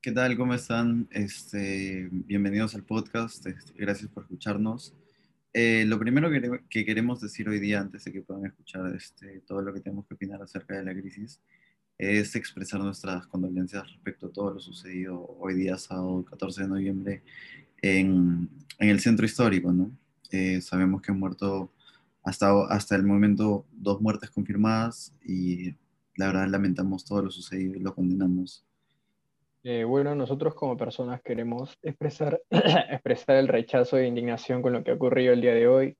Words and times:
¿Qué 0.00 0.12
tal? 0.12 0.36
¿Cómo 0.36 0.54
están? 0.54 1.08
Este, 1.10 2.08
bienvenidos 2.12 2.72
al 2.76 2.84
podcast. 2.84 3.44
Este, 3.48 3.72
gracias 3.72 4.08
por 4.08 4.22
escucharnos. 4.22 4.94
Eh, 5.52 5.84
lo 5.88 5.98
primero 5.98 6.30
que, 6.30 6.60
que, 6.70 6.84
queremos 6.84 7.20
decir 7.20 7.48
hoy 7.48 7.58
día, 7.58 7.80
antes 7.80 8.04
de 8.04 8.12
que 8.12 8.22
puedan 8.22 8.46
escuchar 8.46 8.94
este, 8.94 9.40
todo 9.40 9.60
lo 9.60 9.74
que 9.74 9.80
tenemos 9.80 10.06
que 10.06 10.14
opinar 10.14 10.40
acerca 10.40 10.76
de 10.76 10.84
la 10.84 10.94
crisis, 10.94 11.40
es 11.98 12.36
expresar 12.36 12.78
nuestras 12.80 13.26
condolencias 13.26 13.90
respecto 13.90 14.26
a 14.28 14.32
todo 14.32 14.54
lo 14.54 14.60
sucedido 14.60 15.36
hoy 15.40 15.54
día, 15.54 15.76
sábado 15.76 16.24
14 16.24 16.62
de 16.62 16.68
noviembre, 16.68 17.22
en, 17.82 18.48
en 18.78 18.88
el 18.88 19.00
centro 19.00 19.26
histórico. 19.26 19.72
¿no? 19.72 19.90
Eh, 20.30 20.60
sabemos 20.60 21.02
que 21.02 21.10
han 21.10 21.18
muerto 21.18 21.72
hasta, 22.22 22.52
hasta 22.68 22.94
el 22.94 23.02
momento 23.02 23.66
dos 23.72 24.00
muertes 24.00 24.30
confirmadas 24.30 25.12
y 25.24 25.74
la 26.14 26.28
verdad 26.28 26.46
lamentamos 26.46 27.04
todo 27.04 27.24
lo 27.24 27.30
sucedido 27.32 27.74
y 27.74 27.80
lo 27.80 27.96
condenamos. 27.96 28.67
Eh, 29.64 29.84
bueno, 29.84 30.14
nosotros 30.14 30.54
como 30.54 30.76
personas 30.76 31.20
queremos 31.22 31.76
expresar, 31.82 32.40
expresar 32.50 33.36
el 33.36 33.48
rechazo 33.48 33.96
e 33.98 34.06
indignación 34.06 34.62
con 34.62 34.72
lo 34.72 34.84
que 34.84 34.92
ha 34.92 34.94
ocurrido 34.94 35.32
el 35.32 35.40
día 35.40 35.54
de 35.54 35.66
hoy. 35.66 35.96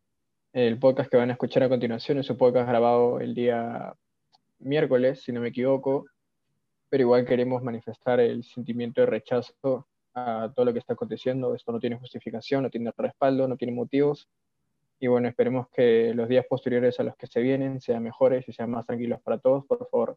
El 0.53 0.79
podcast 0.79 1.11
que 1.11 1.17
van 1.17 1.31
a 1.31 1.33
escuchar 1.33 1.65
a 1.65 1.69
continuación 1.69 2.19
es 2.19 2.31
un 2.31 2.37
podcast 2.37 2.69
grabado 2.69 3.21
el 3.21 3.35
día 3.35 3.95
miércoles, 4.61 5.23
si 5.23 5.33
no 5.33 5.41
me 5.41 5.49
equivoco, 5.49 6.07
pero 6.89 7.03
igual 7.03 7.27
queremos 7.27 7.63
manifestar 7.63 8.21
el 8.21 8.45
sentimiento 8.45 9.01
de 9.01 9.09
rechazo 9.09 9.87
a 10.15 10.51
todo 10.55 10.67
lo 10.67 10.73
que 10.73 10.79
está 10.79 10.95
aconteciendo. 10.95 11.55
Esto 11.55 11.73
no 11.73 11.81
tiene 11.81 11.97
justificación, 11.97 12.63
no 12.63 12.71
tiene 12.71 12.93
respaldo, 12.97 13.49
no 13.49 13.57
tiene 13.57 13.75
motivos. 13.75 14.29
Y 15.01 15.09
bueno, 15.09 15.29
esperemos 15.29 15.69
que 15.71 16.13
los 16.15 16.29
días 16.29 16.47
posteriores 16.49 16.99
a 16.99 17.03
los 17.03 17.17
que 17.17 17.27
se 17.27 17.41
vienen 17.41 17.81
sean 17.81 18.03
mejores 18.03 18.49
y 18.49 18.53
sean 18.53 18.71
más 18.71 18.87
tranquilos 18.87 19.21
para 19.21 19.39
todos. 19.39 19.67
Por 19.67 19.89
favor, 19.91 20.17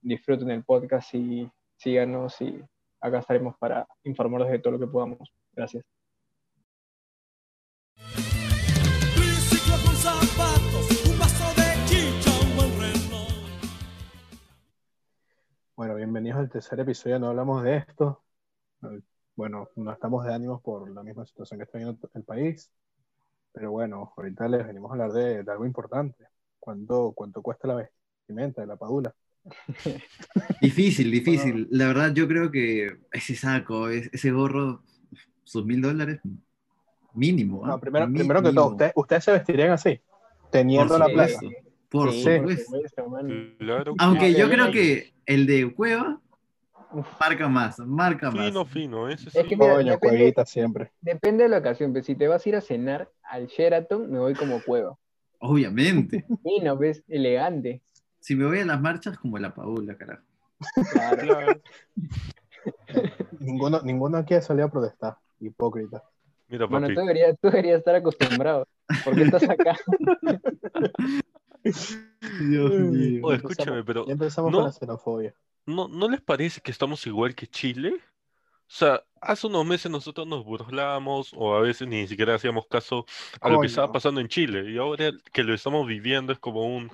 disfruten 0.00 0.50
el 0.50 0.64
podcast 0.64 1.14
y 1.14 1.48
síganos 1.76 2.40
y 2.40 2.62
acá 3.00 3.18
estaremos 3.18 3.56
para 3.58 3.86
informarles 4.04 4.50
de 4.50 4.58
todo 4.58 4.72
lo 4.72 4.78
que 4.78 4.86
podamos. 4.86 5.32
Gracias. 5.52 5.84
Bueno, 15.76 15.94
bienvenidos 15.94 16.38
al 16.40 16.50
tercer 16.50 16.80
episodio, 16.80 17.20
no 17.20 17.28
hablamos 17.28 17.62
de 17.62 17.76
esto. 17.76 18.24
Bueno, 19.36 19.68
no 19.76 19.92
estamos 19.92 20.24
de 20.24 20.34
ánimos 20.34 20.60
por 20.60 20.90
la 20.90 21.04
misma 21.04 21.24
situación 21.24 21.58
que 21.58 21.64
está 21.64 21.78
viviendo 21.78 22.08
el 22.14 22.24
país. 22.24 22.72
Pero 23.52 23.70
bueno, 23.70 24.12
ahorita 24.16 24.48
les 24.48 24.66
venimos 24.66 24.90
a 24.90 24.94
hablar 24.94 25.12
de, 25.12 25.44
algo 25.50 25.64
importante. 25.64 26.26
¿Cuánto, 26.58 27.12
¿Cuánto 27.12 27.42
cuesta 27.42 27.68
la 27.68 27.74
vestimenta 27.76 28.60
de 28.60 28.66
la 28.66 28.76
padula? 28.76 29.14
difícil, 30.60 31.10
difícil. 31.10 31.68
La 31.70 31.88
verdad, 31.88 32.12
yo 32.14 32.28
creo 32.28 32.50
que 32.50 32.98
ese 33.12 33.34
saco, 33.34 33.88
ese 33.88 34.30
gorro, 34.30 34.82
sus 35.44 35.64
mil 35.64 35.80
dólares 35.80 36.20
mínimo. 37.14 37.64
¿ah? 37.66 37.78
primero, 37.78 38.06
primero 38.12 38.42
que 38.42 38.52
todo, 38.52 38.76
¿ustedes 38.94 39.24
se 39.24 39.32
vestirían 39.32 39.70
así? 39.70 40.00
Teniendo 40.50 40.98
la 40.98 41.06
plata. 41.06 41.38
Por 41.88 42.12
supuesto. 42.12 42.76
Aunque 43.98 44.34
yo 44.34 44.48
creo 44.48 44.70
que 44.70 45.14
el 45.26 45.46
de 45.46 45.72
Cueva 45.74 46.20
marca 47.20 47.48
más, 47.48 47.78
marca 47.80 48.30
más. 48.30 48.46
Fino, 48.46 48.64
fino. 48.64 49.08
Ese 49.08 49.28
es 49.28 49.46
que 49.46 49.56
depende, 49.56 50.34
siempre. 50.46 50.90
Depende 51.00 51.44
de 51.44 51.50
la 51.50 51.58
ocasión, 51.58 51.92
pero 51.92 52.04
si 52.04 52.14
te 52.14 52.28
vas 52.28 52.44
a 52.44 52.48
ir 52.48 52.56
a 52.56 52.60
cenar 52.60 53.10
al 53.22 53.46
Sheraton, 53.46 54.10
me 54.10 54.18
voy 54.18 54.34
como 54.34 54.62
Cueva. 54.62 54.96
Obviamente. 55.40 56.24
Fino, 56.42 56.76
ves, 56.76 57.02
elegante. 57.08 57.82
Si 58.28 58.36
me 58.36 58.44
voy 58.44 58.58
a 58.58 58.66
las 58.66 58.78
marchas, 58.78 59.16
como 59.16 59.38
la 59.38 59.54
Paula, 59.54 59.96
carajo. 59.96 60.22
Claro. 61.18 61.62
ninguno, 63.40 63.80
ninguno 63.80 64.18
aquí 64.18 64.34
ha 64.34 64.42
salido 64.42 64.66
a 64.66 64.70
protestar, 64.70 65.16
hipócrita. 65.40 66.04
Mira, 66.48 66.66
bueno, 66.66 66.88
tú 66.88 67.00
deberías, 67.00 67.38
tú 67.40 67.48
deberías 67.48 67.78
estar 67.78 67.94
acostumbrado. 67.94 68.68
¿Por 69.02 69.14
qué 69.14 69.22
estás 69.22 69.48
acá? 69.48 69.78
Dios 72.50 72.70
mío. 72.70 73.32
escúchame, 73.32 73.82
pero. 73.82 74.04
Ya 74.04 74.12
empezamos 74.12 74.52
con 74.52 74.64
la 74.64 74.72
xenofobia. 74.72 75.34
¿no, 75.64 75.88
¿No 75.88 76.06
les 76.10 76.20
parece 76.20 76.60
que 76.60 76.70
estamos 76.70 77.06
igual 77.06 77.34
que 77.34 77.46
Chile? 77.46 77.94
O 77.94 78.70
sea, 78.70 79.02
hace 79.22 79.46
unos 79.46 79.64
meses 79.64 79.90
nosotros 79.90 80.26
nos 80.26 80.44
burlamos 80.44 81.32
o 81.34 81.54
a 81.54 81.60
veces 81.62 81.88
ni 81.88 82.06
siquiera 82.06 82.34
hacíamos 82.34 82.66
caso 82.66 83.06
a 83.40 83.48
lo 83.48 83.62
que 83.62 83.68
estaba 83.68 83.90
pasando 83.90 84.20
en 84.20 84.28
Chile. 84.28 84.70
Y 84.70 84.76
ahora 84.76 85.12
que 85.32 85.42
lo 85.42 85.54
estamos 85.54 85.86
viviendo 85.86 86.34
es 86.34 86.38
como 86.38 86.66
un, 86.66 86.90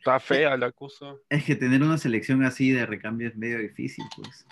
Está 0.00 0.18
fea 0.18 0.56
la 0.56 0.72
cosa. 0.72 1.14
Es 1.28 1.44
que 1.44 1.54
tener 1.54 1.82
una 1.82 1.98
selección 1.98 2.42
así 2.42 2.72
de 2.72 2.86
recambio 2.86 3.28
es 3.28 3.36
medio 3.36 3.58
difícil, 3.58 4.02
pues. 4.16 4.46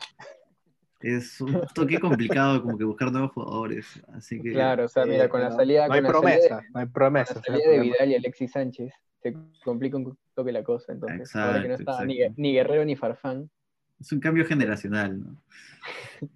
Es 1.00 1.40
un 1.40 1.62
toque 1.74 1.98
complicado 1.98 2.60
como 2.62 2.76
que 2.76 2.84
buscar 2.84 3.10
nuevos 3.10 3.32
jugadores. 3.32 3.86
Así 4.12 4.42
que... 4.42 4.52
Claro, 4.52 4.84
o 4.84 4.88
sea, 4.88 5.06
mira, 5.06 5.26
con 5.30 5.40
la 5.40 5.50
salida. 5.50 5.88
No 5.88 5.94
hay 5.94 6.02
promesa, 6.02 6.62
no 6.74 6.80
hay 6.80 6.86
promesa. 6.86 7.32
Con 7.32 7.42
la 7.42 7.46
salida 7.60 7.70
de 7.70 7.80
Vidal 7.80 8.10
y 8.10 8.14
Alexis 8.16 8.52
Sánchez 8.52 8.92
se 9.22 9.34
complica 9.64 9.96
un 9.96 10.18
toque 10.34 10.52
la 10.52 10.62
cosa. 10.62 10.92
Entonces, 10.92 11.34
ahora 11.34 11.62
que 11.62 11.68
no 11.68 11.74
está 11.76 12.04
ni, 12.04 12.18
ni, 12.36 12.52
Guerrero 12.52 12.84
ni 12.84 12.94
Farfán. 12.94 13.48
Es 13.98 14.12
un 14.12 14.20
cambio 14.20 14.44
generacional, 14.44 15.18
¿no? 15.18 15.42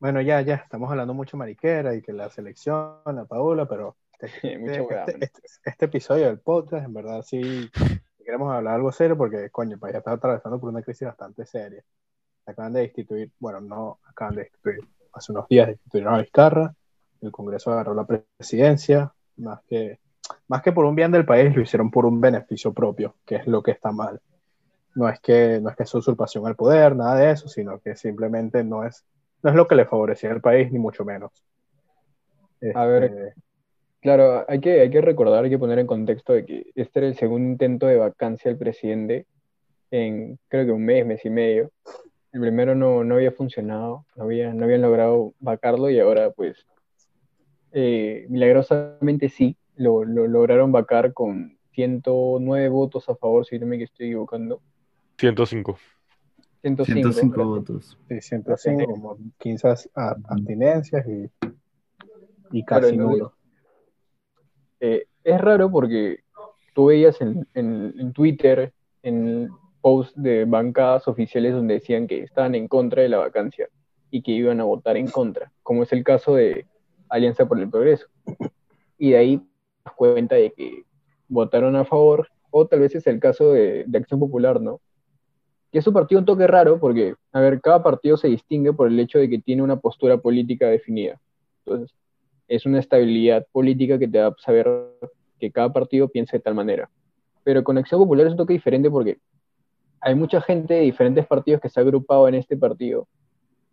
bueno, 0.00 0.20
ya, 0.20 0.40
ya, 0.40 0.56
estamos 0.56 0.90
hablando 0.90 1.14
mucho 1.14 1.36
mariquera 1.36 1.94
y 1.94 2.02
que 2.02 2.12
la 2.12 2.28
selección, 2.28 2.96
la 3.06 3.24
Paola, 3.24 3.68
pero 3.68 3.96
este, 4.18 4.54
este, 4.54 5.16
este, 5.20 5.40
este, 5.64 5.84
episodio 5.84 6.26
del 6.26 6.40
podcast, 6.40 6.86
en 6.86 6.92
verdad, 6.92 7.22
sí 7.22 7.70
queremos 8.32 8.50
hablar 8.50 8.76
algo 8.76 8.90
serio 8.90 9.14
porque, 9.14 9.50
coño, 9.50 9.74
el 9.74 9.78
país 9.78 9.94
está 9.94 10.12
atravesando 10.12 10.58
por 10.58 10.70
una 10.70 10.80
crisis 10.80 11.06
bastante 11.06 11.44
seria. 11.44 11.84
Acaban 12.46 12.72
de 12.72 12.80
destituir, 12.80 13.30
bueno, 13.38 13.60
no 13.60 13.98
acaban 14.06 14.36
de 14.36 14.44
destituir, 14.44 14.88
hace 15.12 15.32
unos 15.32 15.46
días 15.48 15.66
destituyeron 15.66 16.14
a 16.14 16.18
Vizcarra, 16.22 16.74
el 17.20 17.30
Congreso 17.30 17.70
agarró 17.70 17.92
la 17.92 18.06
presidencia, 18.06 19.12
más 19.36 19.60
que, 19.68 19.98
más 20.48 20.62
que 20.62 20.72
por 20.72 20.86
un 20.86 20.94
bien 20.94 21.12
del 21.12 21.26
país, 21.26 21.54
lo 21.54 21.60
hicieron 21.60 21.90
por 21.90 22.06
un 22.06 22.22
beneficio 22.22 22.72
propio, 22.72 23.16
que 23.26 23.36
es 23.36 23.46
lo 23.46 23.62
que 23.62 23.72
está 23.72 23.92
mal. 23.92 24.18
No 24.94 25.10
es 25.10 25.20
que, 25.20 25.60
no 25.60 25.68
es 25.68 25.76
que 25.76 25.82
es 25.82 25.94
usurpación 25.94 26.46
al 26.46 26.56
poder, 26.56 26.96
nada 26.96 27.16
de 27.16 27.32
eso, 27.32 27.48
sino 27.48 27.80
que 27.80 27.96
simplemente 27.96 28.64
no 28.64 28.82
es, 28.82 29.04
no 29.42 29.50
es 29.50 29.56
lo 29.56 29.68
que 29.68 29.74
le 29.74 29.84
favorecía 29.84 30.30
al 30.30 30.40
país, 30.40 30.72
ni 30.72 30.78
mucho 30.78 31.04
menos. 31.04 31.32
a 32.74 32.86
ver, 32.86 33.04
este, 33.04 33.34
Claro, 34.02 34.44
hay 34.48 34.58
que, 34.58 34.80
hay 34.80 34.90
que 34.90 35.00
recordar, 35.00 35.44
hay 35.44 35.50
que 35.50 35.60
poner 35.60 35.78
en 35.78 35.86
contexto 35.86 36.32
de 36.32 36.44
que 36.44 36.72
este 36.74 36.98
era 36.98 37.08
el 37.08 37.14
segundo 37.14 37.48
intento 37.52 37.86
de 37.86 37.96
vacancia 37.96 38.50
del 38.50 38.58
presidente 38.58 39.26
en 39.92 40.40
creo 40.48 40.66
que 40.66 40.72
un 40.72 40.84
mes, 40.84 41.06
mes 41.06 41.24
y 41.24 41.30
medio. 41.30 41.70
El 42.32 42.40
primero 42.40 42.74
no, 42.74 43.04
no 43.04 43.14
había 43.14 43.30
funcionado, 43.30 44.04
no, 44.16 44.24
había, 44.24 44.52
no 44.54 44.64
habían 44.64 44.82
logrado 44.82 45.34
vacarlo 45.38 45.88
y 45.88 46.00
ahora 46.00 46.32
pues 46.32 46.66
eh, 47.70 48.26
milagrosamente 48.28 49.28
sí, 49.28 49.56
lo, 49.76 50.04
lo, 50.04 50.26
lograron 50.26 50.72
vacar 50.72 51.12
con 51.12 51.56
109 51.70 52.68
votos 52.70 53.08
a 53.08 53.14
favor, 53.14 53.46
si 53.46 53.56
no 53.60 53.66
me 53.66 53.80
estoy 53.80 54.06
equivocando. 54.06 54.60
105. 55.18 55.78
105, 56.62 57.12
105 57.12 57.44
votos. 57.44 57.98
Sí, 58.08 58.20
105, 58.20 58.84
como 58.86 59.16
15 59.38 59.68
abstinencias 59.94 61.06
y, 61.06 61.30
y 62.50 62.64
casi 62.64 62.96
nulo. 62.96 63.34
Eh, 64.84 65.06
es 65.22 65.40
raro 65.40 65.70
porque 65.70 66.24
tú 66.74 66.86
veías 66.86 67.20
en, 67.20 67.46
en, 67.54 68.12
Twitter, 68.12 68.72
en 69.04 69.48
posts 69.80 70.20
de 70.20 70.44
bancadas 70.44 71.06
oficiales 71.06 71.54
donde 71.54 71.74
decían 71.74 72.08
que 72.08 72.24
estaban 72.24 72.56
en 72.56 72.66
contra 72.66 73.02
de 73.02 73.08
la 73.08 73.18
vacancia 73.18 73.68
y 74.10 74.22
que 74.22 74.32
iban 74.32 74.60
a 74.60 74.64
votar 74.64 74.96
en 74.96 75.06
contra, 75.06 75.52
como 75.62 75.84
es 75.84 75.92
el 75.92 76.02
caso 76.02 76.34
de 76.34 76.66
Alianza 77.08 77.46
por 77.46 77.60
el 77.60 77.70
Progreso. 77.70 78.08
Y 78.98 79.12
de 79.12 79.16
ahí 79.18 79.36
das 79.84 79.94
cuenta 79.94 80.34
de 80.34 80.52
que 80.52 80.82
votaron 81.28 81.76
a 81.76 81.84
favor, 81.84 82.26
o 82.50 82.66
tal 82.66 82.80
vez 82.80 82.96
es 82.96 83.06
el 83.06 83.20
caso 83.20 83.52
de, 83.52 83.84
de 83.86 83.98
Acción 83.98 84.18
Popular, 84.18 84.60
¿no? 84.60 84.80
Que 85.70 85.78
es 85.78 85.86
un 85.86 85.94
partido 85.94 86.18
un 86.18 86.26
toque 86.26 86.48
raro 86.48 86.80
porque, 86.80 87.14
a 87.30 87.40
ver, 87.40 87.60
cada 87.60 87.84
partido 87.84 88.16
se 88.16 88.26
distingue 88.26 88.72
por 88.72 88.88
el 88.88 88.98
hecho 88.98 89.20
de 89.20 89.30
que 89.30 89.38
tiene 89.38 89.62
una 89.62 89.76
postura 89.76 90.18
política 90.18 90.66
definida. 90.66 91.20
Entonces, 91.64 91.96
es 92.48 92.66
una 92.66 92.78
estabilidad 92.78 93.46
política 93.52 93.98
que 93.98 94.08
te 94.08 94.18
da 94.18 94.28
a 94.28 94.34
saber 94.38 94.68
que 95.38 95.50
cada 95.50 95.72
partido 95.72 96.08
piensa 96.08 96.36
de 96.36 96.42
tal 96.42 96.54
manera. 96.54 96.90
Pero 97.44 97.64
con 97.64 97.78
Acción 97.78 98.00
Popular 98.00 98.26
es 98.26 98.32
un 98.32 98.38
toque 98.38 98.52
diferente 98.52 98.90
porque 98.90 99.18
hay 100.00 100.14
mucha 100.14 100.40
gente 100.40 100.74
de 100.74 100.80
diferentes 100.80 101.26
partidos 101.26 101.60
que 101.60 101.68
se 101.68 101.80
ha 101.80 101.82
agrupado 101.82 102.28
en 102.28 102.34
este 102.34 102.56
partido 102.56 103.06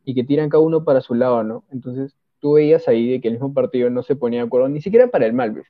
y 0.05 0.13
que 0.13 0.23
tiran 0.23 0.49
cada 0.49 0.63
uno 0.63 0.83
para 0.83 1.01
su 1.01 1.13
lado, 1.13 1.43
¿no? 1.43 1.63
Entonces 1.71 2.15
tú 2.39 2.53
veías 2.53 2.87
ahí 2.87 3.11
de 3.11 3.21
que 3.21 3.27
el 3.27 3.35
mismo 3.35 3.53
partido 3.53 3.89
no 3.89 4.03
se 4.03 4.15
ponía 4.15 4.39
de 4.39 4.47
acuerdo 4.47 4.69
ni 4.69 4.81
siquiera 4.81 5.07
para 5.07 5.25
el 5.25 5.33
mal, 5.33 5.51
¿ves? 5.51 5.67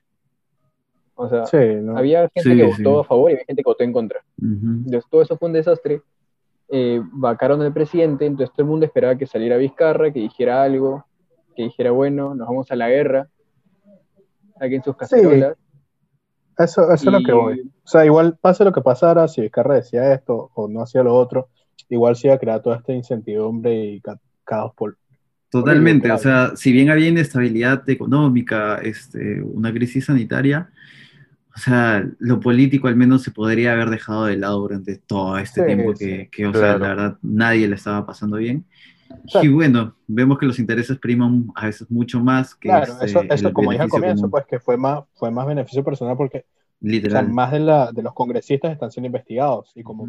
O 1.14 1.28
sea, 1.28 1.44
había 1.96 2.30
gente 2.32 2.56
que 2.56 2.64
votó 2.64 3.00
a 3.00 3.04
favor 3.04 3.30
y 3.30 3.34
había 3.34 3.44
gente 3.44 3.62
que 3.62 3.68
votó 3.68 3.84
en 3.84 3.92
contra. 3.92 4.20
Entonces 4.40 5.04
todo 5.10 5.20
eso 5.20 5.36
fue 5.36 5.48
un 5.48 5.52
desastre. 5.52 6.00
Eh, 6.68 7.02
vacaron 7.12 7.60
al 7.60 7.74
presidente, 7.74 8.24
entonces 8.24 8.54
todo 8.54 8.62
el 8.62 8.70
mundo 8.70 8.86
esperaba 8.86 9.18
que 9.18 9.26
saliera 9.26 9.58
Vizcarra, 9.58 10.12
que 10.12 10.20
dijera 10.20 10.62
algo, 10.62 11.04
que 11.60 11.64
dijera, 11.64 11.90
bueno, 11.90 12.34
nos 12.34 12.48
vamos 12.48 12.70
a 12.70 12.76
la 12.76 12.88
guerra, 12.88 13.28
aquí 14.58 14.76
en 14.76 14.82
sus 14.82 14.96
cacerolas. 14.96 15.56
Eso, 16.58 16.92
eso 16.92 16.94
es 16.94 17.04
lo 17.04 17.22
que 17.22 17.32
voy. 17.32 17.60
O 17.84 17.88
sea, 17.88 18.04
igual 18.04 18.38
pase 18.40 18.64
lo 18.64 18.72
que 18.72 18.80
pasara, 18.80 19.28
si 19.28 19.40
Vizcarra 19.40 19.74
decía 19.74 20.12
esto 20.12 20.50
o 20.54 20.68
no 20.68 20.82
hacía 20.82 21.02
lo 21.02 21.14
otro, 21.14 21.48
igual 21.88 22.16
se 22.16 22.28
iba 22.28 22.34
a 22.34 22.38
crear 22.38 22.62
todo 22.62 22.74
este 22.74 22.94
incertidumbre 22.94 23.74
y 23.74 24.02
caos 24.44 24.72
por, 24.74 24.96
Totalmente, 25.50 26.12
o 26.12 26.18
sea, 26.18 26.52
si 26.54 26.70
bien 26.70 26.90
había 26.90 27.08
inestabilidad 27.08 27.88
económica, 27.90 28.76
este, 28.76 29.42
una 29.42 29.72
crisis 29.72 30.04
sanitaria, 30.04 30.70
o 31.54 31.58
sea, 31.58 32.08
lo 32.20 32.38
político 32.38 32.86
al 32.86 32.94
menos 32.94 33.24
se 33.24 33.32
podría 33.32 33.72
haber 33.72 33.90
dejado 33.90 34.26
de 34.26 34.36
lado 34.36 34.60
durante 34.60 34.96
todo 34.98 35.36
este 35.38 35.64
tiempo 35.64 35.92
que, 35.94 36.46
o 36.46 36.52
sea, 36.52 36.78
la 36.78 36.88
verdad, 36.88 37.18
nadie 37.22 37.66
le 37.66 37.74
estaba 37.74 38.06
pasando 38.06 38.36
bien. 38.36 38.64
Y 39.42 39.48
bueno, 39.48 39.96
vemos 40.06 40.38
que 40.38 40.46
los 40.46 40.58
intereses 40.58 40.98
priman 40.98 41.50
a 41.54 41.66
veces 41.66 41.90
mucho 41.90 42.20
más 42.20 42.54
que 42.54 42.68
Claro, 42.68 42.92
este, 42.92 43.06
eso, 43.06 43.22
eso 43.22 43.52
como 43.52 43.70
dije 43.70 43.82
al 43.82 43.88
comienzo, 43.88 44.30
pues 44.30 44.46
que 44.46 44.60
fue 44.60 44.76
más, 44.76 45.04
fue 45.14 45.30
más 45.30 45.46
beneficio 45.46 45.84
personal 45.84 46.16
porque 46.16 46.46
Literal. 46.80 47.28
más 47.28 47.52
de, 47.52 47.60
la, 47.60 47.92
de 47.92 48.02
los 48.02 48.14
congresistas 48.14 48.72
están 48.72 48.90
siendo 48.90 49.06
investigados 49.06 49.72
y 49.74 49.82
como 49.82 50.08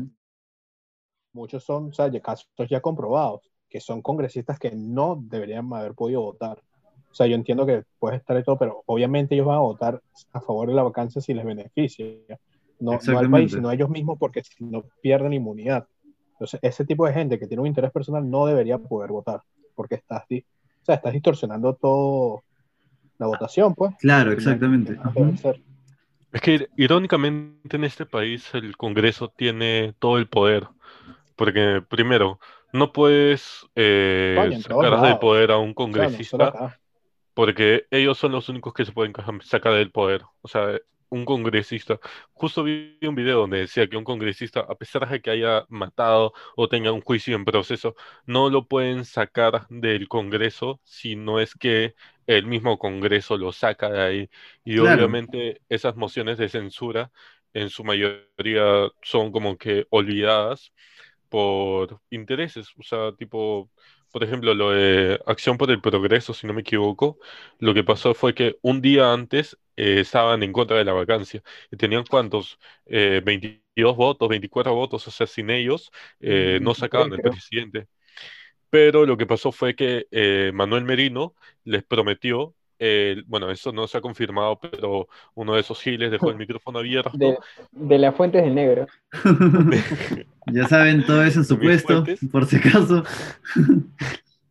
muchos 1.34 1.64
son, 1.64 1.90
o 1.90 1.94
sea, 1.94 2.12
casos 2.22 2.48
ya 2.70 2.82
comprobados 2.82 3.52
que 3.72 3.80
son 3.80 4.02
congresistas 4.02 4.60
que 4.60 4.72
no 4.72 5.18
deberían 5.30 5.74
haber 5.74 5.94
podido 5.94 6.22
votar. 6.22 6.62
O 7.10 7.14
sea, 7.14 7.26
yo 7.26 7.36
entiendo 7.36 7.66
que 7.66 7.84
puede 8.00 8.18
estar 8.18 8.38
y 8.38 8.44
todo, 8.44 8.58
pero 8.58 8.84
obviamente 8.86 9.34
ellos 9.34 9.48
van 9.48 9.58
a 9.58 9.62
votar 9.62 10.02
a 10.34 10.42
favor 10.42 10.68
de 10.68 10.76
la 10.76 10.84
vacancia 10.84 11.22
si 11.22 11.34
les 11.34 11.46
beneficia. 11.46 12.06
No, 12.80 13.00
no 13.06 13.20
al 13.20 13.30
país, 13.30 13.52
sino 13.52 13.70
a 13.70 13.74
ellos 13.74 13.90
mismos, 13.90 14.18
porque 14.20 14.44
si 14.44 14.64
no 14.66 14.84
pierden 15.02 15.34
inmunidad. 15.34 15.88
Entonces, 16.42 16.60
ese 16.64 16.86
tipo 16.86 17.06
de 17.06 17.14
gente 17.14 17.38
que 17.38 17.46
tiene 17.46 17.62
un 17.62 17.68
interés 17.68 17.92
personal 17.92 18.28
no 18.28 18.48
debería 18.48 18.80
poder 18.80 19.12
votar, 19.12 19.42
porque 19.76 19.94
estás, 19.94 20.24
o 20.24 20.84
sea, 20.84 20.96
estás 20.96 21.14
distorsionando 21.14 21.76
todo 21.76 22.42
la 23.20 23.28
votación, 23.28 23.76
pues. 23.76 23.94
Claro, 24.00 24.32
exactamente. 24.32 24.98
Es 26.32 26.42
que 26.42 26.68
irónicamente 26.78 27.78
en 27.78 27.84
este 27.84 28.08
país 28.08 28.52
el 28.56 28.76
Congreso 28.76 29.28
tiene 29.28 29.94
todo 30.00 30.18
el 30.18 30.28
poder, 30.28 30.68
porque 31.36 31.84
primero, 31.88 32.40
no 32.74 32.92
puedes 32.92 33.68
eh, 33.76 34.60
sacar 34.64 35.00
del 35.02 35.20
poder 35.20 35.52
a 35.52 35.60
un 35.60 35.76
congresista 35.76 36.80
porque 37.36 37.86
ellos 37.92 38.18
son 38.18 38.32
los 38.32 38.50
únicos 38.50 38.74
que 38.74 38.86
se 38.86 38.92
pueden 38.92 39.14
sacar 39.44 39.74
del 39.74 39.92
poder. 39.92 40.24
O 40.42 40.48
sea, 40.48 40.78
un 41.12 41.26
congresista. 41.26 42.00
Justo 42.34 42.64
vi 42.64 42.98
un 43.04 43.16
video 43.16 43.40
donde 43.42 43.60
decía 43.60 43.88
que 43.88 43.98
un 43.98 44.04
congresista, 44.04 44.62
a 44.62 44.76
pesar 44.76 45.08
de 45.10 45.22
que 45.22 45.30
haya 45.32 45.66
matado 45.70 46.34
o 46.56 46.68
tenga 46.70 46.92
un 46.92 47.02
juicio 47.02 47.36
en 47.36 47.46
proceso, 47.46 47.96
no 48.26 48.50
lo 48.50 48.68
pueden 48.68 49.06
sacar 49.06 49.68
del 49.70 50.08
Congreso 50.08 50.80
si 50.84 51.16
no 51.16 51.40
es 51.40 51.54
que 51.56 51.96
el 52.28 52.46
mismo 52.48 52.80
Congreso 52.80 53.38
lo 53.38 53.52
saca 53.52 53.90
de 53.90 54.02
ahí. 54.02 54.30
Y 54.64 54.80
obviamente 54.80 55.62
esas 55.70 55.96
mociones 55.96 56.38
de 56.38 56.50
censura 56.50 57.12
en 57.54 57.70
su 57.70 57.84
mayoría 57.84 58.90
son 59.02 59.32
como 59.32 59.58
que 59.58 59.86
olvidadas 59.90 60.74
por 61.30 62.02
intereses, 62.10 62.70
o 62.78 62.84
sea, 62.84 63.14
tipo, 63.14 63.70
por 64.12 64.24
ejemplo, 64.24 64.54
lo 64.54 64.72
de 64.72 65.20
Acción 65.26 65.58
por 65.58 65.72
el 65.72 65.82
Progreso, 65.82 66.34
si 66.34 66.46
no 66.48 66.54
me 66.54 66.62
equivoco, 66.62 67.20
lo 67.60 67.74
que 67.74 67.84
pasó 67.84 68.14
fue 68.14 68.34
que 68.36 68.58
un 68.62 68.82
día 68.82 69.12
antes 69.14 69.58
eh, 69.78 70.02
estaban 70.02 70.44
en 70.44 70.52
contra 70.54 70.78
de 70.78 70.86
la 70.86 70.94
vacancia 70.94 71.42
y 71.72 71.78
tenían 71.78 72.04
cuántos, 72.10 72.60
22 72.86 73.64
eh, 73.76 73.96
votos, 73.96 74.30
24 74.30 74.74
votos, 74.74 75.08
o 75.08 75.12
sea, 75.12 75.28
sin 75.28 75.50
ellos 75.50 75.92
eh, 76.20 76.60
no 76.62 76.74
sacaban 76.76 77.14
el 77.14 77.22
presidente. 77.22 77.88
Pero 78.70 79.06
lo 79.06 79.18
que 79.18 79.26
pasó 79.26 79.52
fue 79.52 79.76
que 79.76 80.52
Manuel 80.54 80.86
Merino 80.86 81.36
les 81.64 81.84
prometió 81.84 82.56
bueno, 83.28 83.52
eso 83.52 83.72
no 83.72 83.88
se 83.88 83.98
ha 83.98 84.02
confirmado, 84.02 84.60
pero 84.60 85.08
uno 85.36 85.54
de 85.54 85.62
esos 85.62 85.80
giles 85.82 86.12
dejó 86.12 86.30
el 86.30 86.38
micrófono 86.38 86.80
abierto. 86.80 87.12
De, 87.14 87.38
de 87.72 87.98
las 88.00 88.16
fuentes 88.16 88.44
del 88.44 88.56
negro. 88.56 88.88
ya 90.48 90.68
saben, 90.68 91.06
todo 91.06 91.24
eso 91.24 91.42
es 91.42 91.48
supuesto, 91.48 92.04
por 92.32 92.46
si 92.46 92.58
acaso. 92.58 93.04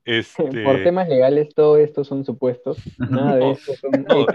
Este... 0.03 0.65
Por 0.65 0.83
temas 0.83 1.09
legales, 1.09 1.55
todo 1.55 1.77
esto 1.77 2.03
son 2.03 2.25
supuestos. 2.25 2.79
Nada 2.99 3.37
de 3.37 3.51
esto 3.53 3.75
son 3.77 3.91
no, 4.09 4.27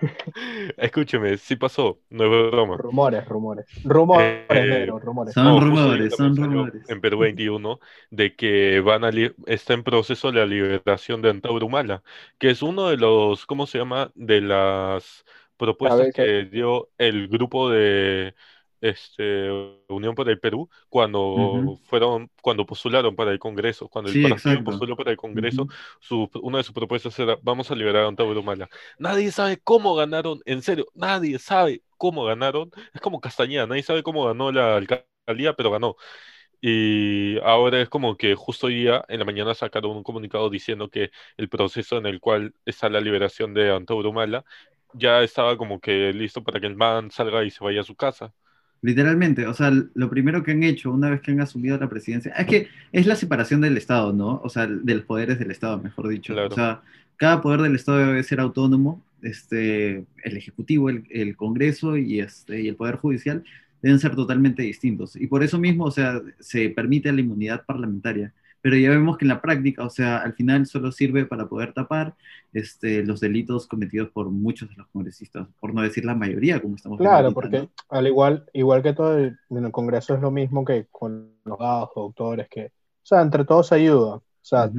Escúcheme, 0.76 1.36
sí 1.38 1.56
pasó, 1.56 2.00
no 2.10 2.24
es 2.24 2.50
broma. 2.50 2.76
Rumores, 2.76 3.26
rumores. 3.26 3.66
Rumores, 3.84 4.44
eh, 4.48 4.86
rumores. 4.86 5.34
Son 5.34 5.60
rumores, 5.60 6.14
son 6.14 6.36
rumores. 6.36 6.88
En 6.88 7.00
Perú 7.00 7.18
21, 7.18 7.80
de 8.10 8.36
que 8.36 8.80
van 8.80 9.04
a 9.04 9.10
está 9.46 9.74
en 9.74 9.82
proceso 9.82 10.32
la 10.32 10.46
liberación 10.46 11.22
de 11.22 11.30
Antauro 11.30 11.68
Mala, 11.68 12.02
que 12.38 12.50
es 12.50 12.62
uno 12.62 12.88
de 12.88 12.96
los, 12.96 13.46
¿cómo 13.46 13.66
se 13.66 13.78
llama? 13.78 14.10
De 14.14 14.40
las 14.40 15.24
propuestas 15.56 16.12
que 16.14 16.44
dio 16.44 16.88
el 16.98 17.28
grupo 17.28 17.70
de 17.70 18.34
este, 18.80 19.50
Unión 19.88 20.14
por 20.14 20.28
el 20.28 20.38
Perú 20.38 20.68
cuando 20.88 21.78
fueron, 21.84 22.30
cuando 22.42 22.66
postularon 22.66 23.16
para 23.16 23.32
el 23.32 23.38
Congreso, 23.38 23.88
cuando 23.88 24.10
el 24.10 24.22
partido 24.22 24.64
postuló 24.64 24.96
para 24.96 25.10
el 25.10 25.16
Congreso, 25.16 25.66
su, 26.00 26.28
una 26.42 26.58
de 26.58 26.64
sus 26.64 26.74
propuestas 26.74 27.18
era 27.18 27.36
vamos 27.42 27.70
a 27.70 27.74
liberar 27.74 28.04
a 28.04 28.08
Antonio 28.08 28.42
Mala. 28.42 28.68
Nadie 28.98 29.30
sabe 29.30 29.58
cómo 29.58 29.94
ganaron, 29.94 30.40
en 30.44 30.62
serio, 30.62 30.86
nadie 30.94 31.38
sabe 31.38 31.82
cómo 31.96 32.24
ganaron. 32.24 32.70
Es 32.94 33.00
como 33.00 33.20
Castañeda, 33.20 33.66
nadie 33.66 33.82
sabe 33.82 34.02
cómo 34.02 34.24
ganó 34.26 34.52
la 34.52 34.76
alcaldía, 34.76 35.54
pero 35.54 35.70
ganó. 35.70 35.96
Y 36.60 37.38
ahora 37.40 37.80
es 37.80 37.88
como 37.88 38.16
que 38.16 38.34
justo 38.34 38.66
hoy 38.66 38.74
día, 38.76 39.04
en 39.08 39.20
la 39.20 39.24
mañana, 39.24 39.54
sacaron 39.54 39.96
un 39.96 40.02
comunicado 40.02 40.50
diciendo 40.50 40.90
que 40.90 41.10
el 41.36 41.48
proceso 41.48 41.98
en 41.98 42.06
el 42.06 42.20
cual 42.20 42.54
está 42.66 42.88
la 42.88 43.00
liberación 43.00 43.54
de 43.54 43.70
Antonio 43.72 44.12
Mala 44.12 44.44
ya 44.92 45.22
estaba 45.22 45.56
como 45.56 45.80
que 45.80 46.12
listo 46.12 46.42
para 46.42 46.60
que 46.60 46.66
el 46.66 46.76
man 46.76 47.10
salga 47.10 47.44
y 47.44 47.50
se 47.50 47.62
vaya 47.64 47.82
a 47.82 47.84
su 47.84 47.94
casa. 47.96 48.34
Literalmente, 48.80 49.46
o 49.46 49.54
sea, 49.54 49.72
lo 49.94 50.08
primero 50.08 50.42
que 50.42 50.52
han 50.52 50.62
hecho 50.62 50.92
una 50.92 51.10
vez 51.10 51.20
que 51.20 51.32
han 51.32 51.40
asumido 51.40 51.76
la 51.78 51.88
presidencia 51.88 52.32
es 52.32 52.46
que 52.46 52.68
es 52.92 53.06
la 53.06 53.16
separación 53.16 53.60
del 53.60 53.76
Estado, 53.76 54.12
¿no? 54.12 54.40
O 54.44 54.48
sea, 54.48 54.66
de 54.66 54.94
los 54.94 55.04
poderes 55.04 55.38
del 55.38 55.50
Estado, 55.50 55.80
mejor 55.82 56.08
dicho. 56.08 56.34
O 56.34 56.54
sea, 56.54 56.82
cada 57.16 57.40
poder 57.40 57.62
del 57.62 57.74
Estado 57.74 57.98
debe 57.98 58.22
ser 58.22 58.38
autónomo, 58.38 59.02
este, 59.22 60.04
el 60.22 60.36
Ejecutivo, 60.36 60.90
el, 60.90 61.04
el 61.10 61.36
Congreso 61.36 61.96
y, 61.96 62.20
este, 62.20 62.60
y 62.60 62.68
el 62.68 62.76
Poder 62.76 62.96
Judicial 62.96 63.42
deben 63.82 63.98
ser 63.98 64.14
totalmente 64.14 64.62
distintos. 64.62 65.16
Y 65.16 65.26
por 65.26 65.42
eso 65.42 65.58
mismo, 65.58 65.84
o 65.84 65.90
sea, 65.90 66.20
se 66.38 66.70
permite 66.70 67.12
la 67.12 67.20
inmunidad 67.20 67.64
parlamentaria 67.66 68.32
pero 68.60 68.76
ya 68.76 68.90
vemos 68.90 69.16
que 69.16 69.24
en 69.24 69.28
la 69.28 69.40
práctica, 69.40 69.84
o 69.84 69.90
sea, 69.90 70.18
al 70.18 70.34
final 70.34 70.66
solo 70.66 70.90
sirve 70.90 71.24
para 71.24 71.46
poder 71.46 71.72
tapar 71.72 72.14
este, 72.52 73.04
los 73.04 73.20
delitos 73.20 73.66
cometidos 73.66 74.10
por 74.10 74.30
muchos 74.30 74.68
de 74.68 74.76
los 74.76 74.88
congresistas, 74.88 75.46
por 75.60 75.74
no 75.74 75.82
decir 75.82 76.04
la 76.04 76.14
mayoría, 76.14 76.60
como 76.60 76.76
estamos 76.76 76.98
Claro, 76.98 77.32
porque 77.32 77.68
al 77.88 78.06
igual, 78.06 78.44
igual 78.52 78.82
que 78.82 78.92
todo 78.92 79.16
el, 79.16 79.38
en 79.50 79.64
el 79.64 79.72
Congreso 79.72 80.14
es 80.14 80.20
lo 80.20 80.30
mismo 80.30 80.64
que 80.64 80.86
con 80.90 81.32
los 81.44 81.60
abogados, 81.60 81.90
doctores, 81.94 82.48
que, 82.48 82.66
o 82.66 83.06
sea, 83.06 83.22
entre 83.22 83.44
todos 83.44 83.68
se 83.68 83.76
ayuda, 83.76 84.16
o 84.16 84.22
sea, 84.42 84.70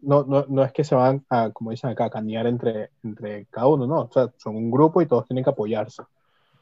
no, 0.00 0.24
no, 0.24 0.46
no, 0.48 0.64
es 0.64 0.72
que 0.72 0.84
se 0.84 0.94
van 0.94 1.24
a, 1.28 1.50
como 1.50 1.70
dicen 1.70 1.90
acá, 1.90 2.04
a 2.06 2.10
candiar 2.10 2.46
entre, 2.46 2.90
entre 3.02 3.46
cada 3.46 3.66
uno, 3.66 3.86
no, 3.86 4.02
o 4.02 4.10
sea, 4.12 4.32
son 4.36 4.56
un 4.56 4.70
grupo 4.70 5.02
y 5.02 5.06
todos 5.06 5.26
tienen 5.26 5.44
que 5.44 5.50
apoyarse. 5.50 6.02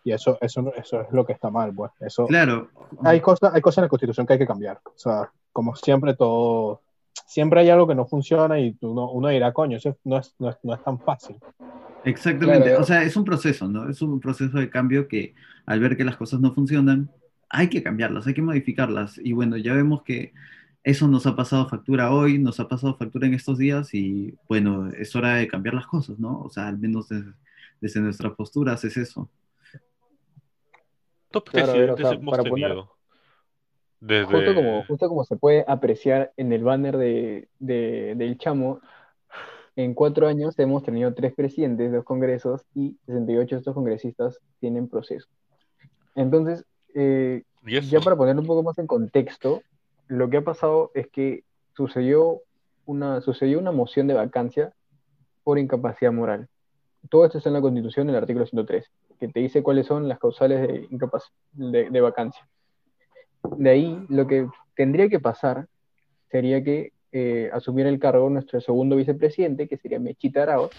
Y 0.05 0.13
eso, 0.13 0.39
eso, 0.41 0.73
eso 0.77 1.01
es 1.01 1.11
lo 1.11 1.27
que 1.27 1.33
está 1.33 1.51
mal, 1.51 1.75
pues. 1.75 1.91
Eso, 1.99 2.27
claro. 2.29 2.69
Hay 3.03 3.21
cosas, 3.21 3.53
hay 3.53 3.61
cosas 3.61 3.79
en 3.79 3.83
la 3.83 3.89
Constitución 3.89 4.25
que 4.25 4.35
hay 4.35 4.39
que 4.39 4.47
cambiar. 4.47 4.79
O 4.85 4.93
sea, 4.95 5.33
como 5.57 5.75
siempre, 5.75 6.13
todo. 6.13 6.83
Siempre 7.27 7.61
hay 7.61 7.71
algo 7.71 7.89
que 7.89 7.95
no 7.95 8.05
funciona 8.05 8.61
y 8.61 8.77
uno, 8.83 9.11
uno 9.11 9.29
dirá, 9.29 9.55
coño, 9.55 9.79
eso 9.79 9.97
no 10.05 10.19
es, 10.19 10.35
no 10.39 10.51
es, 10.51 10.59
no 10.63 10.75
es 10.75 10.85
tan 10.85 11.01
fácil. 11.01 11.37
Exactamente. 12.05 12.77
O 12.77 12.85
sea, 12.85 13.03
es 13.03 13.17
un 13.17 13.25
proceso, 13.25 13.67
¿no? 13.67 13.89
Es 13.89 14.03
un 14.03 14.21
proceso 14.21 14.59
de 14.59 14.69
cambio 14.69 15.09
que 15.09 15.35
al 15.65 15.81
ver 15.81 15.97
que 15.97 16.05
las 16.05 16.19
cosas 16.19 16.41
no 16.41 16.53
funcionan, 16.53 17.11
hay 17.49 17.69
que 17.71 17.83
cambiarlas, 17.83 18.27
hay 18.27 18.35
que 18.35 18.43
modificarlas. 18.43 19.17
Y 19.17 19.33
bueno, 19.33 19.57
ya 19.57 19.73
vemos 19.73 20.03
que 20.03 20.35
eso 20.85 21.09
nos 21.09 21.27
ha 21.27 21.35
pasado 21.35 21.67
factura 21.71 22.13
hoy, 22.13 22.39
nos 22.39 22.61
ha 22.61 22.69
pasado 22.69 22.99
factura 22.99 23.27
en 23.27 23.33
estos 23.33 23.57
días 23.57 23.95
y 23.95 24.35
bueno, 24.51 24.89
es 24.89 25.17
hora 25.17 25.37
de 25.37 25.49
cambiar 25.49 25.75
las 25.75 25.87
cosas, 25.87 26.19
¿no? 26.19 26.43
O 26.43 26.51
sea, 26.51 26.69
al 26.69 26.77
menos 26.77 27.09
desde, 27.09 27.33
desde 27.81 28.01
nuestras 28.01 28.35
posturas 28.35 28.85
es 28.85 28.99
eso 28.99 29.31
justo, 34.01 34.55
como, 34.55 34.85
justo 34.85 35.09
como 35.09 35.25
se 35.25 35.37
puede 35.37 35.65
apreciar 35.67 36.33
en 36.37 36.53
el 36.53 36.63
banner 36.63 36.97
de, 36.97 37.49
del 37.59 38.39
Chamo, 38.39 38.81
en 39.75 39.95
cuatro 39.95 40.27
años 40.27 40.59
hemos 40.59 40.83
tenido 40.83 41.13
tres 41.15 41.35
presidentes, 41.35 41.93
dos 41.93 42.05
congresos 42.05 42.65
y 42.75 42.97
68 43.07 43.57
de 43.57 43.59
estos 43.59 43.75
congresistas 43.75 44.39
tienen 44.61 44.89
proceso. 44.89 45.29
Entonces, 46.15 46.65
eh, 46.95 47.43
ya 47.65 48.01
para 48.01 48.17
ponerlo 48.17 48.41
un 48.41 48.47
poco 48.47 48.63
más 48.63 48.79
en 48.79 48.87
contexto, 48.87 49.63
lo 50.09 50.31
que 50.31 50.39
ha 50.39 50.45
pasado 50.45 50.91
es 50.95 51.09
que 51.09 51.45
sucedió 51.77 52.41
una, 52.87 53.21
sucedió 53.21 53.59
una 53.59 53.73
moción 53.73 54.07
de 54.07 54.15
vacancia 54.15 54.73
por 55.45 55.59
incapacidad 55.59 56.13
moral. 56.13 56.49
Todo 57.11 57.27
esto 57.27 57.39
está 57.39 57.51
en 57.51 57.55
la 57.55 57.61
Constitución, 57.61 58.09
en 58.09 58.15
el 58.15 58.23
artículo 58.23 58.47
103 58.47 58.91
que 59.19 59.29
te 59.29 59.41
dice 59.41 59.63
cuáles 59.63 59.87
son 59.87 60.09
las 60.09 60.19
causales 60.19 60.61
de, 60.61 60.89
de, 61.53 61.91
de 61.91 62.01
vacancia. 62.01 62.47
De 63.57 63.71
ahí, 63.71 64.05
lo 64.09 64.27
que 64.27 64.49
tendría 64.75 65.09
que 65.09 65.21
pasar 65.21 65.67
sería 66.31 66.63
que 66.63 66.93
eh, 67.13 67.51
asumiera 67.53 67.89
el 67.89 67.99
cargo 67.99 68.29
nuestro 68.29 68.61
segundo 68.61 68.97
vicepresidente, 68.97 69.69
que 69.69 69.77
sería 69.77 69.99
Mechita 69.99 70.43
Arao, 70.43 70.71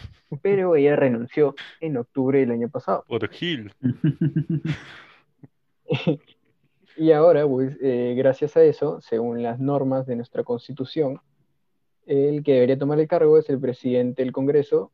pero 0.42 0.76
ella 0.76 0.96
renunció 0.96 1.56
en 1.80 1.98
octubre 1.98 2.40
del 2.40 2.52
año 2.52 2.70
pasado. 2.70 3.06
Por 3.08 3.28
Gil. 3.30 3.72
Y 6.98 7.12
ahora, 7.12 7.48
pues, 7.48 7.78
eh, 7.80 8.16
gracias 8.18 8.58
a 8.58 8.64
eso, 8.64 9.00
según 9.02 9.44
las 9.44 9.60
normas 9.60 10.08
de 10.08 10.16
nuestra 10.16 10.44
constitución, 10.44 11.22
el 12.08 12.42
que 12.42 12.54
debería 12.54 12.80
tomar 12.80 13.00
el 13.00 13.08
cargo 13.08 13.38
es 13.38 13.48
el 13.50 13.60
presidente 13.60 14.24
del 14.24 14.32
Congreso, 14.32 14.92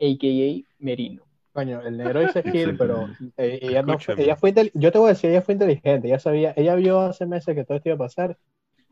a.k.a. 0.00 0.62
Merino. 0.78 1.24
Coño, 1.52 1.82
el 1.82 1.98
negro 1.98 2.20
dice 2.20 2.42
Gil, 2.50 2.76
pero 2.78 3.08
eh, 3.36 3.58
ella, 3.60 3.82
no 3.82 3.98
fue, 3.98 4.14
ella 4.18 4.36
fue 4.36 4.54
yo 4.72 4.90
te 4.90 4.98
voy 4.98 5.08
a 5.08 5.12
decir, 5.12 5.30
ella 5.30 5.42
fue 5.42 5.52
inteligente, 5.52 6.08
ella 6.08 6.18
sabía, 6.18 6.54
ella 6.56 6.74
vio 6.76 7.00
hace 7.00 7.26
meses 7.26 7.54
que 7.54 7.64
todo 7.64 7.76
esto 7.76 7.90
iba 7.90 7.96
a 7.96 8.08
pasar 8.08 8.38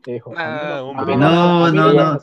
y 0.05 0.13
dijo, 0.13 0.33
no, 0.33 0.93
no, 0.93 1.71
no, 1.71 2.19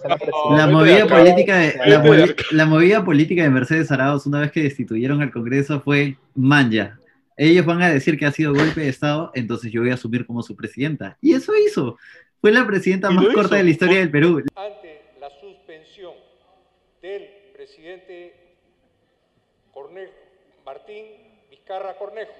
la 0.57 0.66
movida 0.66 1.07
política 1.07 1.59
de, 1.59 1.75
la, 1.87 2.35
la, 2.50 2.66
movida 2.66 3.04
política 3.04 3.42
de 3.42 3.50
Mercedes 3.50 3.90
Arauz 3.92 4.26
una 4.26 4.40
vez 4.40 4.50
que 4.50 4.62
destituyeron 4.62 5.23
al 5.23 5.30
Congreso 5.30 5.80
fue 5.80 6.16
manja. 6.35 6.99
Ellos 7.37 7.64
van 7.64 7.83
a 7.83 7.90
decir 7.90 8.18
que 8.18 8.26
ha 8.26 8.33
sido 8.33 8.52
golpe 8.52 8.80
de 8.80 8.88
Estado, 8.88 9.30
entonces 9.33 9.71
yo 9.71 9.80
voy 9.80 9.90
a 9.90 9.95
asumir 9.95 10.26
como 10.26 10.42
su 10.42 10.57
presidenta. 10.57 11.16
Y 11.21 11.35
eso 11.35 11.52
hizo. 11.54 11.97
Fue 12.40 12.50
la 12.50 12.66
presidenta 12.66 13.11
más 13.11 13.26
corta 13.28 13.57
de 13.57 13.64
la 13.64 13.71
historia 13.71 13.99
del 13.99 14.11
Perú. 14.11 14.42
Ante 14.57 15.02
la 15.21 15.30
suspensión 15.40 16.14
del 17.00 17.28
presidente 17.54 18.35
Cornejo, 19.73 20.12
Martín 20.69 21.07
Vizcarra 21.51 21.97
Cornejo. 21.97 22.31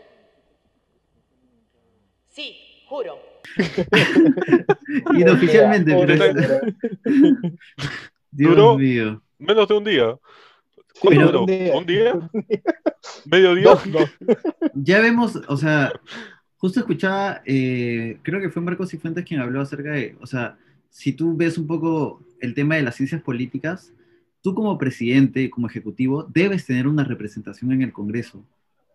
Sí, 2.27 2.59
juro. 2.87 3.19
Inoficialmente, 5.17 5.97
pero... 5.99 6.25
Dios 8.31 8.51
Duró 8.51 8.77
mío. 8.77 9.23
Menos 9.39 9.67
de 9.67 9.75
un 9.75 9.85
día. 9.85 10.19
¿Cuánto 11.01 11.41
Un 11.41 11.47
día. 11.47 11.75
¿Un 11.75 11.87
día? 11.87 12.31
¿Medio 13.25 13.55
día? 13.55 13.79
Ya 14.75 15.01
vemos, 15.01 15.37
o 15.49 15.57
sea, 15.57 15.91
justo 16.59 16.81
escuchaba, 16.81 17.41
eh, 17.47 18.19
creo 18.23 18.43
que 18.43 18.51
fue 18.51 18.61
Marcos 18.61 18.91
Cifuentes 18.91 19.25
quien 19.25 19.41
habló 19.41 19.63
acerca 19.63 19.93
de, 19.93 20.19
o 20.21 20.27
sea, 20.27 20.59
si 20.91 21.15
tú 21.15 21.35
ves 21.35 21.57
un 21.57 21.67
poco 21.67 22.23
el 22.41 22.53
tema 22.53 22.77
de 22.77 22.83
las 22.83 22.95
ciencias 22.95 23.23
políticas, 23.23 23.95
tú 24.43 24.55
como 24.55 24.79
presidente, 24.79 25.51
como 25.51 25.67
ejecutivo, 25.67 26.25
debes 26.25 26.67
tener 26.67 26.87
una 26.87 27.05
representación 27.05 27.73
en 27.73 27.83
el 27.83 27.93
Congreso. 27.93 28.45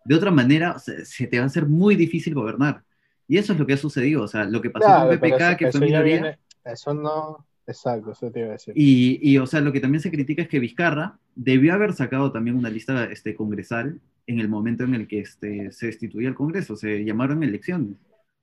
De 0.06 0.16
otra 0.16 0.32
manera, 0.32 0.78
se 0.80 1.28
te 1.28 1.38
va 1.38 1.44
a 1.44 1.48
hacer 1.48 1.66
muy 1.66 1.96
difícil 1.96 2.34
gobernar. 2.34 2.84
Y 3.28 3.38
eso 3.38 3.54
es 3.54 3.60
lo 3.60 3.66
que 3.66 3.74
ha 3.74 3.78
sucedido. 3.78 4.24
O 4.24 4.28
sea, 4.28 4.44
lo 4.46 4.62
que 4.62 4.70
pasó 4.70 5.08
con 5.08 5.18
PPK, 5.18 5.58
que 5.58 5.72
fue 5.72 5.82
minoría. 5.82 6.38
eso 6.66 6.94
no. 6.94 7.46
Exacto, 7.66 8.12
eso 8.12 8.30
te 8.30 8.40
iba 8.40 8.50
a 8.50 8.52
decir. 8.54 8.74
Y, 8.76 9.20
y, 9.22 9.38
o 9.38 9.48
sea, 9.48 9.62
lo 9.62 9.72
que 9.72 9.80
también 9.80 10.02
se 10.02 10.12
critica 10.12 10.42
es 10.42 10.50
que 10.50 10.60
Vizcarra 10.60 11.18
debió 11.34 11.74
haber 11.74 11.94
sacado 11.94 12.32
también 12.32 12.58
una 12.58 12.70
lista 12.70 13.06
este, 13.06 13.36
congresal 13.36 14.02
en 14.28 14.40
el 14.40 14.50
momento 14.50 14.84
en 14.84 14.96
el 14.96 15.08
que 15.08 15.20
este, 15.20 15.72
se 15.72 15.86
destituía 15.88 16.28
el 16.28 16.36
Congreso, 16.36 16.76
se 16.76 17.06
llamaron 17.06 17.42
elecciones. 17.42 17.96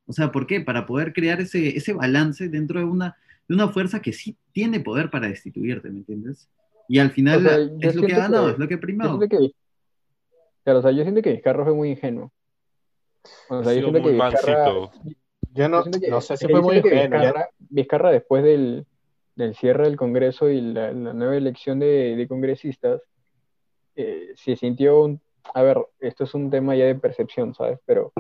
O 0.07 0.13
sea, 0.13 0.33
¿por 0.33 0.47
qué? 0.47 0.63
Para 0.63 0.87
poder 0.87 1.13
crear 1.13 1.41
ese, 1.41 1.77
ese 1.77 1.93
balance 1.93 2.49
dentro 2.49 2.81
de 2.81 2.87
una, 2.87 3.17
de 3.47 3.55
una 3.55 3.69
fuerza 3.69 4.01
que 4.01 4.13
sí 4.13 4.37
tiene 4.53 4.81
poder 4.81 5.11
para 5.11 5.29
destituirte, 5.29 5.91
¿me 5.91 5.99
entiendes? 5.99 6.49
Y 6.91 6.99
al 6.99 7.13
final 7.13 7.79
es 7.81 7.95
lo 7.95 8.05
que 8.05 8.15
ha 8.15 8.19
ganado, 8.19 8.51
es 8.51 8.59
lo 8.59 8.67
que 8.67 8.75
ha 8.75 8.81
primado. 8.81 9.17
claro, 10.65 10.81
o 10.81 10.83
sea, 10.83 10.91
yo 10.91 11.05
siento 11.05 11.23
que 11.23 11.31
Vizcarra 11.31 11.63
fue 11.63 11.73
muy 11.73 11.91
ingenuo. 11.91 12.33
O 13.49 13.63
sea, 13.63 13.73
yo 13.75 13.83
siento 13.83 14.03
que 14.03 14.11
Vizcarra, 14.11 14.91
yo 15.53 15.69
no, 15.69 15.85
no 15.85 16.21
sé 16.21 16.37
si 16.37 16.49
fue 16.49 16.61
muy 16.61 16.79
ingenuo. 16.79 17.33
Vizcarra, 17.61 18.11
después 18.11 18.43
del, 18.43 18.87
del, 19.37 19.55
cierre 19.55 19.85
del 19.85 19.97
Congreso 19.97 20.49
y 20.49 20.61
la, 20.61 20.91
nueva 20.91 21.37
elección 21.37 21.79
de, 21.79 22.17
de 22.17 22.27
congresistas, 22.27 23.01
eh, 23.95 24.33
se 24.35 24.57
sintió 24.57 25.05
un... 25.05 25.21
A 25.55 25.63
ver, 25.63 25.79
esto 26.01 26.25
es 26.25 26.35
un 26.35 26.51
tema 26.51 26.75
ya 26.75 26.87
de 26.87 26.97
percepción, 26.97 27.55
¿sabes? 27.55 27.79
Pero 27.87 28.13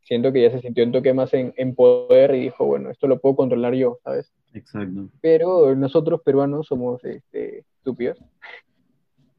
siento 0.00 0.32
que 0.32 0.40
ya 0.40 0.50
se 0.50 0.62
sintió 0.62 0.82
un 0.82 0.92
toque 0.92 1.12
más 1.12 1.34
en, 1.34 1.52
en 1.58 1.74
poder 1.74 2.34
y 2.34 2.44
dijo, 2.44 2.64
bueno, 2.64 2.90
esto 2.90 3.06
lo 3.06 3.20
puedo 3.20 3.36
controlar 3.36 3.74
yo, 3.74 3.98
¿sabes? 4.02 4.32
Exacto. 4.54 5.10
Pero 5.20 5.74
nosotros 5.74 6.22
peruanos 6.22 6.68
somos 6.68 7.04
este, 7.04 7.66
estúpidos. 7.84 8.18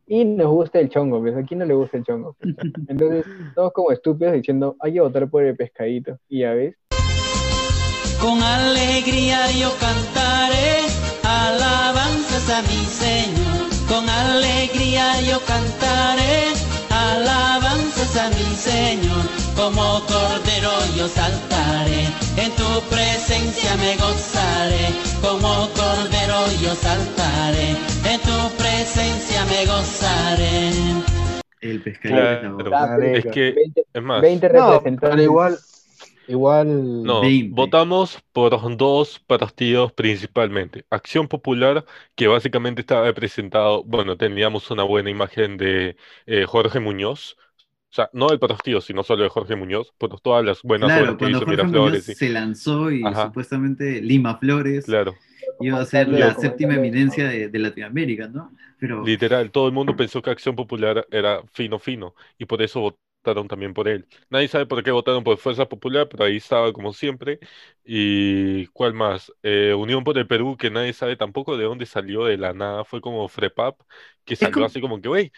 Y 0.07 0.23
nos 0.23 0.49
gusta 0.49 0.79
el 0.79 0.89
chongo, 0.89 1.19
¿ves? 1.19 1.35
¿A 1.35 1.41
quién 1.41 1.59
no 1.59 1.65
le 1.65 1.73
gusta 1.73 1.97
el 1.97 2.03
chongo? 2.03 2.37
Entonces, 2.87 3.25
todos 3.55 3.73
como 3.73 3.91
estúpidos 3.91 4.33
diciendo, 4.33 4.75
hay 4.79 4.93
que 4.93 5.01
votar 5.01 5.27
por 5.29 5.43
el 5.43 5.55
pescadito. 5.55 6.19
Y 6.29 6.41
ya 6.41 6.53
ves. 6.53 6.75
Con 8.21 8.41
alegría 8.41 9.49
yo 9.59 9.71
cantaré 9.79 10.85
alabanzas 11.23 12.49
a 12.51 12.61
mi 12.61 12.85
Señor. 12.85 13.65
Con 13.89 14.07
alegría 14.07 15.21
yo 15.21 15.39
cantaré 15.41 16.53
alabanzas 16.91 18.15
a 18.17 18.29
mi 18.29 18.55
Señor. 18.55 19.25
Como 19.55 20.01
cordero 20.05 20.71
yo 20.97 21.07
saltaré, 21.07 22.03
en 22.37 22.51
tu 22.59 22.81
presencia 22.89 23.75
me 23.77 23.95
gozaré. 23.95 24.89
Como 25.21 25.69
cordero 25.69 26.45
yo 26.61 26.75
saltaré, 26.75 27.75
tu 28.19 28.57
presencia 28.57 29.45
me 29.45 29.65
gozaré. 29.65 30.71
El 31.61 31.81
pescadito. 31.81 32.65
Claro, 32.65 33.03
es 33.03 33.25
que, 33.25 33.55
es 33.93 34.03
más, 34.03 34.21
20 34.21 34.47
representantes. 34.49 35.15
No, 35.17 35.23
igual, 35.23 35.57
Igual. 36.27 37.03
No, 37.03 37.21
votamos 37.49 38.19
por 38.33 38.59
dos 38.77 39.19
partidos 39.19 39.93
principalmente. 39.93 40.85
Acción 40.89 41.27
Popular, 41.27 41.85
que 42.15 42.27
básicamente 42.27 42.81
estaba 42.81 43.05
representado, 43.05 43.83
bueno, 43.83 44.17
teníamos 44.17 44.69
una 44.71 44.83
buena 44.83 45.09
imagen 45.09 45.57
de 45.57 45.95
eh, 46.25 46.45
Jorge 46.45 46.79
Muñoz. 46.79 47.37
O 47.91 47.95
sea, 47.95 48.09
no 48.11 48.27
del 48.27 48.39
partido, 48.39 48.81
sino 48.81 49.03
solo 49.03 49.23
de 49.23 49.29
Jorge 49.29 49.55
Muñoz, 49.55 49.93
por 49.97 50.19
todas 50.19 50.43
las 50.43 50.63
buenas 50.63 50.99
obras 50.99 51.15
que 51.15 51.29
hizo 51.29 51.45
Miraflores. 51.45 52.03
Se 52.05 52.29
lanzó 52.29 52.91
y 52.91 53.03
supuestamente 53.13 54.01
Lima 54.01 54.37
Flores 54.37 54.85
claro. 54.85 55.15
Iba 55.59 55.79
a 55.79 55.85
ser 55.85 56.07
la 56.09 56.33
séptima 56.35 56.75
eminencia 56.75 57.27
de, 57.27 57.49
de, 57.49 57.59
Latinoamérica, 57.59 58.27
¿no? 58.27 58.51
Pero... 58.79 59.03
Literal, 59.03 59.51
todo 59.51 59.67
el 59.67 59.73
mundo 59.73 59.95
pensó 59.95 60.21
que 60.21 60.29
Acción 60.29 60.55
Popular 60.55 61.05
era 61.11 61.43
fino, 61.53 61.79
fino, 61.79 62.15
y 62.37 62.45
por 62.45 62.61
eso 62.61 62.81
votaron 63.25 63.47
también 63.47 63.73
por 63.73 63.87
él. 63.87 64.07
Nadie 64.29 64.47
sabe 64.47 64.65
por 64.65 64.83
qué 64.83 64.91
votaron 64.91 65.23
por 65.23 65.37
Fuerza 65.37 65.65
Popular, 65.65 66.07
pero 66.09 66.25
ahí 66.25 66.37
estaba 66.37 66.71
como 66.71 66.93
siempre. 66.93 67.39
¿Y 67.83 68.67
cuál 68.67 68.93
más? 68.93 69.31
Eh, 69.41 69.73
Unión 69.73 70.03
por 70.03 70.17
el 70.17 70.27
Perú, 70.27 70.55
que 70.57 70.69
nadie 70.69 70.93
sabe 70.93 71.15
tampoco 71.15 71.57
de 71.57 71.65
dónde 71.65 71.85
salió 71.85 72.25
de 72.25 72.37
la 72.37 72.53
nada. 72.53 72.85
Fue 72.85 73.01
como 73.01 73.27
Frepap, 73.27 73.79
que 74.23 74.35
salió 74.35 74.65
así 74.65 74.79
como 74.79 75.01
que, 75.01 75.09
wey, 75.09 75.31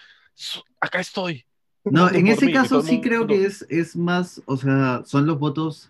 acá 0.79 0.99
estoy. 0.99 1.45
No, 1.85 2.09
en 2.09 2.27
ese 2.27 2.51
caso 2.51 2.81
sí 2.81 2.99
creo 2.99 3.27
que 3.27 3.45
es, 3.45 3.65
es 3.69 3.95
más, 3.95 4.41
o 4.45 4.57
sea, 4.57 5.03
son 5.05 5.25
los 5.25 5.39
votos 5.39 5.89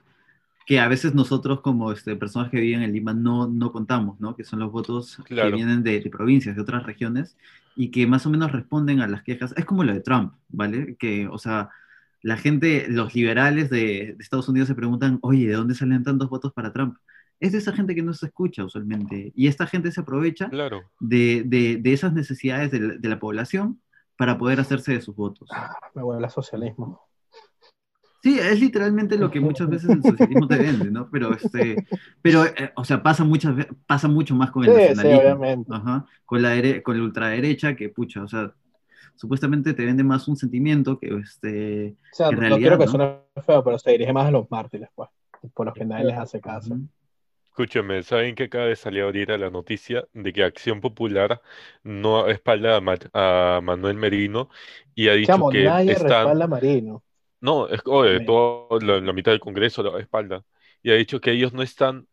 que 0.67 0.81
a 0.81 0.89
veces 0.89 1.15
nosotros 1.15 1.61
como 1.61 1.93
este, 1.93 2.17
personas 2.17 2.51
que 2.51 2.59
viven 2.59 2.81
en 2.81 2.91
Lima 2.91 3.13
no, 3.13 3.47
no 3.47 3.71
contamos, 3.71 4.19
¿no? 4.19 4.35
Que 4.35 4.43
son 4.43 4.59
los 4.59 4.69
votos 4.69 5.17
que 5.25 5.33
vienen 5.33 5.81
de, 5.81 6.01
de, 6.01 6.09
provincias, 6.09 6.57
de 6.57 6.61
otras 6.61 6.83
regiones, 6.85 7.37
y 7.77 7.89
que 7.89 8.05
más 8.05 8.25
o 8.25 8.29
menos 8.29 8.51
responden 8.51 8.99
a 8.99 9.07
las 9.07 9.23
quejas. 9.23 9.53
Es 9.55 9.63
como 9.63 9.85
lo 9.85 9.93
de 9.93 10.01
Trump, 10.01 10.33
¿vale? 10.49 10.97
Que, 10.97 11.29
o 11.29 11.37
sea, 11.37 11.69
la 12.21 12.35
gente, 12.35 12.87
los 12.89 13.15
liberales 13.15 13.69
de, 13.69 14.17
Estados 14.19 14.49
Unidos 14.49 14.67
se 14.67 14.75
preguntan, 14.75 15.19
oye, 15.21 15.47
¿de 15.47 15.53
dónde 15.53 15.73
salen 15.73 16.03
tantos 16.03 16.29
votos 16.29 16.51
para 16.51 16.73
Trump? 16.73 16.97
Es 17.39 17.53
de 17.53 17.59
esa 17.59 17.71
gente 17.71 17.95
que 17.95 18.03
no 18.03 18.13
se 18.13 18.25
escucha 18.25 18.65
usualmente. 18.65 19.31
Y 19.35 19.47
esta 19.47 19.67
gente 19.67 19.93
se 19.93 20.01
aprovecha 20.01 20.51
de, 20.99 21.81
esas 21.85 22.11
necesidades 22.11 22.71
de 22.71 23.07
la, 23.07 23.19
población 23.19 23.79
para 24.17 24.37
poder 24.37 24.59
hacerse 24.59 24.91
de 24.91 24.99
sus 24.99 25.15
votos. 25.15 25.47
Ah, 25.53 25.77
me 25.95 26.03
huele 26.03 26.25
a 26.25 26.29
socialismo. 26.29 27.06
Sí, 28.27 28.37
es 28.37 28.59
literalmente 28.59 29.17
lo 29.17 29.31
que 29.31 29.39
muchas 29.39 29.69
veces 29.69 29.89
el 29.89 30.03
socialismo 30.03 30.49
te 30.49 30.57
vende, 30.57 30.91
¿no? 30.91 31.09
Pero, 31.09 31.33
este, 31.33 31.87
pero 32.21 32.45
eh, 32.45 32.73
o 32.75 32.83
sea, 32.83 33.01
pasa, 33.01 33.23
muchas, 33.23 33.55
pasa 33.85 34.09
mucho 34.09 34.35
más 34.35 34.51
con 34.51 34.65
el 34.65 34.95
nacionalismo. 34.95 36.05
con, 36.25 36.41
la 36.41 36.81
con 36.83 36.97
la 36.97 37.03
ultraderecha 37.03 37.77
que, 37.77 37.87
pucha, 37.87 38.23
o 38.23 38.27
sea, 38.27 38.51
supuestamente 39.15 39.73
te 39.73 39.85
vende 39.85 40.03
más 40.03 40.27
un 40.27 40.35
sentimiento 40.35 40.99
que 40.99 41.07
este. 41.23 41.95
O 42.11 42.15
sea, 42.15 42.31
no 42.31 42.57
quiero 42.57 42.77
que 42.77 42.87
suene 42.87 43.15
feo, 43.45 43.63
pero 43.63 43.79
se 43.79 43.91
dirige 43.91 44.11
más 44.11 44.27
a 44.27 44.31
los 44.31 44.51
mártires, 44.51 44.89
pues, 44.93 45.07
por 45.53 45.67
los 45.67 45.73
que 45.73 45.85
nadie 45.85 46.07
les 46.07 46.17
hace 46.17 46.41
caso. 46.41 46.77
Escúchame, 47.45 48.03
¿saben 48.03 48.35
que 48.35 48.43
acaba 48.43 48.65
de 48.65 48.75
salir 48.75 49.03
ahorita 49.03 49.37
la 49.37 49.49
noticia 49.49 50.05
de 50.13 50.33
que 50.33 50.43
Acción 50.43 50.81
Popular 50.81 51.41
no 51.81 52.27
espalda 52.27 52.81
a, 53.13 53.61
Manuel 53.61 53.95
Merino 53.95 54.49
y 54.93 55.07
ha 55.07 55.13
dicho 55.13 55.47
que 55.47 55.63
nadie 55.63 55.93
están... 55.93 56.09
respalda 56.09 56.43
a 56.43 56.47
Merino. 56.49 57.03
No, 57.39 57.67
es 57.67 57.81
oye, 57.85 58.21
toda 58.21 58.79
la, 58.81 59.13
mitad 59.13 59.31
del 59.31 59.39
Congreso 59.39 59.83
lo 59.83 59.97
espalda. 59.99 60.43
Y 60.81 60.91
ha 60.91 60.95
dicho 60.95 61.21
que 61.21 61.31
ellos 61.31 61.53
no 61.53 61.61
están, 61.61 62.07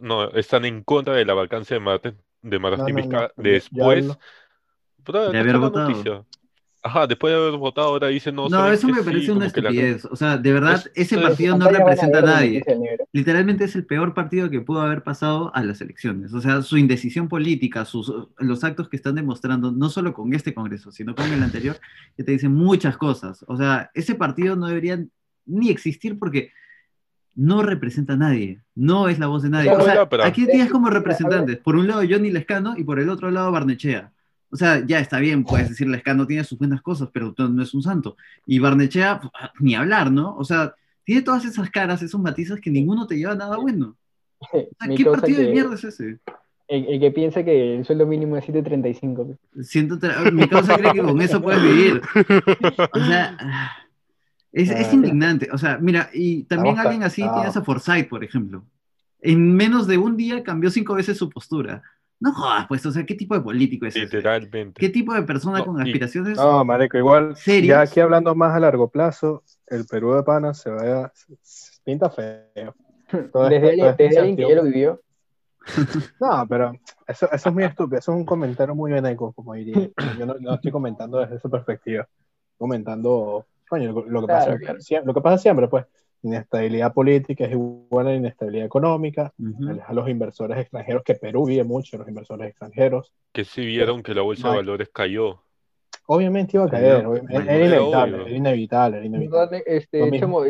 no, 0.00 0.30
están 0.30 0.64
en 0.64 0.82
contra 0.82 1.14
de 1.14 1.24
la 1.24 1.34
vacancia 1.34 1.74
de 1.74 1.80
Martín, 1.80 2.18
de 2.42 2.58
Martín 2.58 2.96
después 3.36 4.06
de 5.06 5.38
haber 5.38 5.58
votado. 5.58 6.26
Ajá, 6.86 7.06
después 7.06 7.32
de 7.32 7.40
haber 7.40 7.58
votado 7.58 7.88
ahora 7.88 8.08
dicen 8.08 8.34
no. 8.34 8.46
No, 8.50 8.70
eso 8.70 8.86
me 8.88 9.02
parece 9.02 9.32
una 9.32 9.46
estupidez. 9.46 10.04
O 10.04 10.16
sea, 10.16 10.36
de 10.36 10.52
verdad, 10.52 10.84
ese 10.94 11.16
partido 11.16 11.56
no 11.56 11.66
representa 11.66 12.18
a 12.18 12.22
nadie. 12.22 12.62
Literalmente 13.10 13.64
es 13.64 13.74
el 13.74 13.86
peor 13.86 14.12
partido 14.12 14.50
que 14.50 14.60
pudo 14.60 14.82
haber 14.82 15.02
pasado 15.02 15.50
a 15.54 15.62
las 15.62 15.80
elecciones. 15.80 16.34
O 16.34 16.42
sea, 16.42 16.60
su 16.60 16.76
indecisión 16.76 17.26
política, 17.26 17.86
sus, 17.86 18.12
los 18.36 18.64
actos 18.64 18.90
que 18.90 18.96
están 18.96 19.14
demostrando, 19.14 19.72
no 19.72 19.88
solo 19.88 20.12
con 20.12 20.34
este 20.34 20.52
Congreso, 20.52 20.92
sino 20.92 21.14
con 21.14 21.32
el 21.32 21.42
anterior, 21.42 21.78
que 22.18 22.22
te 22.22 22.32
dicen 22.32 22.52
muchas 22.52 22.98
cosas. 22.98 23.46
O 23.48 23.56
sea, 23.56 23.90
ese 23.94 24.14
partido 24.14 24.54
no 24.54 24.66
debería 24.66 25.02
ni 25.46 25.70
existir 25.70 26.18
porque 26.18 26.52
no 27.34 27.62
representa 27.62 28.12
a 28.12 28.16
nadie, 28.16 28.62
no 28.74 29.08
es 29.08 29.18
la 29.18 29.26
voz 29.26 29.42
de 29.42 29.48
nadie. 29.48 29.70
O 29.70 29.80
sea, 29.80 30.06
aquí 30.22 30.46
tienes 30.46 30.70
como 30.70 30.90
representantes, 30.90 31.56
por 31.58 31.76
un 31.76 31.88
lado 31.88 32.02
Johnny 32.08 32.30
Lescano 32.30 32.74
y 32.76 32.84
por 32.84 33.00
el 33.00 33.08
otro 33.08 33.30
lado 33.30 33.50
Barnechea. 33.50 34.12
O 34.54 34.56
sea, 34.56 34.86
ya 34.86 35.00
está 35.00 35.18
bien, 35.18 35.42
puedes 35.42 35.68
decir 35.68 35.88
Lescano 35.88 36.28
tiene 36.28 36.44
sus 36.44 36.56
buenas 36.56 36.80
cosas, 36.80 37.08
pero 37.12 37.34
no 37.36 37.60
es 37.60 37.74
un 37.74 37.82
santo. 37.82 38.16
Y 38.46 38.60
Barnechea, 38.60 39.18
pues, 39.20 39.32
ni 39.58 39.74
hablar, 39.74 40.12
¿no? 40.12 40.36
O 40.36 40.44
sea, 40.44 40.76
tiene 41.02 41.22
todas 41.22 41.44
esas 41.44 41.68
caras, 41.70 42.02
esos 42.02 42.20
matices 42.20 42.60
que 42.60 42.70
ninguno 42.70 43.04
te 43.08 43.16
lleva 43.16 43.32
a 43.32 43.36
nada 43.36 43.56
bueno. 43.56 43.96
O 44.38 44.46
sea, 44.48 44.62
Mi 44.88 44.94
¿Qué 44.96 45.04
partido 45.06 45.40
de 45.40 45.50
mierda 45.50 45.74
es 45.74 45.82
ese? 45.82 46.20
El, 46.68 46.86
el 46.86 47.00
que 47.00 47.10
piensa 47.10 47.44
que 47.44 47.78
el 47.78 47.84
sueldo 47.84 48.06
mínimo 48.06 48.36
es 48.36 48.44
7.35. 48.46 49.36
pues. 49.52 49.68
Siento 49.68 49.98
tra- 49.98 50.30
mi 50.30 50.46
causa 50.48 50.78
cree 50.78 50.92
que 50.92 51.02
con 51.02 51.20
eso 51.20 51.42
puedes 51.42 51.60
vivir. 51.60 52.00
O 52.92 52.98
sea, 53.00 53.36
ah, 53.40 53.72
es, 54.52 54.70
es 54.70 54.86
Ah, 54.88 54.94
indignante. 54.94 55.48
O 55.52 55.58
sea, 55.58 55.78
mira, 55.78 56.10
y 56.14 56.44
también 56.44 56.78
alguien 56.78 57.02
así 57.02 57.22
cansados. 57.22 57.42
tienes 57.42 57.56
a 57.56 57.64
Forsyth, 57.64 58.08
por 58.08 58.22
ejemplo. 58.22 58.64
En 59.20 59.52
menos 59.56 59.88
de 59.88 59.98
un 59.98 60.16
día 60.16 60.44
cambió 60.44 60.70
cinco 60.70 60.94
veces 60.94 61.18
su 61.18 61.28
postura. 61.28 61.82
No 62.24 62.32
jodas, 62.32 62.66
pues, 62.68 62.86
o 62.86 62.90
sea, 62.90 63.04
¿qué 63.04 63.14
tipo 63.14 63.34
de 63.34 63.42
político 63.42 63.84
es 63.84 63.94
ese? 63.94 64.04
Literalmente. 64.06 64.80
¿Qué 64.80 64.88
tipo 64.88 65.12
de 65.12 65.22
persona 65.24 65.58
No, 65.58 65.66
con 65.66 65.76
y- 65.78 65.82
aspiraciones? 65.90 66.38
No, 66.38 66.64
marico, 66.64 66.96
igual, 66.96 67.36
¿Serios? 67.36 67.68
ya 67.68 67.80
aquí 67.82 68.00
hablando 68.00 68.34
más 68.34 68.56
a 68.56 68.60
largo 68.60 68.88
plazo, 68.88 69.42
el 69.66 69.84
Perú 69.84 70.14
de 70.14 70.22
Pana 70.22 70.54
se 70.54 70.70
vaya, 70.70 71.12
se 71.42 71.82
pinta 71.84 72.08
feo. 72.08 72.74
Todo 73.30 73.48
Desde, 73.50 73.74
esto- 73.74 73.94
desde 73.98 74.18
alguien 74.18 74.36
que 74.36 74.48
ya 74.48 74.54
lo 74.54 74.62
vivió. 74.62 75.02
No, 76.18 76.46
pero 76.48 76.72
eso, 77.06 77.30
eso 77.30 77.48
es 77.50 77.54
muy 77.54 77.64
estúpido, 77.64 77.98
eso 77.98 78.12
es 78.12 78.16
un 78.18 78.24
comentario 78.24 78.74
muy 78.74 78.90
veneco, 78.92 79.32
como 79.34 79.52
diría. 79.54 79.90
Yo 80.18 80.24
no, 80.24 80.34
no 80.40 80.54
estoy 80.54 80.70
comentando 80.70 81.18
desde 81.18 81.36
esa 81.36 81.48
perspectiva, 81.50 82.08
comentando, 82.56 83.44
coño, 83.68 83.92
lo, 83.92 84.06
lo 84.06 84.20
que 84.22 84.26
Claro, 84.28 84.44
pasa, 84.52 84.58
claro. 84.58 84.78
sie- 84.80 85.02
lo 85.04 85.12
que 85.12 85.20
pasa 85.20 85.38
siempre, 85.38 85.68
pues, 85.68 85.84
inestabilidad 86.24 86.92
política 86.92 87.44
es 87.44 87.52
igual 87.52 88.08
a 88.08 88.14
inestabilidad 88.14 88.66
económica, 88.66 89.32
Ujú. 89.38 89.80
a 89.86 89.92
los 89.92 90.08
inversores 90.08 90.58
extranjeros, 90.58 91.02
que 91.04 91.14
Perú 91.14 91.46
vive 91.46 91.64
mucho, 91.64 91.96
los 91.98 92.08
inversores 92.08 92.48
extranjeros, 92.48 93.12
Que 93.32 93.44
sí 93.44 93.64
vieron 93.64 94.02
que 94.02 94.14
la 94.14 94.22
bolsa 94.22 94.50
de 94.50 94.56
valores 94.56 94.88
cayó. 94.92 95.42
obviamente 96.06 96.56
iba 96.56 96.66
a 96.66 96.70
caer, 96.70 97.06
era 97.30 97.42
Era 97.54 97.66
inevitable, 97.66 98.20
era 98.22 98.30
inevitable, 98.30 98.96
era 98.98 99.06
inevitable. 99.06 99.62
Este. 99.66 100.18
Chamo, 100.18 100.42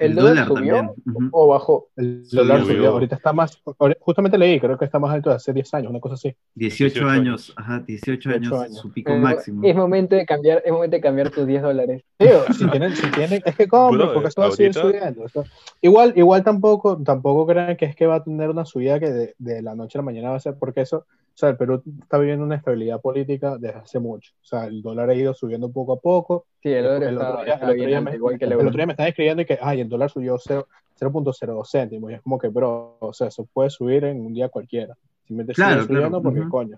el, 0.00 0.14
dólar, 0.14 0.46
dólar 0.46 0.46
subió 0.48 0.74
también. 0.76 1.28
o 1.32 1.46
bajó. 1.48 1.88
El 1.96 2.24
Subió. 2.26 2.42
dólar 2.44 2.64
subió, 2.66 2.90
ahorita 2.90 3.16
está 3.16 3.32
más, 3.32 3.62
justamente 4.00 4.36
leí, 4.38 4.58
creo 4.58 4.76
que 4.78 4.84
está 4.84 4.98
más 4.98 5.12
alto 5.14 5.30
de 5.30 5.36
hace 5.36 5.52
10 5.52 5.74
años, 5.74 5.90
una 5.90 6.00
cosa 6.00 6.14
así. 6.14 6.34
18 6.54 6.94
18 7.00 7.08
años, 7.08 7.20
años. 7.50 7.54
ajá, 7.56 7.80
18 7.86 8.28
18 8.30 8.30
años, 8.54 8.60
años. 8.64 8.76
su 8.78 8.92
pico 8.92 9.12
Eh, 9.12 9.18
máximo. 9.18 9.62
Es 9.64 9.76
momento 9.76 10.16
de 10.16 10.26
cambiar, 10.26 10.62
es 10.64 10.72
momento 10.72 10.96
de 10.96 11.00
cambiar 11.00 11.30
tus 11.30 11.46
10 11.46 11.62
dólares. 11.62 12.02
Tío, 12.18 12.42
si 12.54 12.68
tienen, 12.70 12.96
si 12.96 13.10
tienen, 13.12 13.42
es 13.44 13.56
que 13.56 13.68
compren, 13.68 14.08
porque 14.12 14.28
esto 14.28 14.40
va 14.42 14.48
a 14.48 14.52
seguir 14.52 14.74
subiendo. 14.74 15.24
esto- 15.26 15.44
Igual, 15.80 16.12
igual 16.16 16.42
tampoco, 16.42 17.02
tampoco 17.02 17.46
crean 17.46 17.76
que 17.76 17.84
es 17.86 17.96
que 17.96 18.06
va 18.06 18.16
a 18.16 18.24
tener 18.24 18.50
una 18.50 18.64
subida 18.64 18.98
que 19.00 19.10
de, 19.10 19.34
de 19.38 19.62
la 19.62 19.74
noche 19.74 19.98
a 19.98 20.00
la 20.00 20.04
mañana 20.04 20.30
va 20.30 20.36
a 20.36 20.40
ser, 20.40 20.54
porque 20.58 20.80
eso, 20.82 20.98
o 20.98 21.29
sea, 21.40 21.48
el 21.50 21.56
Perú 21.56 21.82
está 22.02 22.18
viviendo 22.18 22.44
una 22.44 22.56
estabilidad 22.56 23.00
política 23.00 23.56
desde 23.58 23.78
hace 23.78 23.98
mucho. 23.98 24.32
O 24.42 24.44
sea, 24.44 24.66
el 24.66 24.82
dólar 24.82 25.10
ha 25.10 25.14
ido 25.14 25.34
subiendo 25.34 25.70
poco 25.72 25.94
a 25.94 26.00
poco. 26.00 26.46
Sí, 26.62 26.68
el 26.70 26.84
dólar 26.84 27.02
el 27.02 27.08
está, 27.14 27.32
otro 27.32 27.44
día, 27.44 27.54
está 27.54 27.64
el 27.66 27.70
otro 27.70 27.74
bien 27.76 27.88
día 27.88 27.98
alto, 27.98 28.10
me, 28.10 28.16
igual 28.16 28.38
que 28.38 28.44
el 28.44 28.50
el 28.52 28.58
euro. 28.58 28.68
otro 28.68 28.76
día 28.78 28.86
me 28.86 28.92
están 28.92 29.06
escribiendo 29.08 29.42
y 29.42 29.46
que, 29.46 29.58
ay, 29.60 29.80
el 29.80 29.88
dólar 29.88 30.10
subió 30.10 30.36
cero- 30.38 30.68
0.02 30.98 31.70
céntimos. 31.70 32.10
Y 32.10 32.14
es 32.14 32.22
como 32.22 32.38
que, 32.38 32.48
bro, 32.48 32.96
o 33.00 33.12
sea, 33.12 33.28
eso 33.28 33.46
puede 33.52 33.70
subir 33.70 34.04
en 34.04 34.20
un 34.24 34.34
día 34.34 34.48
cualquiera. 34.48 34.94
Simplemente 35.26 35.54
Claro, 35.54 35.74
sigue 35.82 35.86
subiendo 35.86 36.08
claro, 36.20 36.22
porque, 36.22 36.40
ujú. 36.40 36.48
coño, 36.50 36.76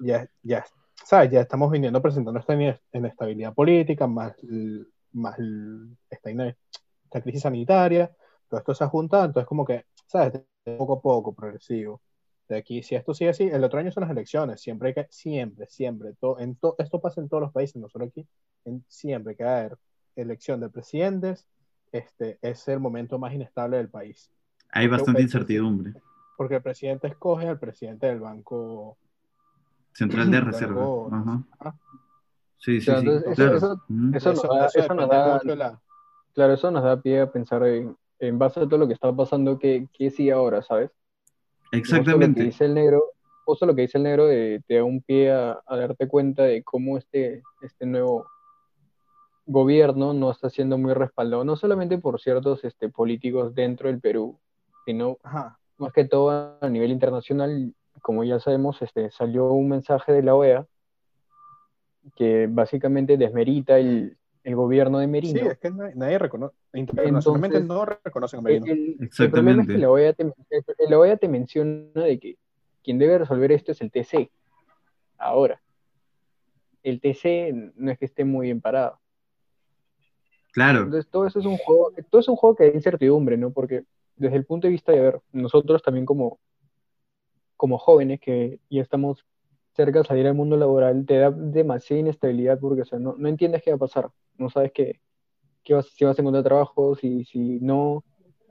ya, 0.00 0.26
ya, 0.42 0.64
¿sabes? 1.04 1.30
Ya 1.30 1.40
estamos 1.40 1.70
viniendo 1.70 2.00
presentando 2.02 2.38
esta 2.40 2.54
ine- 2.54 2.78
inestabilidad 2.92 3.54
política, 3.54 4.06
más, 4.06 4.34
el- 4.42 4.86
más 5.12 5.38
el- 5.38 5.96
esta, 6.10 6.30
esta 6.30 7.20
crisis 7.22 7.42
sanitaria, 7.42 8.10
todo 8.48 8.60
esto 8.60 8.74
se 8.74 8.84
ha 8.84 8.88
juntado, 8.88 9.24
entonces 9.24 9.46
como 9.48 9.64
que, 9.64 9.84
¿sabes? 10.06 10.32
De 10.64 10.76
poco 10.76 10.94
a 10.94 11.00
poco, 11.00 11.32
progresivo. 11.34 12.00
De 12.52 12.58
aquí, 12.58 12.82
si 12.82 12.94
esto 12.94 13.14
sigue 13.14 13.30
así, 13.30 13.44
el 13.44 13.64
otro 13.64 13.78
año 13.80 13.90
son 13.90 14.02
las 14.02 14.10
elecciones, 14.10 14.60
siempre 14.60 14.88
hay 14.88 14.94
que, 14.94 15.06
siempre, 15.08 15.66
siempre, 15.68 16.12
to- 16.20 16.38
en 16.38 16.54
to- 16.56 16.74
esto 16.76 17.00
pasa 17.00 17.22
en 17.22 17.30
todos 17.30 17.40
los 17.44 17.50
países, 17.50 17.76
no 17.76 17.88
solo 17.88 18.04
aquí, 18.04 18.26
en, 18.66 18.84
siempre 18.88 19.34
que 19.34 19.42
haber 19.42 19.78
elección 20.16 20.60
de 20.60 20.68
presidentes, 20.68 21.46
este 21.92 22.38
es 22.42 22.68
el 22.68 22.78
momento 22.78 23.18
más 23.18 23.32
inestable 23.32 23.78
del 23.78 23.88
país, 23.88 24.30
Hay 24.70 24.86
porque 24.86 25.00
bastante 25.00 25.22
incertidumbre. 25.22 25.94
porque 26.36 26.56
el 26.56 26.62
presidente 26.62 27.06
escoge 27.06 27.48
al 27.48 27.58
presidente 27.58 28.06
del 28.06 28.20
banco. 28.20 28.98
Central 29.94 30.30
de 30.30 30.40
reserva. 30.42 30.80
banco- 30.80 31.08
Ajá. 31.10 31.42
Ajá. 31.58 31.76
Sí, 32.58 32.80
sí, 32.80 32.84
Claro, 32.86 33.00
sí, 33.00 33.08
eso- 33.08 33.34
claro. 33.34 33.56
eso- 33.56 33.72
Ujú. 33.88 34.10
Eso 34.16 34.32
nos 34.34 34.42
da- 34.42 34.66
eso 34.66 34.94
nos 34.94 35.08
depende 35.08 35.16
da- 35.16 35.32
mucho 35.32 35.48
de 35.48 35.56
la- 35.56 35.80
Claro, 36.34 36.52
eso 36.52 36.70
nos 36.70 36.82
da 36.84 37.00
pie 37.00 37.20
a 37.22 37.32
pensar 37.32 37.64
en, 37.66 37.96
en 38.18 38.38
base 38.38 38.60
a 38.60 38.64
todo 38.68 38.76
lo 38.76 38.86
que 38.86 38.92
está 38.92 39.10
pasando, 39.10 39.58
que, 39.58 39.88
que 39.90 40.10
sí 40.10 40.28
ahora, 40.28 40.60
¿sabes? 40.60 40.90
Y 41.72 41.78
Justo 41.78 41.96
lo 41.96 42.02
que 42.04 42.10
Exactamente. 42.10 42.42
dice 42.44 42.64
el 42.66 42.74
negro, 42.74 43.02
justo 43.44 43.66
lo 43.66 43.74
que 43.74 43.82
dice 43.82 43.98
el 43.98 44.04
negro 44.04 44.30
eh, 44.30 44.60
te 44.66 44.76
da 44.76 44.84
un 44.84 45.00
pie 45.02 45.32
a, 45.32 45.60
a 45.66 45.76
darte 45.76 46.06
cuenta 46.06 46.44
de 46.44 46.62
cómo 46.62 46.98
este, 46.98 47.42
este 47.62 47.86
nuevo 47.86 48.26
gobierno 49.46 50.12
no 50.12 50.30
está 50.30 50.50
siendo 50.50 50.78
muy 50.78 50.92
respaldado, 50.94 51.44
no 51.44 51.56
solamente 51.56 51.98
por 51.98 52.20
ciertos 52.20 52.62
este, 52.64 52.88
políticos 52.88 53.54
dentro 53.54 53.88
del 53.88 54.00
Perú, 54.00 54.38
sino 54.84 55.18
Ajá. 55.22 55.58
más 55.78 55.92
que 55.92 56.04
todo 56.04 56.58
a 56.60 56.68
nivel 56.68 56.90
internacional, 56.92 57.74
como 58.02 58.22
ya 58.24 58.38
sabemos, 58.38 58.80
este, 58.82 59.10
salió 59.10 59.50
un 59.52 59.68
mensaje 59.68 60.12
de 60.12 60.22
la 60.22 60.34
OEA 60.34 60.66
que 62.16 62.48
básicamente 62.50 63.16
desmerita 63.16 63.78
el, 63.78 64.16
el 64.44 64.56
gobierno 64.56 64.98
de 64.98 65.06
Sí, 65.06 65.10
Merino. 65.10 65.50
es 65.50 65.58
que 65.58 65.70
nadie, 65.70 65.94
nadie 65.94 66.18
reconoce, 66.18 66.54
internacionalmente 66.74 67.58
Entonces, 67.58 67.68
no 67.68 67.84
reconocen 67.84 68.38
a 68.38 68.40
El, 68.40 68.44
Merino. 68.44 68.66
el- 68.66 68.96
el 68.98 69.04
Exactamente. 69.04 69.30
problema 69.30 69.62
es 69.62 69.68
que 69.68 69.78
la 69.78 69.90
OEA, 69.90 70.12
te, 70.14 70.22
el- 70.24 70.32
la 70.90 70.98
OEA 70.98 71.16
te 71.16 71.28
menciona 71.28 72.02
de 72.02 72.18
que 72.18 72.36
quien 72.82 72.98
debe 72.98 73.18
resolver 73.18 73.52
esto 73.52 73.72
es 73.72 73.80
el 73.80 73.90
TC. 73.92 74.30
Ahora, 75.18 75.62
el 76.82 77.00
TC 77.00 77.72
no 77.76 77.92
es 77.92 77.98
que 77.98 78.06
esté 78.06 78.24
muy 78.24 78.46
bien 78.46 78.60
parado. 78.60 78.98
Claro. 80.52 80.80
Entonces, 80.80 81.08
todo 81.10 81.26
eso 81.26 81.38
es 81.38 81.46
un 81.46 81.56
juego, 81.56 81.92
todo 82.10 82.20
es 82.20 82.28
un 82.28 82.36
juego 82.36 82.56
que 82.56 82.64
da 82.68 82.74
incertidumbre, 82.74 83.36
¿no? 83.36 83.52
Porque 83.52 83.84
desde 84.16 84.36
el 84.36 84.44
punto 84.44 84.66
de 84.66 84.72
vista 84.72 84.92
de, 84.92 84.98
a 84.98 85.02
ver, 85.02 85.20
nosotros 85.32 85.82
también 85.82 86.04
como, 86.04 86.40
como 87.56 87.78
jóvenes 87.78 88.20
que 88.20 88.58
ya 88.68 88.82
estamos 88.82 89.24
cerca 89.74 90.00
de 90.00 90.04
salir 90.04 90.26
al 90.26 90.34
mundo 90.34 90.56
laboral, 90.56 91.04
te 91.06 91.18
da 91.18 91.30
demasiada 91.30 92.00
inestabilidad 92.00 92.58
porque, 92.60 92.82
o 92.82 92.84
sea, 92.84 92.98
no, 92.98 93.14
no 93.16 93.28
entiendes 93.28 93.62
qué 93.62 93.70
va 93.70 93.76
a 93.76 93.80
pasar, 93.80 94.10
no 94.38 94.50
sabes 94.50 94.72
qué, 94.72 95.00
qué 95.62 95.74
vas, 95.74 95.86
si 95.86 96.04
vas 96.04 96.18
a 96.18 96.22
encontrar 96.22 96.44
trabajo, 96.44 96.94
si, 96.94 97.24
si 97.24 97.58
no, 97.60 98.04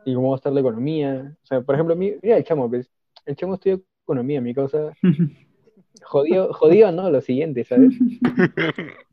y 0.06 0.14
cómo 0.16 0.30
va 0.30 0.36
a 0.36 0.38
estar 0.38 0.52
la 0.54 0.62
economía. 0.62 1.38
O 1.44 1.46
sea, 1.46 1.62
por 1.62 1.76
ejemplo, 1.76 1.96
mi- 1.96 2.16
mira 2.22 2.38
el 2.38 2.44
chamo, 2.44 2.70
pues, 2.70 2.90
el 3.26 3.36
chamo 3.36 3.54
estudia 3.56 3.80
economía, 4.04 4.42
mi 4.42 4.54
causa, 4.54 4.94
jodido, 6.04 6.54
jodido, 6.54 6.92
¿no? 6.92 7.10
Lo 7.10 7.22
siguiente, 7.22 7.64
¿sabes? 7.64 7.94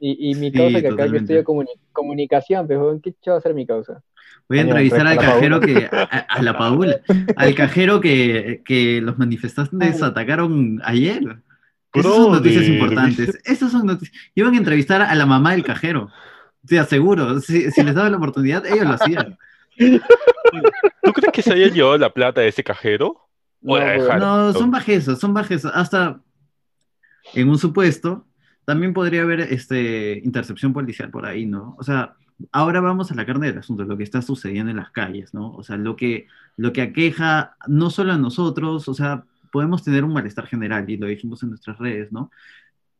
Y, 0.00 0.30
y 0.30 0.34
mi 0.34 0.50
Sí, 0.50 0.56
causa 0.56 0.72
que 0.72 0.78
acá 0.78 0.82
que 0.82 0.90
totalmente. 0.90 1.34
estudia 1.34 1.44
comuni- 1.44 1.78
comunicación, 1.92 2.66
pero 2.66 2.98
¿qué 3.02 3.14
va 3.28 3.34
a 3.36 3.38
hacer 3.38 3.52
mi 3.54 3.66
causa? 3.66 4.02
Voy 4.48 4.58
a 4.58 4.62
entrevistar 4.62 5.06
al 5.06 5.18
cajero 5.18 5.60
que. 5.60 5.88
A, 5.92 6.02
a 6.02 6.42
la 6.42 6.56
Paula. 6.58 7.00
Al 7.36 7.54
cajero 7.54 8.00
que, 8.00 8.62
que 8.64 9.00
los 9.00 9.18
manifestantes 9.18 10.02
atacaron 10.02 10.80
ayer. 10.84 11.22
Esas 11.92 12.14
son 12.14 12.32
noticias 12.32 12.66
importantes. 12.66 13.38
Esas 13.44 13.70
son 13.72 13.86
noticias. 13.86 14.16
Iban 14.34 14.54
a 14.54 14.58
entrevistar 14.58 15.02
a 15.02 15.14
la 15.14 15.26
mamá 15.26 15.52
del 15.52 15.62
cajero. 15.64 16.08
Te 16.66 16.78
aseguro. 16.78 17.38
Si, 17.40 17.70
si 17.70 17.82
les 17.82 17.94
daba 17.94 18.08
la 18.10 18.16
oportunidad, 18.16 18.64
ellos 18.66 18.86
lo 18.86 18.94
hacían. 18.94 19.38
¿Tú 21.02 21.12
crees 21.12 21.32
que 21.32 21.42
se 21.42 21.52
hayan 21.52 21.72
llevado 21.72 21.98
la 21.98 22.12
plata 22.12 22.40
de 22.40 22.48
ese 22.48 22.64
cajero? 22.64 23.28
No. 23.60 23.76
No, 24.18 24.52
son 24.52 24.70
bajezas, 24.70 25.18
son 25.18 25.34
bajezas. 25.34 25.72
Hasta 25.74 26.20
en 27.34 27.48
un 27.48 27.58
supuesto, 27.58 28.26
también 28.70 28.94
podría 28.94 29.22
haber 29.22 29.40
este, 29.40 30.20
intercepción 30.22 30.72
policial 30.72 31.10
por 31.10 31.26
ahí, 31.26 31.44
¿no? 31.44 31.74
O 31.76 31.82
sea, 31.82 32.14
ahora 32.52 32.80
vamos 32.80 33.10
a 33.10 33.16
la 33.16 33.26
carne 33.26 33.48
del 33.48 33.58
asunto, 33.58 33.82
lo 33.82 33.96
que 33.96 34.04
está 34.04 34.22
sucediendo 34.22 34.70
en 34.70 34.76
las 34.76 34.92
calles, 34.92 35.34
¿no? 35.34 35.52
O 35.54 35.64
sea, 35.64 35.76
lo 35.76 35.96
que, 35.96 36.28
lo 36.56 36.72
que 36.72 36.82
aqueja 36.82 37.56
no 37.66 37.90
solo 37.90 38.12
a 38.12 38.16
nosotros, 38.16 38.86
o 38.88 38.94
sea, 38.94 39.24
podemos 39.50 39.82
tener 39.82 40.04
un 40.04 40.12
malestar 40.12 40.46
general, 40.46 40.88
y 40.88 40.96
lo 40.98 41.08
dijimos 41.08 41.42
en 41.42 41.48
nuestras 41.48 41.78
redes, 41.78 42.12
¿no? 42.12 42.30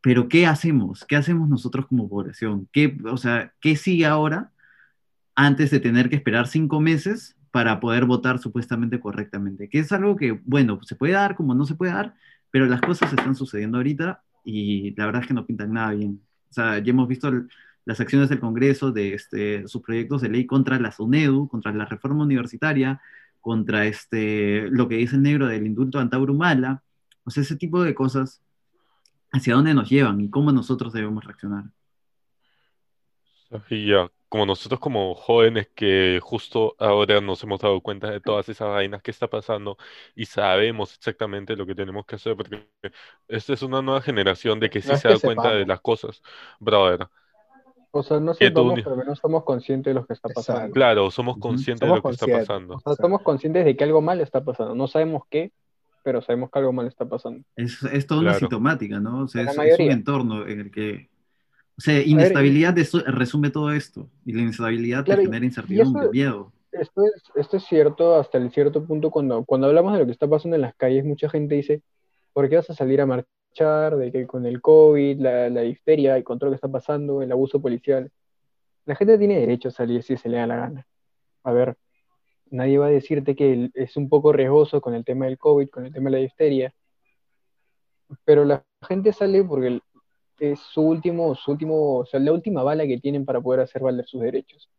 Pero 0.00 0.28
¿qué 0.28 0.44
hacemos? 0.44 1.04
¿Qué 1.04 1.14
hacemos 1.14 1.48
nosotros 1.48 1.86
como 1.86 2.08
población? 2.08 2.68
¿Qué, 2.72 2.98
o 3.04 3.16
sea, 3.16 3.52
¿qué 3.60 3.76
sigue 3.76 4.06
ahora 4.06 4.50
antes 5.36 5.70
de 5.70 5.78
tener 5.78 6.10
que 6.10 6.16
esperar 6.16 6.48
cinco 6.48 6.80
meses 6.80 7.36
para 7.52 7.78
poder 7.78 8.06
votar 8.06 8.40
supuestamente 8.40 8.98
correctamente? 8.98 9.68
Que 9.68 9.78
es 9.78 9.92
algo 9.92 10.16
que, 10.16 10.40
bueno, 10.44 10.80
se 10.82 10.96
puede 10.96 11.12
dar 11.12 11.36
como 11.36 11.54
no 11.54 11.64
se 11.64 11.76
puede 11.76 11.92
dar, 11.92 12.16
pero 12.50 12.66
las 12.66 12.80
cosas 12.80 13.12
están 13.12 13.36
sucediendo 13.36 13.78
ahorita 13.78 14.24
y 14.44 14.94
la 14.96 15.06
verdad 15.06 15.22
es 15.22 15.28
que 15.28 15.34
no 15.34 15.46
pintan 15.46 15.72
nada 15.72 15.92
bien. 15.92 16.20
O 16.50 16.52
sea, 16.52 16.78
ya 16.78 16.90
hemos 16.90 17.08
visto 17.08 17.30
las 17.84 18.00
acciones 18.00 18.28
del 18.28 18.40
Congreso 18.40 18.92
de 18.92 19.14
este, 19.14 19.66
sus 19.68 19.82
proyectos 19.82 20.22
de 20.22 20.28
ley 20.28 20.46
contra 20.46 20.78
la 20.78 20.92
SUNEDU, 20.92 21.48
contra 21.48 21.72
la 21.72 21.84
reforma 21.84 22.24
universitaria, 22.24 23.00
contra 23.40 23.86
este, 23.86 24.68
lo 24.70 24.88
que 24.88 24.96
dice 24.96 25.16
el 25.16 25.22
negro 25.22 25.46
del 25.46 25.66
indulto 25.66 25.98
a 25.98 26.02
Antaurumala. 26.02 26.82
O 27.24 27.30
sea, 27.30 27.42
ese 27.42 27.56
tipo 27.56 27.82
de 27.82 27.94
cosas, 27.94 28.42
¿hacia 29.32 29.54
dónde 29.54 29.74
nos 29.74 29.88
llevan 29.88 30.20
y 30.20 30.30
cómo 30.30 30.52
nosotros 30.52 30.92
debemos 30.92 31.24
reaccionar? 31.24 31.64
Ya, 33.50 34.10
como 34.30 34.46
nosotros 34.46 34.80
como 34.80 35.14
jóvenes 35.16 35.68
que 35.74 36.20
justo 36.22 36.76
ahora 36.80 37.20
nos 37.20 37.42
hemos 37.44 37.60
dado 37.60 37.82
cuenta 37.82 38.10
de 38.10 38.20
todas 38.22 38.48
esas 38.48 38.68
vainas 38.70 39.02
que 39.02 39.12
está 39.12 39.28
pasando 39.28 39.78
y 40.16 40.26
sabemos 40.26 40.94
exactamente 40.96 41.56
lo 41.56 41.66
que 41.66 41.76
tenemos 41.76 42.06
que 42.06 42.16
hacer, 42.16 42.36
porque 42.36 42.68
esta 43.28 43.54
es 43.54 43.62
una 43.62 43.82
nueva 43.82 44.02
generación 44.02 44.60
de 44.60 44.70
que 44.70 44.82
sí 44.82 44.94
No 44.94 44.96
se 44.96 45.08
da 45.08 45.18
cuenta 45.20 45.52
de 45.54 45.64
sepamos. 45.64 45.68
las 45.68 45.80
cosas. 45.82 46.22
Brother, 46.60 47.08
O 47.92 48.02
sea, 48.02 48.20
no 48.20 48.34
tú 48.38 48.38
sepamos, 48.38 48.80
pero 48.82 48.96
no 49.04 49.12
estamos 49.12 49.44
conscientes 49.44 49.90
de 49.94 50.00
lo 50.00 50.06
que 50.06 50.12
está 50.14 50.28
pasando. 50.30 50.66
Exacto. 50.66 50.74
claro, 50.74 51.10
somos 51.10 51.38
conscientes 51.38 51.88
de 51.88 51.94
Somos 51.94 51.96
lo 51.96 52.02
que 52.02 52.10
está 52.12 52.28
pasando. 52.28 52.74
O 52.74 52.80
sea, 52.80 52.92
estamos 52.94 53.22
conscientes 53.22 53.64
de 53.64 53.76
que 53.76 53.84
algo 53.84 54.00
malo 54.02 54.22
está 54.22 54.44
pasando. 54.44 54.74
No 54.74 54.86
sabemos 54.88 55.24
qué, 55.30 55.52
pero 56.02 56.22
sabemos 56.22 56.50
que 56.50 56.58
algo 56.60 56.72
malo 56.72 56.88
está 56.88 57.08
pasando. 57.08 57.44
Es, 57.56 57.82
es 57.84 58.06
toda 58.06 58.20
una 58.22 58.30
Claro. 58.30 58.40
sintomática, 58.40 59.00
¿no? 59.00 59.24
O 59.24 59.28
sea, 59.28 59.42
es, 59.42 59.58
es 59.58 59.78
un 59.80 59.90
entorno 59.90 60.46
en 60.46 60.60
el 60.60 60.70
que... 60.70 61.09
O 61.80 61.82
sea, 61.82 61.98
inestabilidad 62.02 62.76
eso 62.76 63.00
resume 63.06 63.48
todo 63.48 63.72
esto. 63.72 64.06
Y 64.26 64.34
la 64.34 64.42
inestabilidad 64.42 65.02
Claro, 65.02 65.22
te 65.22 65.28
genera 65.28 65.46
incertidumbre, 65.46 66.10
miedo. 66.10 66.52
Esto 66.72 67.06
es, 67.06 67.22
esto 67.36 67.56
es 67.56 67.64
cierto 67.64 68.16
hasta 68.16 68.36
el 68.36 68.50
cierto 68.50 68.84
punto 68.84 69.10
cuando, 69.10 69.46
cuando 69.46 69.66
hablamos 69.66 69.94
de 69.94 70.00
lo 70.00 70.04
que 70.04 70.12
está 70.12 70.28
pasando 70.28 70.56
en 70.56 70.60
las 70.60 70.74
calles, 70.74 71.06
mucha 71.06 71.30
gente 71.30 71.54
dice, 71.54 71.80
¿por 72.34 72.50
qué 72.50 72.56
vas 72.56 72.68
a 72.68 72.74
salir 72.74 73.00
a 73.00 73.06
marchar? 73.06 73.96
De 73.96 74.12
que 74.12 74.26
con 74.26 74.44
el 74.44 74.60
COVID, 74.60 75.20
la, 75.20 75.48
la 75.48 75.62
difteria, 75.62 76.18
el 76.18 76.22
control 76.22 76.50
que 76.50 76.56
está 76.56 76.68
pasando, 76.68 77.22
el 77.22 77.32
abuso 77.32 77.62
policial. 77.62 78.10
La 78.84 78.94
gente 78.94 79.16
tiene 79.16 79.40
derecho 79.40 79.68
a 79.68 79.72
salir 79.72 80.02
si 80.02 80.18
se 80.18 80.28
le 80.28 80.36
da 80.36 80.46
la 80.46 80.56
gana. 80.56 80.86
A 81.44 81.52
ver, 81.52 81.78
nadie 82.50 82.76
va 82.76 82.88
a 82.88 82.90
decirte 82.90 83.34
que 83.34 83.70
es 83.72 83.96
un 83.96 84.10
poco 84.10 84.34
riesgoso 84.34 84.82
con 84.82 84.92
el 84.94 85.06
tema 85.06 85.24
del 85.24 85.38
COVID, 85.38 85.70
con 85.70 85.86
el 85.86 85.94
tema 85.94 86.10
de 86.10 86.16
la 86.16 86.22
difteria, 86.22 86.74
pero 88.26 88.44
la 88.44 88.66
gente 88.86 89.14
sale 89.14 89.42
porque 89.44 89.80
es 90.40 90.58
su 90.58 90.80
último, 90.80 91.34
su 91.34 91.52
último, 91.52 91.98
o 91.98 92.06
sea, 92.06 92.18
la 92.18 92.32
última 92.32 92.62
bala 92.62 92.86
que 92.86 92.98
tienen 92.98 93.24
para 93.24 93.40
poder 93.40 93.60
hacer 93.60 93.82
valer 93.82 94.06
sus 94.06 94.22
derechos. 94.22 94.70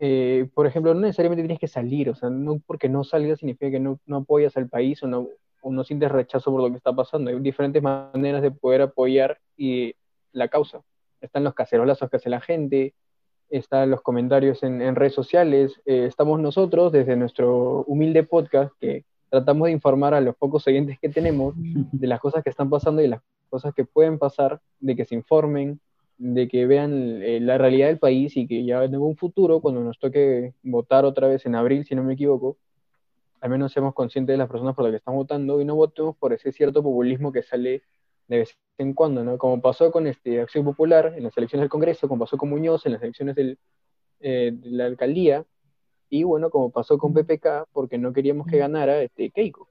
Eh, 0.00 0.48
por 0.52 0.66
ejemplo, 0.66 0.92
no 0.94 1.00
necesariamente 1.00 1.42
tienes 1.42 1.60
que 1.60 1.68
salir, 1.68 2.10
o 2.10 2.14
sea, 2.16 2.28
no 2.28 2.60
porque 2.66 2.88
no 2.88 3.04
salgas 3.04 3.38
significa 3.38 3.70
que 3.70 3.78
no, 3.78 4.00
no 4.04 4.16
apoyas 4.18 4.56
al 4.56 4.68
país 4.68 5.00
o 5.04 5.06
no, 5.06 5.28
o 5.62 5.70
no 5.70 5.84
sientes 5.84 6.10
rechazo 6.10 6.50
por 6.50 6.60
lo 6.60 6.70
que 6.70 6.76
está 6.76 6.92
pasando. 6.92 7.30
Hay 7.30 7.38
diferentes 7.38 7.80
maneras 7.80 8.42
de 8.42 8.50
poder 8.50 8.82
apoyar 8.82 9.38
y 9.56 9.94
la 10.32 10.48
causa. 10.48 10.82
Están 11.20 11.44
los 11.44 11.54
cacerolazos 11.54 12.10
que 12.10 12.16
hace 12.16 12.30
la 12.30 12.40
gente, 12.40 12.94
están 13.48 13.90
los 13.90 14.02
comentarios 14.02 14.64
en, 14.64 14.82
en 14.82 14.96
redes 14.96 15.14
sociales, 15.14 15.80
eh, 15.86 16.06
estamos 16.06 16.40
nosotros 16.40 16.90
desde 16.90 17.14
nuestro 17.14 17.84
humilde 17.84 18.24
podcast 18.24 18.72
que 18.80 19.04
tratamos 19.32 19.64
de 19.64 19.72
informar 19.72 20.12
a 20.12 20.20
los 20.20 20.36
pocos 20.36 20.66
oyentes 20.66 20.98
que 20.98 21.08
tenemos 21.08 21.54
de 21.56 22.06
las 22.06 22.20
cosas 22.20 22.44
que 22.44 22.50
están 22.50 22.68
pasando 22.68 23.00
y 23.00 23.08
las 23.08 23.22
cosas 23.48 23.72
que 23.72 23.86
pueden 23.86 24.18
pasar, 24.18 24.60
de 24.78 24.94
que 24.94 25.06
se 25.06 25.14
informen, 25.14 25.80
de 26.18 26.48
que 26.48 26.66
vean 26.66 27.22
eh, 27.22 27.40
la 27.40 27.56
realidad 27.56 27.86
del 27.86 27.98
país 27.98 28.36
y 28.36 28.46
que 28.46 28.62
ya 28.62 28.84
en 28.84 28.92
algún 28.92 29.16
futuro, 29.16 29.60
cuando 29.60 29.82
nos 29.82 29.98
toque 29.98 30.52
votar 30.62 31.06
otra 31.06 31.28
vez 31.28 31.46
en 31.46 31.54
abril, 31.54 31.86
si 31.86 31.94
no 31.94 32.04
me 32.04 32.12
equivoco, 32.12 32.58
al 33.40 33.48
menos 33.48 33.72
seamos 33.72 33.94
conscientes 33.94 34.34
de 34.34 34.36
las 34.36 34.50
personas 34.50 34.74
por 34.74 34.84
las 34.84 34.92
que 34.92 34.98
están 34.98 35.14
votando 35.14 35.62
y 35.62 35.64
no 35.64 35.76
votemos 35.76 36.14
por 36.18 36.34
ese 36.34 36.52
cierto 36.52 36.82
populismo 36.82 37.32
que 37.32 37.42
sale 37.42 37.84
de 38.28 38.36
vez 38.36 38.58
en 38.76 38.92
cuando, 38.92 39.24
¿no? 39.24 39.38
Como 39.38 39.62
pasó 39.62 39.90
con 39.90 40.06
este, 40.06 40.42
Acción 40.42 40.66
Popular 40.66 41.14
en 41.16 41.24
las 41.24 41.34
elecciones 41.38 41.62
del 41.62 41.70
Congreso, 41.70 42.06
como 42.06 42.26
pasó 42.26 42.36
con 42.36 42.50
Muñoz 42.50 42.84
en 42.84 42.92
las 42.92 43.02
elecciones 43.02 43.34
del, 43.34 43.58
eh, 44.20 44.52
de 44.52 44.70
la 44.72 44.84
alcaldía, 44.84 45.46
y 46.14 46.24
bueno, 46.24 46.50
como 46.50 46.70
pasó 46.70 46.98
con 46.98 47.14
PPK, 47.14 47.68
porque 47.72 47.96
no 47.96 48.12
queríamos 48.12 48.46
que 48.46 48.58
ganara 48.58 49.00
este, 49.00 49.30
Keiko. 49.30 49.66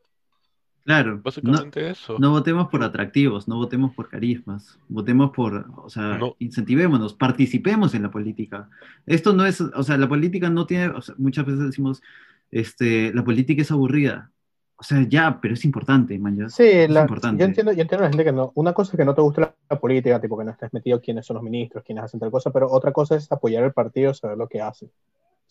Claro, 0.84 1.18
no, 1.18 1.22
Básicamente 1.22 1.92
eso. 1.92 2.18
no 2.18 2.32
votemos 2.32 2.68
por 2.70 2.82
atractivos, 2.84 3.48
no 3.48 3.58
votemos 3.58 3.94
por 3.94 4.10
carismas, 4.10 4.80
votemos 4.90 5.30
por, 5.30 5.68
o 5.78 5.90
sea, 5.90 6.18
No. 6.18 6.36
incentivémonos, 6.40 7.14
participemos 7.14 7.94
en 7.94 8.02
la 8.02 8.10
política. 8.10 8.68
Esto 9.06 9.34
no 9.34 9.46
es, 9.46 9.62
o 9.62 9.84
sea, 9.84 9.98
la 9.98 10.10
política 10.10 10.50
no 10.50 10.66
tiene, 10.66 10.88
o 10.88 11.02
sea, 11.04 11.14
muchas 11.20 11.46
veces 11.46 11.62
decimos, 11.68 12.02
este, 12.50 13.14
la 13.14 13.24
política 13.24 13.62
es 13.62 13.70
aburrida. 13.72 14.32
O 14.78 14.84
sea, 14.84 15.06
ya, 15.08 15.38
pero 15.40 15.54
es 15.54 15.64
importante, 15.64 16.18
man, 16.18 16.36
ya. 16.36 16.50
Sí, 16.50 16.64
es 16.64 16.90
la- 16.90 17.02
importante. 17.02 17.40
yo 17.40 17.46
entiendo, 17.46 17.72
yo 17.74 17.84
entiendo 17.84 18.04
a 18.04 18.08
la 18.08 18.10
gente 18.12 18.24
que 18.24 18.32
no. 18.32 18.52
Una 18.56 18.74
cosa 18.74 18.94
es 18.94 18.98
que 18.98 19.06
no 19.06 19.14
te 19.14 19.22
guste 19.22 19.42
la, 19.42 19.54
la 19.70 19.80
política, 19.80 20.20
tipo 20.20 20.36
que 20.40 20.44
no 20.46 20.50
estés 20.50 20.74
metido 20.74 21.00
quiénes 21.00 21.24
son 21.28 21.36
los 21.36 21.44
ministros, 21.44 21.84
quiénes 21.84 22.04
hacen 22.06 22.20
tal 22.20 22.32
cosa, 22.32 22.50
pero 22.52 22.68
otra 22.72 22.92
cosa 22.92 23.16
es 23.16 23.32
apoyar 23.32 23.64
al 23.64 23.74
partido, 23.74 24.12
saber 24.16 24.38
lo 24.40 24.48
que 24.48 24.60
hace. 24.60 24.90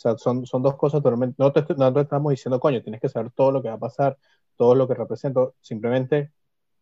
O 0.00 0.02
sea, 0.02 0.16
son, 0.16 0.46
son 0.46 0.62
dos 0.62 0.76
cosas 0.76 1.02
totalmente. 1.02 1.34
No 1.36 1.52
te, 1.52 1.62
no 1.76 1.92
te 1.92 2.00
estamos 2.00 2.30
diciendo, 2.30 2.58
coño, 2.58 2.80
tienes 2.82 3.02
que 3.02 3.10
saber 3.10 3.30
todo 3.32 3.52
lo 3.52 3.60
que 3.60 3.68
va 3.68 3.74
a 3.74 3.78
pasar, 3.78 4.16
todo 4.56 4.74
lo 4.74 4.88
que 4.88 4.94
representa. 4.94 5.42
Simplemente, 5.60 6.30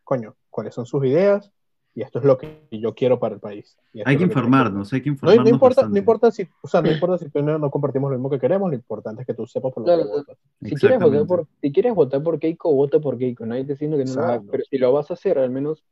coño, 0.05 0.37
cuáles 0.51 0.73
son 0.73 0.87
sus 0.87 1.05
ideas 1.05 1.51
y 1.97 2.03
esto 2.03 2.21
es 2.21 2.25
lo 2.25 2.39
que 2.39 2.69
yo 2.71 2.95
quiero 2.95 3.19
para 3.19 3.35
el 3.35 3.41
país. 3.41 3.77
Hay 4.05 4.17
que 4.17 4.23
informarnos, 4.23 4.93
hay 4.93 5.01
que 5.01 5.09
No, 5.11 5.15
informarnos. 5.15 5.45
no 5.47 5.51
importa, 5.51 5.81
bastante. 5.81 5.93
no 5.95 5.99
importa 5.99 6.31
si, 6.31 6.49
o 6.63 6.69
sea, 6.69 6.81
no 6.81 6.93
importa 6.93 7.19
si 7.19 7.29
tú 7.29 7.43
no, 7.43 7.59
no 7.59 7.71
compartimos 7.73 8.09
lo 8.09 8.17
mismo 8.19 8.31
que 8.31 8.39
queremos, 8.39 8.69
lo 8.71 8.77
importante 8.77 9.23
es 9.23 9.27
que 9.27 9.35
tú 9.35 9.49
sepas 9.49 9.73
por 9.73 9.81
lo 9.83 9.87
Claro, 9.87 10.03
que 10.05 10.09
votas. 10.11 10.37
Si 10.63 10.77
quieres, 10.77 11.01
votar 11.01 11.27
por, 11.27 11.47
si 11.61 11.73
quieres 11.73 11.95
votar 11.97 12.23
por 12.23 12.39
Keiko, 12.39 12.73
vota 12.73 13.01
por 13.01 13.19
Keiko. 13.19 13.47
Nadie 13.47 13.65
te 13.65 13.73
diciendo 13.73 13.97
que 13.99 14.05
no 14.05 14.15
lo 14.15 14.23
hagas, 14.23 14.43
pero 14.49 14.63
si 14.71 14.79
lo 14.79 14.93
vas 14.93 15.11
a 15.11 15.15
hacer, 15.15 15.41
al 15.41 15.51
menos. 15.51 15.83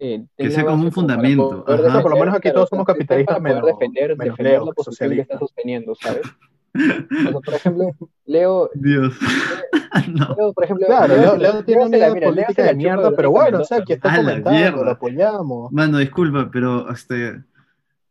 eh, 0.00 0.26
la 0.36 0.50
sea 0.50 0.64
como 0.66 0.82
un 0.82 0.90
fundamento, 0.90 1.64
poder 1.64 1.78
ajá. 1.78 1.88
O 1.88 1.92
sea, 1.92 2.02
por 2.02 2.10
lo 2.10 2.16
menos 2.16 2.34
aquí 2.34 2.48
defender, 2.48 2.54
todos 2.54 2.68
somos 2.70 2.86
capitalistas 2.86 3.40
menos- 3.40 3.64
defender, 3.66 4.16
menos 4.18 4.36
defender 4.36 4.52
Leo, 4.52 4.64
la 4.64 4.70
que 4.72 4.74
posición 4.74 5.10
que 5.10 5.20
estás 5.20 5.38
sosteniendo, 5.38 5.94
¿sabes? 5.94 6.22
Por 6.72 7.54
ejemplo, 7.54 7.94
Leo, 8.26 8.70
Dios. 8.74 9.14
no. 10.14 10.34
Leo, 10.36 10.52
por 10.52 10.64
ejemplo, 10.64 10.86
Claro, 10.86 11.16
Leo, 11.16 11.36
Leo 11.36 11.64
tiene 11.64 11.84
una 11.84 11.96
idea 11.96 12.14
política 12.14 12.62
de 12.64 12.74
mierda, 12.74 13.12
pero 13.14 13.30
bueno, 13.30 13.60
o 13.60 13.64
sea, 13.64 13.78
aquí 13.78 13.92
está 13.92 14.16
comentando, 14.16 14.84
lo 14.84 14.90
apoyamos. 14.90 15.72
Mano, 15.72 15.98
disculpa, 15.98 16.48
pero 16.52 16.90
este. 16.90 17.42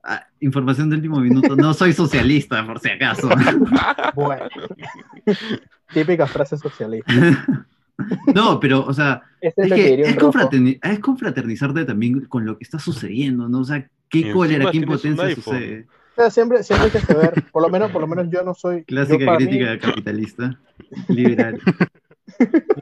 ah, 0.04 0.26
información 0.39 0.89
de 0.89 0.97
último 0.97 1.19
minuto. 1.19 1.56
No 1.56 1.74
soy 1.74 1.93
socialista, 1.93 2.65
por 2.65 2.80
si 2.80 2.89
acaso. 2.89 3.30
Bueno. 4.15 4.45
Típica 5.93 6.28
frase 6.28 6.58
socialista. 6.58 7.13
no, 8.34 8.60
pero, 8.60 8.86
o 8.86 8.93
sea, 8.93 9.21
Este 9.41 9.63
es 9.63 9.71
es 9.71 9.74
que 9.78 9.95
que 9.95 10.02
es, 10.02 10.15
rojo. 10.15 10.32
confraterni- 10.34 10.80
es 10.82 11.00
confraternizarte 11.00 11.86
también 11.86 12.21
con 12.26 12.45
lo 12.45 12.58
que 12.58 12.63
está 12.63 12.80
sucediendo, 12.80 13.47
¿no? 13.50 13.60
O 13.60 13.63
sea, 13.65 13.88
qué 14.10 14.32
cólera, 14.32 14.71
qué 14.71 14.78
impotencia 14.78 15.26
iPhone. 15.26 15.88
O 16.12 16.15
sea, 16.15 16.30
siempre, 16.30 16.63
siempre 16.63 16.88
hay 16.88 16.91
que 16.91 17.00
saber, 17.00 17.34
por 17.52 17.62
lo 17.62 17.69
menos, 17.69 17.91
por 17.91 18.02
lo 18.02 18.08
menos 18.08 18.28
yo 18.30 18.43
no 18.43 18.54
soy. 18.54 18.80
yo 18.80 18.86
Clásica 18.86 19.26
para 19.26 19.39
mí- 19.39 19.45
crítica 19.47 19.80
capitalista, 19.80 20.60
liberal. 21.08 21.60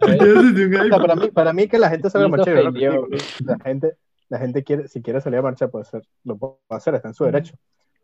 O 0.01 0.07
sea, 0.07 0.99
para 0.99 1.15
mí, 1.15 1.31
para 1.31 1.53
mí 1.53 1.67
que 1.67 1.79
la 1.79 1.89
gente 1.89 2.09
salga 2.09 2.27
a 2.27 2.29
marchar, 2.29 2.71
critico. 2.71 3.07
la 3.45 3.57
gente, 3.59 3.93
la 4.29 4.37
gente 4.37 4.63
quiere, 4.63 4.87
si 4.87 5.01
quiere 5.01 5.21
salir 5.21 5.39
a 5.39 5.41
marchar, 5.41 5.71
puede 5.71 5.85
ser, 5.85 6.03
lo 6.23 6.37
puede 6.37 6.53
hacer, 6.69 6.93
está 6.95 7.07
en 7.07 7.13
su 7.15 7.23
derecho. 7.25 7.55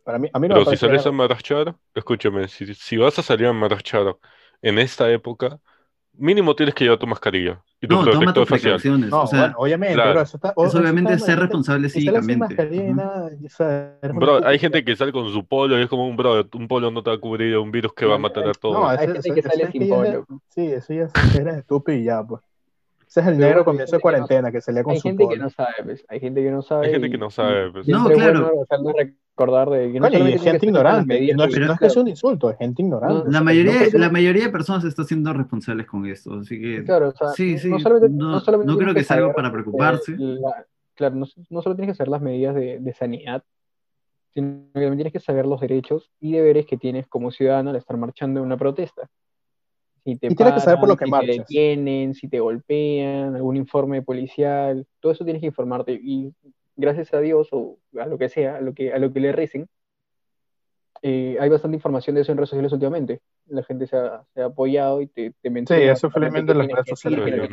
Para 0.04 0.18
mí, 0.18 0.30
a 0.34 0.40
mí 0.40 0.48
no 0.48 0.56
me 0.56 0.62
Pero 0.62 0.72
si 0.76 0.86
parece 0.86 1.04
sales 1.04 1.06
a 1.06 1.12
marchar, 1.12 1.76
escúchame, 1.94 2.48
si, 2.48 2.74
si 2.74 2.98
vas 2.98 3.20
a 3.20 3.22
salir 3.24 3.48
a 3.48 3.54
marchar 3.54 4.16
en 4.62 4.80
esta 4.80 5.12
época, 5.12 5.60
mínimo 6.18 6.56
tienes 6.56 6.74
que 6.76 6.84
llevar 6.86 7.00
tu 7.00 7.08
mascarilla 7.08 7.62
y 7.82 7.88
tu 7.88 7.96
No, 7.96 8.00
toma 8.02 8.12
protector 8.12 8.44
tus 8.44 8.50
facial. 8.50 8.74
precauciones. 8.74 9.10
No, 9.10 9.24
o 9.24 9.28
sea, 9.28 9.40
bueno, 9.40 9.56
obviamente, 9.58 9.96
claro. 9.96 10.12
bro, 10.14 10.22
eso 10.22 10.38
está, 10.38 10.54
o- 10.56 10.64
es 10.64 10.70
eso 10.70 10.80
obviamente 10.80 11.14
está- 11.14 11.26
ser 11.26 11.40
responsable 11.40 11.90
cívicamente. 11.90 12.56
o 13.46 13.50
sea, 13.50 13.98
Bro, 14.14 14.46
hay 14.46 14.60
gente 14.60 14.84
que 14.84 14.96
sale 14.96 15.12
con 15.12 15.32
su 15.32 15.46
polo 15.46 15.80
y 15.80 15.84
es 15.84 15.90
como 15.90 16.08
un 16.08 16.16
bro, 16.16 16.46
un 16.54 16.68
polo 16.68 16.92
no 16.92 17.04
te 17.04 17.10
va 17.10 17.16
a 17.16 17.20
cubrir 17.20 17.58
un 17.58 17.72
virus 17.72 17.94
que 17.94 18.06
va 18.06 18.16
a 18.16 18.20
matar 18.20 18.48
a 18.48 18.54
todos. 18.54 18.80
No, 18.80 18.88
Hay 18.88 19.08
gente 19.08 19.34
que 19.34 19.42
sale 19.42 19.72
sin 19.72 19.90
polo. 19.90 20.26
Sí, 20.50 20.66
eso 20.68 20.94
ya 20.94 21.10
eres 21.40 21.56
estúpido 21.58 21.98
y 21.98 22.04
ya, 22.06 22.24
pues. 22.24 22.42
Ese 23.08 23.22
es 23.22 23.28
el 23.28 23.38
negro 23.38 23.64
comienzo 23.64 23.92
de 23.92 23.98
hay 23.98 24.02
gente 24.02 24.12
que 24.16 24.20
no- 24.20 24.28
cuarentena, 24.28 24.52
que 24.52 24.62
salía 24.62 24.84
con 24.84 24.94
Hay 24.94 25.00
su 25.00 25.08
gente 25.08 25.24
que 25.24 25.36
polo. 25.36 25.44
no 25.44 25.50
sabe, 25.50 25.74
pues. 25.84 26.06
Hay 26.10 26.20
gente 26.20 26.44
que 26.44 26.52
no 26.52 26.62
sabe. 26.62 26.86
Hay 26.88 26.92
gente 26.92 27.08
y- 27.08 27.12
que 27.12 27.18
no 27.18 27.30
sabe, 27.30 27.72
pues. 27.72 27.88
No, 27.88 28.06
claro. 28.10 28.42
bueno 28.46 28.64
hacernos 28.64 28.94
recordar 29.36 29.70
de 29.70 29.92
que 29.92 30.00
no 30.00 30.08
solamente 30.08 30.36
es 30.38 30.42
gente 30.44 30.60
que 30.60 30.66
ignorante. 30.68 31.20
no, 31.36 31.44
es- 31.44 31.60
no 31.60 31.74
es 31.74 31.80
que 31.80 31.90
sea 31.90 32.02
un 32.02 32.08
insulto, 32.08 32.50
es 32.50 32.58
gente 32.58 32.82
ignorante. 32.82 33.16
No, 33.16 33.24
La 33.32 33.40
no 33.40 33.46
mayoría, 33.46 33.90
que- 33.92 33.98
la 33.98 34.10
mayoría 34.10 34.46
de 34.46 34.50
personas 34.50 34.84
está 34.86 35.04
siendo 35.04 35.34
responsables 35.34 35.86
con 35.86 36.06
esto, 36.06 36.34
así 36.36 36.60
que 36.60 36.84
Claro, 36.86 37.10
o 37.10 37.12
sea, 37.12 37.28
sí, 37.30 37.58
sí, 37.58 37.70
no 37.70 37.80
solamente, 37.80 38.16
no- 38.18 38.32
no 38.32 38.40
solamente 38.40 38.72
no 38.74 38.80
creo 38.80 38.94
que 38.94 39.04
sea 39.04 39.18
algo 39.18 39.34
para 39.34 39.52
preocuparse. 39.52 40.14
eh, 40.14 40.18
la- 40.18 40.66
claro, 40.96 41.16
no, 41.16 41.26
no 41.50 41.62
solo 41.62 41.76
tienes 41.76 41.94
que 41.94 41.98
saber 41.98 42.10
las 42.12 42.22
medidas 42.22 42.56
de, 42.56 42.80
de 42.80 42.94
sanidad, 42.94 43.44
sino 44.34 44.48
que 44.74 44.80
también 44.80 44.96
tienes 44.96 45.14
que 45.14 45.20
saber 45.20 45.46
los 45.46 45.60
derechos 45.60 46.10
y 46.22 46.32
deberes 46.32 46.66
que 46.66 46.78
tienes 46.78 47.06
como 47.08 47.30
ciudadano 47.32 47.72
al 47.72 47.76
estar 47.76 47.98
marchando 47.98 48.40
en 48.40 48.46
una 48.46 48.58
protesta. 48.58 49.10
Si 50.06 50.16
te 50.18 50.28
Y 50.28 50.36
tienes 50.36 50.54
que 50.54 50.60
saber 50.62 50.80
por 50.80 50.88
lo 50.88 50.96
que 50.96 51.08
paran, 51.08 51.26
si 51.26 51.30
marchas. 51.40 51.48
te 51.48 51.54
detienen, 51.54 52.14
si 52.14 52.28
te 52.30 52.40
golpean, 52.40 53.36
algún 53.36 53.58
informe 53.58 54.02
policial, 54.02 54.86
todo 55.02 55.12
eso 55.12 55.24
tienes 55.26 55.42
que 55.42 55.48
informarte. 55.48 55.94
Y 55.94 56.32
gracias 56.76 57.14
a 57.14 57.20
Dios 57.20 57.50
o 57.52 57.78
a 58.00 58.06
lo 58.06 58.18
que 58.18 58.30
sea, 58.30 58.58
a 58.58 58.62
lo 58.62 58.74
que, 58.74 58.94
a 58.94 59.00
lo 59.00 59.12
que 59.14 59.20
le 59.20 59.32
recen, 59.32 59.68
eh, 61.02 61.38
hay 61.40 61.50
bastante 61.50 61.76
información 61.76 62.16
de 62.16 62.22
eso 62.22 62.32
en 62.32 62.38
redes 62.38 62.50
sociales 62.50 62.74
últimamente. 62.74 63.22
La 63.48 63.64
gente 63.64 63.86
se 63.86 63.96
ha, 63.98 64.24
se 64.34 64.42
ha 64.42 64.46
apoyado 64.46 65.02
y 65.02 65.08
te, 65.08 65.34
te 65.42 65.50
menciona 65.50 65.82
eso 65.84 66.10
exactamente 66.10 66.54
felizmente 66.54 66.54
qué 66.54 66.58
las 66.60 66.68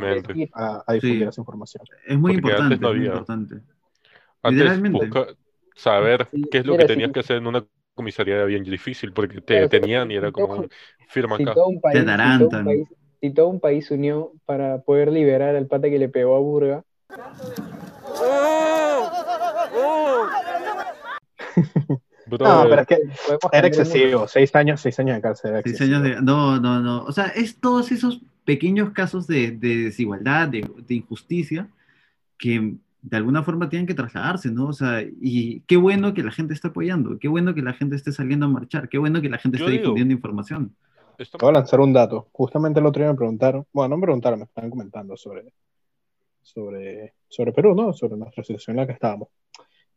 redes 0.03 0.27
sociales 0.27 0.51
a, 0.55 0.85
a 0.87 0.93
difundir 0.95 1.23
Sí. 1.25 1.29
esa 1.29 1.41
información. 1.41 1.85
Es 2.07 2.19
muy 2.19 2.33
Porque 2.33 2.53
importante, 2.53 2.75
antes 2.75 2.81
no 2.81 2.89
había. 2.89 3.07
importante. 3.09 3.61
Antes 4.43 4.93
busca 4.93 5.27
saber 5.75 6.29
Sí, 6.31 6.49
qué 6.51 6.59
es 6.59 6.67
lo 6.67 6.77
que 6.77 6.83
sí, 6.83 6.89
tenías 6.89 7.09
sí. 7.09 7.15
que 7.15 7.21
hacer 7.21 7.37
en 7.37 7.47
una 7.47 7.67
comisaría 7.95 8.37
era 8.37 8.45
bien 8.47 8.65
difícil 8.65 9.13
porque 9.13 9.41
te 9.41 9.55
Claro, 9.55 9.69
detenían 9.69 10.11
y 10.11 10.15
era 10.17 10.29
si 10.29 10.33
como 10.33 10.47
todo- 10.47 10.63
un 10.63 10.69
firma 11.09 11.37
si 11.37 11.43
acá. 11.43 11.55
todo 11.55 11.67
un 11.69 11.81
país, 11.81 11.99
si 12.01 12.05
todo 12.07 12.09
un 12.09 12.15
atarantan. 12.15 12.65
país, 12.65 12.89
si 13.21 13.31
todo 13.35 13.49
un 13.49 13.61
país 13.61 13.87
se 13.87 13.95
unió 13.95 14.33
para 14.47 14.79
poder 14.81 15.13
liberar 15.13 15.55
al 15.57 15.67
pata 15.67 15.91
que 15.91 15.99
le 15.99 16.09
pegó 16.09 16.37
a 16.37 16.41
Burga, 16.41 16.85
No, 22.31 22.65
pero 22.69 22.83
es 22.83 22.87
que 22.87 22.99
era 23.53 23.67
excesivo. 23.67 24.29
Seis 24.29 24.55
años, 24.55 24.81
seis 24.81 24.99
años 25.01 25.17
de 25.17 25.23
cárcel. 25.23 25.61
Seis 25.65 25.81
años 25.83 26.03
de... 26.03 26.23
No, 26.23 26.59
no, 26.61 26.81
no. 26.81 27.05
O 27.05 27.13
sea, 27.13 27.27
es 27.27 27.57
todos 27.59 27.91
esos 27.93 28.21
pequeños 28.45 28.91
casos 28.91 29.27
de, 29.27 29.53
desigualdad, 29.53 30.49
de, 30.49 30.65
injusticia, 30.89 31.69
que 32.39 32.75
de 33.03 33.17
alguna 33.17 33.43
forma 33.43 33.69
tienen 33.69 33.87
que 33.87 33.95
trasladarse, 33.95 34.51
¿no? 34.51 34.69
O 34.69 34.73
sea, 34.73 35.03
y 35.03 35.61
qué 35.61 35.77
bueno 35.77 36.15
que 36.15 36.23
la 36.23 36.31
gente 36.31 36.55
esté 36.55 36.69
apoyando, 36.69 37.19
qué 37.19 37.29
bueno 37.29 37.55
que 37.55 37.63
la 37.63 37.73
gente 37.73 37.97
esté 37.97 38.13
saliendo 38.13 38.47
a 38.47 38.49
marchar, 38.49 38.89
qué 38.89 38.99
bueno 38.99 39.21
que 39.21 39.29
la 39.29 39.39
gente 39.39 39.59
esté 39.59 39.71
difundiendo 39.71 40.15
información. 40.15 40.75
Voy 41.41 41.51
a 41.51 41.53
lanzar 41.53 41.81
un 41.81 41.93
dato. 41.93 42.29
Justamente 42.33 42.81
el 42.81 42.87
otro 42.87 43.03
día 43.03 43.13
me 43.13 43.17
preguntaron, 43.17 43.67
bueno, 43.73 43.91
no 43.91 43.97
me 43.97 44.03
preguntaron, 44.03 44.39
me 44.41 44.45
estaban 44.45 44.71
comentando 44.71 45.17
sobre, 45.17 45.53
sobre, 46.43 47.15
sobre 47.29 47.53
Perú, 47.53 47.75
¿no? 47.75 47.93
Sobre 47.93 48.17
nuestra 48.17 48.43
situación 48.43 48.77
en 48.77 48.81
la 48.81 48.87
que 48.87 48.93
estábamos. 48.95 49.29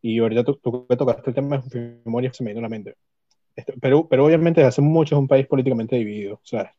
Y 0.08 0.20
ahorita 0.20 0.44
tú, 0.44 0.86
que 0.88 0.96
tocaste 0.96 1.30
el 1.30 1.34
tema 1.34 1.58
de 1.58 2.00
memoria 2.04 2.32
se 2.32 2.44
me 2.44 2.50
vino 2.50 2.60
a 2.60 2.62
la 2.62 2.68
mente. 2.68 2.94
Este, 3.56 3.72
Perú, 3.72 4.06
pero 4.08 4.24
obviamente 4.24 4.62
hace 4.62 4.80
mucho 4.80 5.16
es 5.16 5.18
un 5.18 5.26
país 5.26 5.48
políticamente 5.48 5.96
dividido. 5.96 6.34
O 6.36 6.44
sea, 6.44 6.72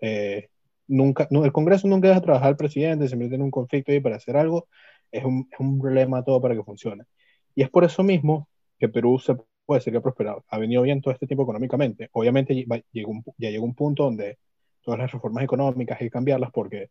eh, 0.00 0.48
nunca, 0.88 1.28
no, 1.30 1.44
el 1.44 1.52
Congreso 1.52 1.86
nunca 1.86 2.08
deja 2.08 2.20
trabajar 2.20 2.48
al 2.48 2.56
presidente, 2.56 3.06
se 3.06 3.14
mete 3.16 3.36
en 3.36 3.42
un 3.42 3.52
conflicto 3.52 3.92
ahí 3.92 4.00
para 4.00 4.16
hacer 4.16 4.36
algo. 4.36 4.66
Es 5.12 5.24
un, 5.24 5.48
es 5.48 5.60
un 5.60 5.80
problema 5.80 6.24
todo 6.24 6.40
para 6.40 6.56
que 6.56 6.64
funcione. 6.64 7.04
Y 7.54 7.62
es 7.62 7.70
por 7.70 7.84
eso 7.84 8.02
mismo 8.02 8.48
que 8.80 8.88
Perú 8.88 9.20
se 9.20 9.36
puede 9.64 9.78
decir 9.78 9.92
que 9.92 9.98
ha 9.98 10.02
prosperado. 10.02 10.44
Ha 10.48 10.58
venido 10.58 10.82
bien 10.82 11.00
todo 11.00 11.14
este 11.14 11.28
tiempo 11.28 11.44
económicamente. 11.44 12.08
Obviamente 12.10 12.66
llegó 12.90 13.12
un, 13.12 13.22
ya 13.38 13.50
llegó 13.50 13.64
un 13.64 13.76
punto 13.76 14.02
donde 14.02 14.38
todas 14.82 14.98
las 14.98 15.12
reformas 15.12 15.44
económicas 15.44 16.00
hay 16.00 16.08
que 16.08 16.10
cambiarlas 16.10 16.50
porque, 16.50 16.90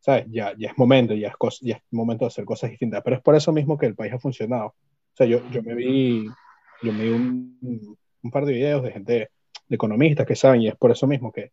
¿sabes? 0.00 0.26
Ya, 0.28 0.52
ya 0.58 0.68
es 0.68 0.76
momento, 0.76 1.14
ya 1.14 1.28
es, 1.28 1.60
ya 1.62 1.76
es 1.76 1.82
momento 1.92 2.26
de 2.26 2.28
hacer 2.28 2.44
cosas 2.44 2.68
distintas. 2.68 3.00
Pero 3.02 3.16
es 3.16 3.22
por 3.22 3.36
eso 3.36 3.54
mismo 3.54 3.78
que 3.78 3.86
el 3.86 3.94
país 3.94 4.12
ha 4.12 4.18
funcionado. 4.18 4.74
Sea, 5.18 5.26
yo, 5.26 5.40
yo 5.50 5.64
me 5.64 5.74
vi, 5.74 6.28
yo 6.80 6.92
me 6.92 7.02
vi 7.02 7.10
un, 7.10 7.98
un 8.22 8.30
par 8.30 8.44
de 8.44 8.52
videos 8.52 8.84
de 8.84 8.92
gente, 8.92 9.12
de 9.66 9.74
economistas 9.74 10.24
que 10.24 10.36
saben, 10.36 10.62
y 10.62 10.68
es 10.68 10.76
por 10.76 10.92
eso 10.92 11.08
mismo 11.08 11.32
que 11.32 11.50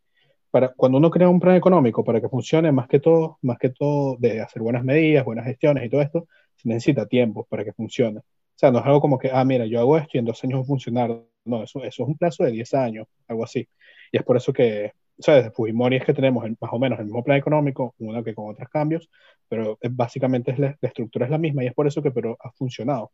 para, 0.52 0.68
cuando 0.68 0.98
uno 0.98 1.10
crea 1.10 1.28
un 1.28 1.40
plan 1.40 1.56
económico 1.56 2.04
para 2.04 2.20
que 2.20 2.28
funcione, 2.28 2.70
más 2.70 2.86
que 2.86 3.00
todo, 3.00 3.38
más 3.42 3.58
que 3.58 3.70
todo 3.70 4.18
de 4.20 4.40
hacer 4.40 4.62
buenas 4.62 4.84
medidas, 4.84 5.24
buenas 5.24 5.46
gestiones 5.46 5.84
y 5.84 5.90
todo 5.90 6.00
esto, 6.00 6.28
se 6.54 6.68
necesita 6.68 7.06
tiempo 7.06 7.44
para 7.50 7.64
que 7.64 7.72
funcione. 7.72 8.20
O 8.20 8.22
sea, 8.54 8.70
no 8.70 8.78
es 8.78 8.86
algo 8.86 9.00
como 9.00 9.18
que, 9.18 9.30
ah, 9.32 9.44
mira, 9.44 9.66
yo 9.66 9.80
hago 9.80 9.98
esto 9.98 10.10
y 10.14 10.18
en 10.18 10.26
dos 10.26 10.44
años 10.44 10.60
va 10.60 10.62
a 10.62 10.66
funcionar. 10.66 11.10
No, 11.44 11.64
eso, 11.64 11.82
eso 11.82 12.04
es 12.04 12.08
un 12.08 12.16
plazo 12.16 12.44
de 12.44 12.52
10 12.52 12.72
años, 12.74 13.08
algo 13.26 13.42
así. 13.42 13.68
Y 14.12 14.16
es 14.16 14.22
por 14.22 14.36
eso 14.36 14.52
que, 14.52 14.92
o 15.18 15.22
sea, 15.22 15.34
desde 15.34 15.50
Fujimori 15.50 15.96
es 15.96 16.04
que 16.04 16.14
tenemos 16.14 16.44
más 16.60 16.72
o 16.72 16.78
menos 16.78 17.00
el 17.00 17.06
mismo 17.06 17.24
plan 17.24 17.38
económico, 17.38 17.96
uno 17.98 18.22
que 18.22 18.32
con 18.32 18.48
otros 18.48 18.68
cambios, 18.68 19.10
pero 19.48 19.76
básicamente 19.90 20.52
es 20.52 20.58
la, 20.60 20.76
estructura 20.80 21.24
es 21.26 21.30
la 21.32 21.38
misma 21.38 21.64
y 21.64 21.66
es 21.66 21.74
por 21.74 21.88
eso 21.88 22.00
que 22.00 22.12
pero 22.12 22.36
ha 22.40 22.52
funcionado. 22.52 23.10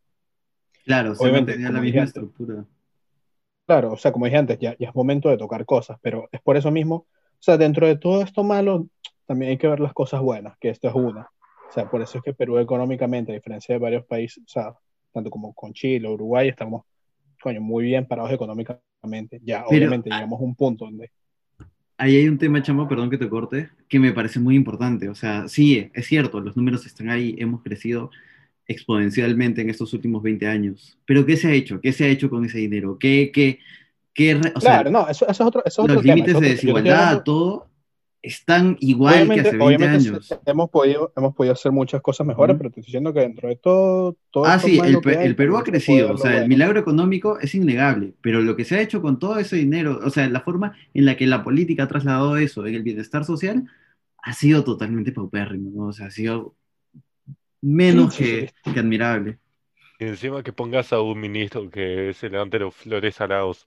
Claro, 0.83 1.13
obviamente 1.17 1.53
tenía 1.53 1.71
la 1.71 1.81
misma 1.81 2.03
estructura. 2.03 2.65
Claro, 3.65 3.93
o 3.93 3.97
sea, 3.97 4.11
como 4.11 4.25
dije 4.25 4.37
antes, 4.37 4.59
ya, 4.59 4.75
ya 4.77 4.89
es 4.89 4.95
momento 4.95 5.29
de 5.29 5.37
tocar 5.37 5.65
cosas, 5.65 5.97
pero 6.01 6.27
es 6.31 6.41
por 6.41 6.57
eso 6.57 6.69
mismo, 6.69 6.95
o 6.95 7.05
sea, 7.39 7.57
dentro 7.57 7.87
de 7.87 7.97
todo 7.97 8.21
esto 8.21 8.43
malo, 8.43 8.87
también 9.25 9.51
hay 9.51 9.57
que 9.57 9.67
ver 9.67 9.79
las 9.79 9.93
cosas 9.93 10.21
buenas, 10.21 10.57
que 10.59 10.69
esto 10.69 10.89
es 10.89 10.95
una. 10.95 11.29
O 11.69 11.73
sea, 11.73 11.89
por 11.89 12.01
eso 12.01 12.17
es 12.17 12.23
que 12.23 12.33
Perú 12.33 12.57
económicamente, 12.59 13.31
a 13.31 13.35
diferencia 13.35 13.73
de 13.73 13.79
varios 13.79 14.05
países, 14.05 14.43
o 14.45 14.49
sea, 14.49 14.73
tanto 15.13 15.29
como 15.29 15.53
con 15.53 15.73
Chile, 15.73 16.07
Uruguay, 16.07 16.49
estamos, 16.49 16.83
coño, 17.41 17.61
muy 17.61 17.85
bien 17.85 18.05
parados 18.05 18.31
económicamente. 18.31 19.39
Ya, 19.43 19.65
obviamente, 19.65 20.09
llegamos 20.09 20.39
a 20.39 20.43
un 20.43 20.55
punto 20.55 20.85
donde... 20.85 21.11
Ahí 21.97 22.17
hay 22.17 22.27
un 22.27 22.37
tema, 22.37 22.61
Chamo, 22.61 22.87
perdón 22.87 23.09
que 23.09 23.17
te 23.17 23.29
corte, 23.29 23.69
que 23.87 23.99
me 23.99 24.11
parece 24.11 24.39
muy 24.39 24.55
importante. 24.55 25.07
O 25.09 25.15
sea, 25.15 25.47
sí, 25.47 25.89
es 25.93 26.05
cierto, 26.05 26.41
los 26.41 26.57
números 26.57 26.85
están 26.85 27.09
ahí, 27.09 27.35
hemos 27.37 27.61
crecido 27.61 28.11
exponencialmente 28.67 29.61
en 29.61 29.69
estos 29.69 29.93
últimos 29.93 30.23
20 30.23 30.47
años. 30.47 30.97
Pero 31.05 31.25
¿qué 31.25 31.37
se 31.37 31.47
ha 31.47 31.53
hecho? 31.53 31.81
¿Qué 31.81 31.91
se 31.91 32.05
ha 32.05 32.07
hecho 32.07 32.29
con 32.29 32.45
ese 32.45 32.59
dinero? 32.59 32.97
¿Qué, 32.99 33.31
qué, 33.33 33.59
qué 34.13 34.35
o 34.55 34.59
claro, 34.59 34.89
no, 34.89 35.07
eso, 35.07 35.25
eso, 35.25 35.31
es 35.31 35.41
otro, 35.41 35.63
eso 35.65 35.87
Los 35.87 36.03
límites 36.03 36.39
de 36.39 36.49
desigualdad, 36.49 37.23
todo, 37.23 37.67
están 38.21 38.77
igual 38.79 39.29
que 39.29 39.41
hace 39.41 39.57
20 39.57 39.85
años. 39.85 40.39
Hemos 40.45 40.69
podido, 40.69 41.11
hemos 41.15 41.35
podido 41.35 41.53
hacer 41.53 41.73
muchas 41.73 42.01
cosas 42.01 42.25
mejores, 42.25 42.55
pero 42.55 42.69
te 42.69 42.79
estoy 42.79 42.89
diciendo 42.89 43.13
que 43.13 43.19
dentro 43.19 43.49
de 43.49 43.57
todo... 43.57 44.15
todo 44.31 44.45
ah, 44.45 44.57
sí, 44.57 44.79
el, 44.79 45.01
el, 45.05 45.35
Perú 45.35 45.57
ha 45.57 45.63
crecido, 45.63 46.13
o 46.13 46.17
sea, 46.17 46.41
el 46.41 46.47
milagro 46.47 46.79
económico 46.79 47.37
es 47.39 47.53
innegable, 47.53 48.13
pero 48.21 48.41
lo 48.41 48.55
que 48.55 48.63
se 48.63 48.75
ha 48.75 48.81
hecho 48.81 49.01
con 49.01 49.19
todo 49.19 49.37
ese 49.39 49.57
dinero, 49.57 49.99
o 50.01 50.09
sea, 50.09 50.29
la 50.29 50.39
forma 50.39 50.73
en 50.93 51.05
la 51.05 51.17
que 51.17 51.27
la 51.27 51.43
política 51.43 51.83
ha 51.83 51.87
trasladado 51.89 52.37
eso 52.37 52.65
en 52.65 52.75
el 52.75 52.83
bienestar 52.83 53.25
social, 53.25 53.65
ha 54.23 54.31
sido 54.31 54.63
totalmente 54.63 55.11
paupérrimo, 55.11 55.69
¿no? 55.75 55.87
O 55.87 55.93
sea, 55.93 56.05
ha 56.05 56.11
sido 56.11 56.55
menos 57.63 58.15
que, 58.15 58.51
que, 58.63 58.79
admirable. 58.79 59.39
Y 59.99 60.05
encima 60.05 60.43
que 60.43 60.51
pongas 60.53 60.91
a 60.93 61.01
un 61.01 61.19
ministro 61.19 61.69
que 61.69 62.09
es 62.09 62.23
el 62.23 62.31
delantero 62.31 62.71
Flores 62.71 63.21
Arauz 63.21 63.65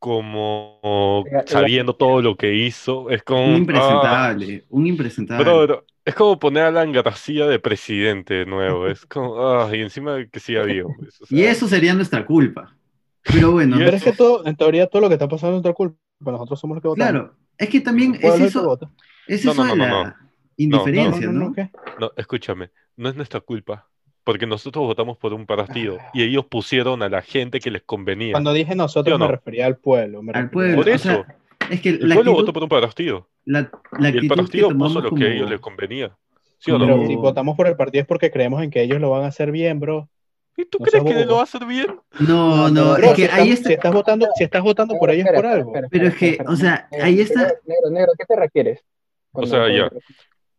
como 0.00 1.24
sabiendo 1.46 1.94
todo 1.94 2.22
lo 2.22 2.34
que 2.34 2.54
hizo, 2.54 3.10
es 3.10 3.22
como... 3.22 3.44
Un 3.44 3.56
impresentable, 3.56 4.64
un 4.70 4.86
impresentable. 4.86 5.44
Pero, 5.44 5.84
es 6.02 6.14
como 6.14 6.38
poner 6.38 6.64
a 6.64 6.68
Alan 6.68 6.90
García 6.90 7.46
de 7.46 7.58
presidente 7.58 8.32
de 8.32 8.46
nuevo, 8.46 8.86
es 8.86 9.04
como, 9.04 9.46
ah, 9.46 9.68
y 9.76 9.80
encima 9.80 10.24
que 10.26 10.40
siga 10.40 10.62
vivo. 10.62 10.94
Pues, 10.98 11.20
y 11.30 11.42
eso 11.42 11.68
sería 11.68 11.92
nuestra 11.92 12.24
culpa. 12.24 12.74
Pero 13.22 13.52
bueno. 13.52 13.76
Pero 13.78 13.94
es 13.94 14.02
que 14.02 14.12
todo, 14.12 14.46
en 14.46 14.56
teoría 14.56 14.86
todo 14.86 15.02
lo 15.02 15.08
que 15.08 15.14
está 15.14 15.28
pasando 15.28 15.58
es 15.58 15.62
nuestra 15.62 15.74
culpa, 15.74 15.98
nosotros 16.20 16.58
somos 16.58 16.76
los 16.76 16.82
que 16.82 16.88
votamos. 16.88 17.10
Claro, 17.10 17.34
es 17.58 17.68
que 17.68 17.80
también 17.80 18.14
es 18.14 18.40
eso, 18.40 18.78
es 19.26 19.44
eso 19.44 19.64
de 19.64 19.76
la 19.76 20.16
indiferencia, 20.64 21.30
¿no? 21.30 21.54
No, 21.98 22.12
escúchame, 22.16 22.70
no 22.96 23.08
es 23.08 23.16
nuestra 23.16 23.40
culpa 23.40 23.90
porque 24.24 24.46
nosotros 24.46 24.84
votamos 24.84 25.16
por 25.18 25.32
un 25.32 25.46
partido 25.46 25.98
ah. 26.00 26.10
y 26.14 26.22
ellos 26.22 26.44
pusieron 26.46 27.02
a 27.02 27.08
la 27.08 27.22
gente 27.22 27.60
que 27.60 27.70
les 27.70 27.82
convenía. 27.82 28.32
Cuando 28.32 28.52
dije 28.52 28.74
nosotros 28.74 29.18
me 29.18 29.26
refería 29.26 29.66
al 29.66 29.76
pueblo. 29.76 30.22
al 30.32 30.50
pueblo. 30.50 30.76
Por 30.76 30.88
eso. 30.88 31.24
es 31.70 31.80
que 31.80 31.90
el 31.90 32.12
pueblo 32.12 32.32
votó 32.32 32.52
por 32.52 32.62
un 32.62 32.68
partido. 32.68 33.28
La, 33.44 33.70
la 33.98 34.10
y 34.10 34.18
el 34.18 34.28
partido 34.28 34.70
puso 34.70 35.00
lo 35.00 35.10
que 35.12 35.24
a 35.24 35.32
ellos 35.32 35.50
les 35.50 35.60
convenía. 35.60 36.16
¿Sí 36.58 36.70
o 36.70 36.78
no? 36.78 36.86
Pero 36.86 37.06
si 37.06 37.16
votamos 37.16 37.56
por 37.56 37.66
el 37.66 37.76
partido 37.76 38.02
es 38.02 38.06
porque 38.06 38.30
creemos 38.30 38.62
en 38.62 38.70
que 38.70 38.82
ellos 38.82 39.00
lo 39.00 39.10
van 39.10 39.24
a 39.24 39.28
hacer 39.28 39.50
bien, 39.50 39.80
bro. 39.80 40.08
¿Y 40.56 40.66
tú 40.66 40.78
crees 40.78 41.02
que 41.02 41.24
lo 41.24 41.36
va 41.36 41.40
a 41.40 41.44
hacer 41.44 41.64
bien? 41.64 41.98
No, 42.20 42.68
no, 42.68 42.96
es 42.96 43.14
que 43.14 43.30
ahí 43.30 43.50
está... 43.50 43.68
Si 43.68 43.74
estás 43.74 43.92
votando, 43.92 44.28
si 44.36 44.44
estás 44.44 44.62
votando 44.62 44.94
por 44.98 45.10
ellos 45.10 45.26
es 45.26 45.32
por 45.32 45.46
algo. 45.46 45.72
pero 45.90 46.06
es 46.08 46.14
que, 46.16 46.38
o 46.46 46.54
sea, 46.54 46.86
ahí 47.00 47.20
está... 47.20 47.54
Negro, 47.64 47.90
negro, 47.90 48.12
¿qué 48.18 48.26
te 48.26 48.36
refieres? 48.36 48.84
O 49.32 49.46
sea, 49.46 49.68
ya 49.74 49.90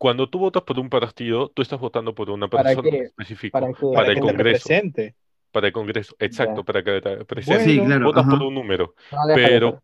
cuando 0.02 0.28
tú 0.28 0.40
votas 0.40 0.64
por 0.64 0.80
un 0.80 0.90
partido, 0.90 1.50
tú 1.50 1.62
estás 1.62 1.80
votando 1.80 2.16
por 2.16 2.32
una 2.32 2.48
persona 2.48 2.90
específica, 2.90 3.60
para, 3.94 4.12
el 4.12 4.20
Congreso. 4.20 4.68
Para 5.52 5.68
el 5.68 5.74
Congreso, 5.74 6.16
exacto, 6.18 6.66
para 6.66 6.84
que 6.84 7.02
te 7.02 7.24
presente. 7.24 7.66
sí, 7.66 7.80
claro, 7.80 8.06
votas 8.06 8.26
por 8.26 8.42
un 8.42 8.56
número. 8.56 8.96
pero, 9.36 9.84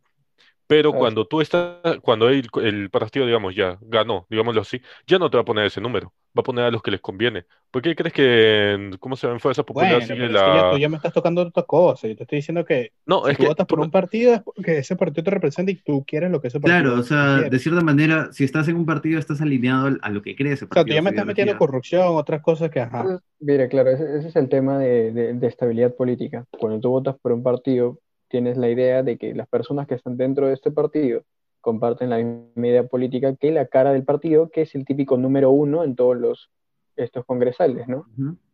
pero 0.67 0.91
cuando 0.91 1.25
tú 1.25 1.39
estás, 1.39 1.77
cuando 2.01 2.27
el, 2.27 2.47
el, 2.61 2.89
partido, 2.89 3.25
digamos, 3.25 3.55
ya 3.55 3.77
ganó, 3.81 4.27
digámoslo 4.29 4.61
así, 4.61 4.81
ya 5.07 5.17
no 5.17 5.29
te 5.29 5.37
va 5.37 5.41
a 5.41 5.45
poner 5.45 5.65
ese 5.65 5.79
número, 5.79 6.13
va 6.37 6.41
a 6.41 6.43
poner 6.43 6.65
a 6.65 6.71
los 6.71 6.83
que 6.83 6.91
les 6.91 6.99
conviene. 6.99 7.45
¿Por 7.71 7.81
qué 7.81 7.95
crees 7.95 8.13
que, 8.13 8.91
cómo 8.99 9.15
se 9.15 9.27
ven 9.27 9.39
fuerzas 9.39 9.63
populares 9.63 10.07
bueno, 10.09 10.27
la... 10.27 10.71
tú 10.71 10.77
ya 10.77 10.89
me 10.89 10.97
estás 10.97 11.13
tocando 11.13 11.41
otra 11.41 11.63
cosa, 11.63 12.07
yo 12.07 12.17
te 12.17 12.23
estoy 12.23 12.37
diciendo 12.37 12.65
que 12.65 12.91
no, 13.05 13.23
si 13.25 13.31
es 13.31 13.37
tú 13.37 13.43
que 13.43 13.49
votas 13.49 13.65
por 13.65 13.79
un 13.79 13.91
partido 13.91 14.33
es 14.33 14.41
porque 14.41 14.79
ese 14.79 14.97
partido 14.97 15.23
te 15.23 15.31
representa 15.31 15.71
y 15.71 15.75
tú 15.75 16.03
quieres 16.05 16.31
lo 16.31 16.41
que 16.41 16.49
ese 16.49 16.59
partido 16.59 16.81
Claro, 16.81 16.99
o 16.99 17.03
sea, 17.03 17.49
de 17.49 17.59
cierta 17.59 17.81
manera, 17.81 18.29
si 18.33 18.43
estás 18.43 18.67
en 18.67 18.75
un 18.75 18.85
partido, 18.85 19.19
estás 19.19 19.41
alineado 19.41 19.97
a 20.01 20.09
lo 20.09 20.21
que 20.21 20.35
crees 20.35 20.55
ese 20.55 20.67
partido. 20.67 20.83
O 20.83 20.85
sea, 20.85 20.91
tú 20.91 20.95
ya 20.95 21.01
me 21.01 21.11
estás 21.11 21.25
metiendo 21.25 21.57
corrupción, 21.57 22.07
otras 22.09 22.41
cosas 22.41 22.69
que, 22.69 22.81
ajá. 22.81 23.21
Mire, 23.39 23.69
claro, 23.69 23.91
ese, 23.91 24.17
ese, 24.17 24.27
es 24.29 24.35
el 24.35 24.49
tema 24.49 24.79
de, 24.79 25.11
de, 25.11 25.33
de 25.33 25.47
estabilidad 25.47 25.95
política. 25.95 26.45
Cuando 26.51 26.79
tú 26.79 26.89
votas 26.89 27.15
por 27.21 27.31
un 27.31 27.43
partido, 27.43 27.99
tienes 28.27 28.57
la 28.57 28.69
idea 28.69 29.03
de 29.03 29.17
que 29.17 29.33
las 29.33 29.47
personas 29.47 29.87
que 29.87 29.95
están 29.95 30.17
dentro 30.17 30.47
de 30.47 30.53
este 30.53 30.71
partido 30.71 31.23
comparten 31.61 32.09
la 32.09 32.17
misma 32.17 32.67
idea 32.67 32.87
política 32.87 33.35
que 33.35 33.51
la 33.51 33.65
cara 33.67 33.91
del 33.91 34.03
partido, 34.03 34.49
que 34.49 34.61
es 34.61 34.75
el 34.75 34.85
típico 34.85 35.17
número 35.17 35.51
uno 35.51 35.83
en 35.83 35.95
todos 35.95 36.17
los 36.17 36.49
estos 36.95 37.25
congresales, 37.25 37.87
¿no? 37.87 38.07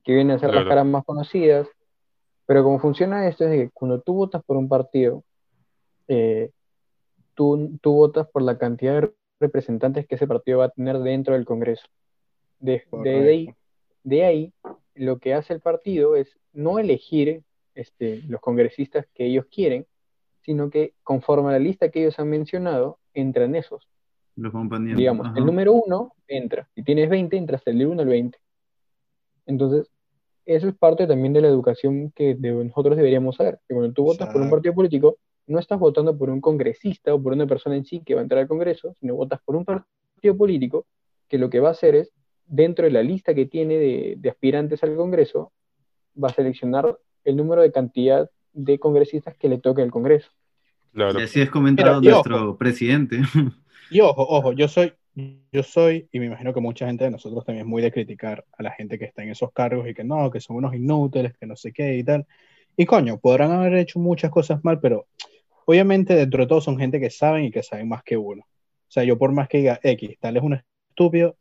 Que 0.03 0.13
vienen 0.13 0.35
a 0.35 0.39
ser 0.39 0.53
las 0.53 0.65
caras 0.65 0.85
más 0.85 1.05
conocidas. 1.05 1.67
Pero 2.45 2.63
como 2.63 2.79
funciona 2.79 3.27
esto 3.27 3.45
es 3.45 3.51
que 3.51 3.69
cuando 3.71 4.01
tú 4.01 4.15
votas 4.15 4.43
por 4.43 4.57
un 4.57 4.67
partido, 4.67 5.23
eh, 6.07 6.51
tú, 7.35 7.77
tú 7.81 7.93
votas 7.93 8.27
por 8.27 8.41
la 8.41 8.57
cantidad 8.57 9.01
de 9.01 9.13
representantes 9.39 10.05
que 10.07 10.15
ese 10.15 10.27
partido 10.27 10.59
va 10.59 10.65
a 10.65 10.69
tener 10.69 10.99
dentro 10.99 11.35
del 11.35 11.45
Congreso. 11.45 11.85
De, 12.59 12.83
de, 12.91 13.29
ahí, 13.29 13.55
de 14.03 14.25
ahí, 14.25 14.53
lo 14.95 15.19
que 15.19 15.33
hace 15.33 15.53
el 15.53 15.59
partido 15.59 16.15
es 16.15 16.37
no 16.51 16.79
elegir 16.79 17.43
este, 17.75 18.21
los 18.27 18.41
congresistas 18.41 19.05
que 19.13 19.25
ellos 19.25 19.45
quieren, 19.51 19.85
sino 20.41 20.69
que 20.69 20.93
conforme 21.03 21.49
a 21.49 21.53
la 21.53 21.59
lista 21.59 21.89
que 21.89 22.01
ellos 22.01 22.19
han 22.19 22.29
mencionado, 22.29 22.99
entran 23.13 23.55
esos. 23.55 23.87
Los 24.35 24.51
compañeros. 24.51 24.97
Digamos, 24.97 25.35
el 25.37 25.45
número 25.45 25.73
uno 25.73 26.13
entra. 26.27 26.69
Si 26.75 26.83
tienes 26.83 27.09
20, 27.09 27.37
entras 27.37 27.63
del 27.63 27.85
1 27.85 28.01
al 28.01 28.07
20. 28.07 28.37
Entonces, 29.45 29.91
eso 30.45 30.67
es 30.67 30.75
parte 30.75 31.07
también 31.07 31.33
de 31.33 31.41
la 31.41 31.47
educación 31.47 32.11
que 32.15 32.35
nosotros 32.35 32.97
deberíamos 32.97 33.35
saber. 33.35 33.59
Que 33.67 33.75
cuando 33.75 33.93
tú 33.93 34.03
votas 34.03 34.31
por 34.33 34.41
un 34.41 34.49
partido 34.49 34.73
político, 34.73 35.17
no 35.47 35.59
estás 35.59 35.79
votando 35.79 36.17
por 36.17 36.29
un 36.29 36.41
congresista 36.41 37.13
o 37.13 37.21
por 37.21 37.33
una 37.33 37.47
persona 37.47 37.75
en 37.75 37.85
sí 37.85 38.01
que 38.03 38.15
va 38.15 38.21
a 38.21 38.23
entrar 38.23 38.41
al 38.41 38.47
Congreso, 38.47 38.95
sino 38.99 39.15
votas 39.15 39.41
por 39.43 39.55
un 39.55 39.65
partido 39.65 40.37
político 40.37 40.85
que 41.27 41.37
lo 41.37 41.49
que 41.49 41.59
va 41.59 41.69
a 41.69 41.71
hacer 41.71 41.95
es, 41.95 42.11
dentro 42.45 42.85
de 42.85 42.91
la 42.91 43.03
lista 43.03 43.33
que 43.33 43.45
tiene 43.45 43.77
de, 43.77 44.15
de 44.17 44.29
aspirantes 44.29 44.83
al 44.83 44.95
Congreso, 44.95 45.51
va 46.21 46.29
a 46.29 46.33
seleccionar 46.33 46.97
el 47.23 47.35
número 47.35 47.61
de 47.61 47.71
cantidad 47.71 48.29
de 48.53 48.79
congresistas 48.79 49.35
que 49.35 49.49
le 49.49 49.57
toque 49.57 49.81
el 49.81 49.91
Congreso. 49.91 50.29
Claro. 50.93 51.19
Y 51.19 51.23
así 51.23 51.41
es 51.41 51.49
comentado 51.49 52.01
nuestro 52.01 52.57
presidente. 52.57 53.21
Y 53.89 53.99
ojo, 53.99 54.25
ojo, 54.27 54.53
yo 54.53 54.67
soy, 54.67 54.93
yo 55.51 55.63
soy, 55.63 56.07
y 56.11 56.19
me 56.19 56.27
imagino 56.27 56.53
que 56.53 56.61
mucha 56.61 56.87
gente 56.87 57.03
de 57.03 57.11
nosotros 57.11 57.45
también 57.45 57.65
es 57.65 57.69
muy 57.69 57.81
de 57.81 57.91
criticar 57.91 58.45
a 58.57 58.63
la 58.63 58.71
gente 58.71 58.97
que 58.97 59.05
está 59.05 59.23
en 59.23 59.29
esos 59.29 59.51
cargos 59.51 59.87
y 59.87 59.93
que 59.93 60.03
no, 60.03 60.31
que 60.31 60.39
son 60.39 60.55
unos 60.55 60.73
inútiles, 60.73 61.33
que 61.37 61.45
no 61.45 61.55
sé 61.55 61.71
qué 61.71 61.97
y 61.97 62.03
tal. 62.03 62.25
Y 62.75 62.85
coño, 62.85 63.19
podrán 63.19 63.51
haber 63.51 63.75
hecho 63.75 63.99
muchas 63.99 64.31
cosas 64.31 64.63
mal, 64.63 64.79
pero 64.79 65.07
obviamente 65.65 66.15
dentro 66.15 66.43
de 66.43 66.47
todo 66.47 66.61
son 66.61 66.77
gente 66.77 66.99
que 66.99 67.09
saben 67.09 67.45
y 67.45 67.51
que 67.51 67.61
saben 67.61 67.87
más 67.87 68.03
que 68.03 68.17
uno. 68.17 68.43
O 68.43 68.91
sea, 68.93 69.03
yo 69.03 69.17
por 69.17 69.31
más 69.31 69.47
que 69.47 69.59
diga 69.59 69.79
X, 69.83 70.17
tal 70.19 70.37
es 70.37 70.43
un 70.43 70.61
estúpido, 70.89 71.35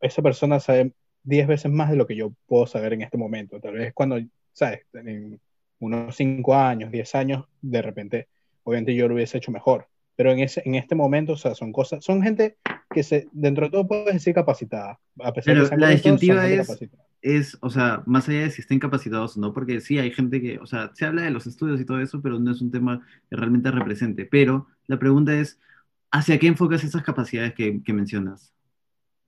esa 0.00 0.22
persona 0.22 0.60
sabe 0.60 0.92
10 1.24 1.46
veces 1.46 1.70
más 1.70 1.90
de 1.90 1.96
lo 1.96 2.06
que 2.06 2.16
yo 2.16 2.32
puedo 2.46 2.66
saber 2.66 2.92
en 2.94 3.02
este 3.02 3.18
momento. 3.18 3.60
Tal 3.60 3.74
vez 3.74 3.92
cuando, 3.92 4.18
¿sabes? 4.52 4.80
En 4.92 5.40
unos 5.78 6.16
5 6.16 6.54
años, 6.54 6.90
10 6.90 7.14
años, 7.14 7.44
de 7.62 7.82
repente, 7.82 8.28
obviamente 8.64 8.94
yo 8.94 9.08
lo 9.08 9.14
hubiese 9.14 9.38
hecho 9.38 9.50
mejor. 9.50 9.88
Pero 10.16 10.32
en, 10.32 10.40
ese, 10.40 10.62
en 10.66 10.74
este 10.74 10.94
momento, 10.94 11.32
o 11.32 11.36
sea, 11.36 11.54
son 11.54 11.72
cosas, 11.72 12.04
son 12.04 12.22
gente 12.22 12.56
que 12.90 13.02
se, 13.02 13.28
dentro 13.32 13.66
de 13.66 13.70
todo 13.70 13.88
puede 13.88 14.12
decir 14.12 14.34
capacitada. 14.34 15.00
A 15.20 15.32
pesar 15.32 15.54
Pero 15.54 15.76
la 15.76 15.88
disyuntiva 15.88 16.46
es, 16.46 16.68
es, 17.22 17.58
o 17.62 17.70
sea, 17.70 18.02
más 18.04 18.28
allá 18.28 18.42
de 18.42 18.50
si 18.50 18.60
estén 18.60 18.78
capacitados 18.78 19.36
o 19.36 19.40
no, 19.40 19.54
porque 19.54 19.80
sí 19.80 19.98
hay 19.98 20.10
gente 20.10 20.42
que, 20.42 20.58
o 20.58 20.66
sea, 20.66 20.90
se 20.94 21.06
habla 21.06 21.22
de 21.22 21.30
los 21.30 21.46
estudios 21.46 21.80
y 21.80 21.86
todo 21.86 22.00
eso, 22.00 22.20
pero 22.20 22.38
no 22.38 22.50
es 22.50 22.60
un 22.60 22.70
tema 22.70 23.06
que 23.30 23.36
realmente 23.36 23.70
represente. 23.70 24.26
Pero 24.26 24.66
la 24.86 24.98
pregunta 24.98 25.34
es, 25.34 25.58
¿hacia 26.10 26.38
qué 26.38 26.48
enfocas 26.48 26.84
esas 26.84 27.02
capacidades 27.02 27.54
que, 27.54 27.82
que 27.82 27.92
mencionas? 27.94 28.52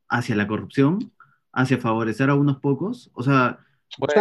¿Hacia 0.09 0.37
la 0.37 0.47
corrupción? 0.47 1.13
hacia 1.53 1.79
favorecer 1.79 2.31
a 2.31 2.35
unos 2.35 2.59
pocos. 2.59 3.11
O 3.15 3.23
sea, 3.23 3.59
por, 3.99 4.17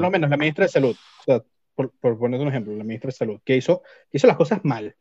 lo 0.00 0.10
menos, 0.10 0.30
la 0.30 0.36
ministra, 0.36 0.64
de 0.64 0.68
Salud, 0.68 0.96
o 1.20 1.22
sea, 1.24 1.42
por, 1.74 1.92
por 2.00 2.18
poner 2.18 2.40
un 2.40 2.48
ejemplo, 2.48 2.74
la 2.74 2.84
ministra 2.84 3.08
de 3.08 3.12
Salud, 3.12 3.40
que 3.44 3.56
hizo, 3.56 3.82
hizo 4.12 4.26
las 4.26 4.36
cosas 4.36 4.60
mal, 4.64 4.96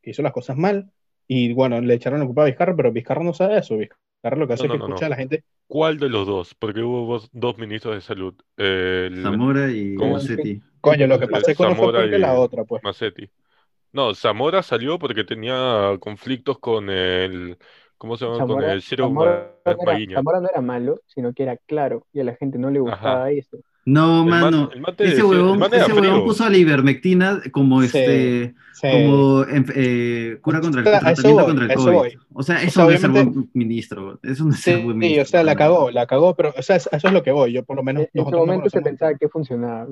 que 0.00 0.10
hizo 0.10 0.22
las 0.22 0.32
cosas 0.32 0.56
mal, 0.56 0.90
y 1.26 1.52
bueno, 1.52 1.80
le 1.80 1.94
echaron 1.94 2.20
la 2.20 2.26
culpa 2.26 2.42
a 2.42 2.46
Vizcarra, 2.46 2.76
pero 2.76 2.92
Vizcarra 2.92 3.22
no 3.24 3.34
sabe 3.34 3.58
eso, 3.58 3.76
Vizcarra 3.76 4.36
lo 4.36 4.46
que 4.46 4.54
hace 4.54 4.66
es 4.66 4.70
que 4.70 4.76
escucha 4.76 5.06
a 5.06 5.10
la 5.10 5.16
gente. 5.16 5.44
¿Cuál 5.66 5.98
de 5.98 6.08
los 6.08 6.26
dos? 6.26 6.54
Porque 6.54 6.80
hubo 6.80 7.20
dos 7.32 7.58
ministros 7.58 7.94
de 7.94 8.00
salud. 8.02 8.34
Zamora 9.22 9.70
y 9.70 9.94
Macetti. 9.96 10.60
Coño, 10.80 11.06
lo 11.06 11.18
que 11.18 11.28
pasa 11.28 11.52
es 11.52 11.56
que 11.56 11.62
uno 11.62 11.74
fue 11.74 11.92
porque 11.92 12.18
la 12.18 12.34
otra, 12.34 12.64
pues. 12.64 12.82
Macetti. 12.82 13.30
No, 13.92 14.14
Zamora 14.14 14.62
salió 14.62 14.98
porque 14.98 15.24
tenía 15.24 15.96
conflictos 16.00 16.58
con 16.58 16.88
el 16.90 17.58
¿Cómo 18.02 18.16
se 18.16 18.24
llama? 18.24 18.44
con 18.48 18.64
el 18.64 18.82
Ciro 18.82 19.06
Zamora, 19.06 19.54
Zamora 20.12 20.40
no 20.40 20.48
era 20.48 20.60
malo, 20.60 21.02
sino 21.06 21.32
que 21.32 21.44
era 21.44 21.56
claro 21.56 22.04
y 22.12 22.18
a 22.18 22.24
la 22.24 22.34
gente 22.34 22.58
no 22.58 22.68
le 22.68 22.80
gustaba 22.80 23.30
eso. 23.30 23.58
No, 23.84 24.24
mano. 24.24 24.70
ese 24.98 25.22
huevón, 25.22 25.62
ese 25.72 25.92
huevón 25.92 26.24
puso 26.24 26.42
a 26.42 26.50
la 26.50 26.56
ivermectina 26.56 27.40
como 27.52 27.80
este 27.80 28.54
como 28.80 29.44
eh, 29.48 30.36
cura 30.40 30.60
contra 30.60 30.80
el 30.80 30.84
tratamiento 30.84 31.46
contra 31.46 31.66
el 31.66 31.74
COVID. 31.74 32.18
O 32.34 32.42
sea, 32.42 32.60
eso 32.60 32.82
no 32.82 32.90
es 32.90 33.00
ser 33.00 33.10
buen 33.10 33.48
ministro. 33.54 34.18
Eso 34.24 34.46
no 34.46 34.50
es 34.50 34.58
ser 34.58 34.82
buen 34.82 34.98
ministro. 34.98 35.24
Sí, 35.24 35.28
o 35.28 35.30
sea, 35.30 35.44
la 35.44 35.54
cagó, 35.54 35.92
la 35.92 36.04
cagó, 36.08 36.34
pero 36.34 36.52
o 36.58 36.62
sea, 36.62 36.74
eso 36.74 36.90
es 36.90 37.12
lo 37.12 37.22
que 37.22 37.30
voy. 37.30 37.52
Yo 37.52 37.62
por 37.62 37.76
lo 37.76 37.84
menos. 37.84 38.08
En 38.12 38.26
ese 38.26 38.34
momento 38.34 38.68
se 38.68 38.80
pensaba 38.80 39.14
que 39.14 39.28
funcionaba. 39.28 39.86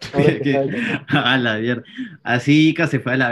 a 1.08 1.38
la 1.38 1.58
mierda. 1.58 1.84
Así 2.24 2.74
que 2.74 2.88
se 2.88 2.98
fue 2.98 3.12
a 3.12 3.16
la 3.16 3.30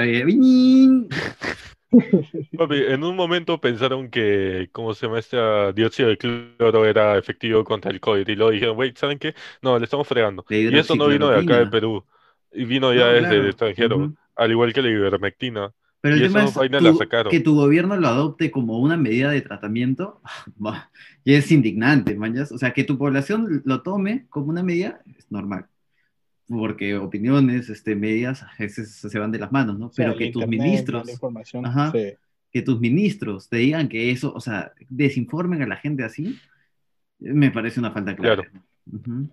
vez 2.68 2.90
en 2.90 3.05
un 3.05 3.16
momento 3.16 3.61
pensaron 3.61 4.09
que, 4.09 4.68
¿cómo 4.72 4.94
se 4.94 5.07
llama 5.07 5.18
este 5.18 5.37
dióxido 5.74 6.09
de 6.09 6.18
cloro 6.18 6.87
era 6.87 7.18
efectivo 7.18 7.64
contra 7.64 7.90
el 7.90 8.00
COVID? 8.00 8.26
Y 8.26 8.35
luego 8.35 8.50
dijeron, 8.50 8.78
wait, 8.78 8.96
¿saben 8.96 9.18
qué? 9.18 9.35
No, 9.61 9.78
le 9.78 9.85
estamos 9.85 10.09
fregando. 10.09 10.44
Y 10.48 10.76
eso 10.76 10.96
no 10.96 11.09
vino 11.09 11.28
de 11.28 11.40
acá 11.40 11.59
de 11.59 11.66
Perú, 11.66 12.05
y 12.52 12.64
vino 12.64 12.92
ya 12.92 13.09
desde 13.09 13.37
el 13.37 13.46
extranjero, 13.46 14.12
al 14.37 14.50
igual 14.50 14.72
que 14.72 14.83
la 14.83 14.90
ivermectina. 14.90 15.72
Pero 16.00 16.16
el 16.16 16.22
tema 16.22 16.44
es 16.44 16.59
que 17.31 17.40
tu 17.40 17.55
gobierno 17.55 17.96
lo 17.96 18.09
adopte 18.09 18.50
como 18.50 18.81
una 18.81 18.96
medida 18.96 19.31
de 19.31 19.40
tratamiento, 19.40 20.20
y 21.24 21.35
es 21.35 21.52
indignante, 21.52 22.16
mañas. 22.16 22.50
O 22.50 22.59
sea, 22.59 22.72
que 22.72 22.83
tu 22.83 22.98
población 22.98 23.62
lo 23.64 23.83
tome 23.83 24.26
como 24.28 24.46
una 24.46 24.62
medida 24.62 25.00
es 25.16 25.31
normal 25.31 25.66
porque 26.48 26.96
opiniones, 26.96 27.68
este, 27.68 27.94
medias, 27.94 28.42
a 28.42 28.52
veces 28.59 28.94
se 28.94 29.18
van 29.18 29.33
de 29.33 29.38
las 29.38 29.52
manos, 29.52 29.78
¿no? 29.78 29.90
Pero 29.94 30.16
que 30.16 30.31
tus 30.31 30.46
ministros, 30.46 31.09
que 32.50 32.62
tus 32.62 32.81
ministros 32.81 33.48
te 33.48 33.57
digan 33.57 33.88
que 33.88 34.11
eso, 34.11 34.33
o 34.35 34.40
sea, 34.40 34.72
desinformen 34.88 35.62
a 35.62 35.66
la 35.66 35.76
gente 35.76 36.05
así, 36.05 36.38
me 37.18 37.50
parece 37.50 37.81
una 37.81 37.90
falta 37.90 38.14
clara. 38.14 38.42
Claro. 38.42 39.28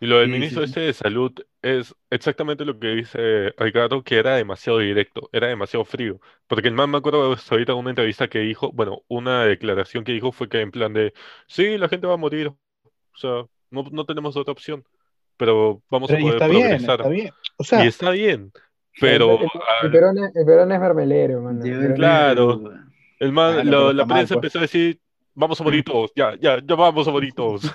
Y 0.00 0.06
lo 0.06 0.18
del 0.18 0.28
ministro 0.28 0.64
este 0.64 0.80
de 0.80 0.92
salud 0.92 1.32
es 1.62 1.94
exactamente 2.10 2.64
lo 2.64 2.78
que 2.78 2.88
dice 2.88 3.54
Ricardo, 3.56 4.02
que 4.02 4.16
era 4.16 4.36
demasiado 4.36 4.80
directo, 4.80 5.30
era 5.32 5.46
demasiado 5.46 5.84
frío. 5.84 6.20
Porque 6.46 6.68
el 6.68 6.74
man 6.74 6.90
me 6.90 6.98
acuerdo 6.98 7.36
ahorita 7.50 7.72
de 7.72 7.78
una 7.78 7.90
entrevista 7.90 8.28
que 8.28 8.40
dijo, 8.40 8.72
bueno, 8.72 9.02
una 9.08 9.44
declaración 9.44 10.04
que 10.04 10.12
dijo 10.12 10.32
fue 10.32 10.48
que 10.48 10.60
en 10.60 10.72
plan 10.72 10.92
de, 10.92 11.14
sí, 11.46 11.78
la 11.78 11.88
gente 11.88 12.06
va 12.06 12.14
a 12.14 12.18
morir, 12.18 12.48
o 12.48 12.58
sea, 13.14 13.46
no, 13.70 13.84
no 13.92 14.04
tenemos 14.04 14.36
otra 14.36 14.52
opción 14.52 14.84
pero 15.36 15.82
vamos 15.90 16.10
a 16.10 16.16
poder 16.18 16.38
progresar. 16.38 17.00
y 17.12 17.86
está 17.86 18.10
bien, 18.10 18.52
pero... 19.00 19.38
El, 19.82 19.90
Perón, 19.90 20.18
es 20.72 20.80
vermelero, 20.80 21.42
man. 21.42 21.60
Claro. 21.94 22.62
El 23.18 23.32
man, 23.32 23.68
la 23.68 24.06
prensa 24.06 24.34
pues. 24.34 24.36
empezó 24.36 24.58
a 24.58 24.62
decir, 24.62 25.00
vamos 25.34 25.60
a 25.60 25.64
morir 25.64 25.84
todos, 25.84 26.12
ya, 26.14 26.34
ya, 26.40 26.58
ya 26.64 26.74
vamos 26.74 27.06
a 27.06 27.10
morir 27.10 27.32
todos. 27.36 27.74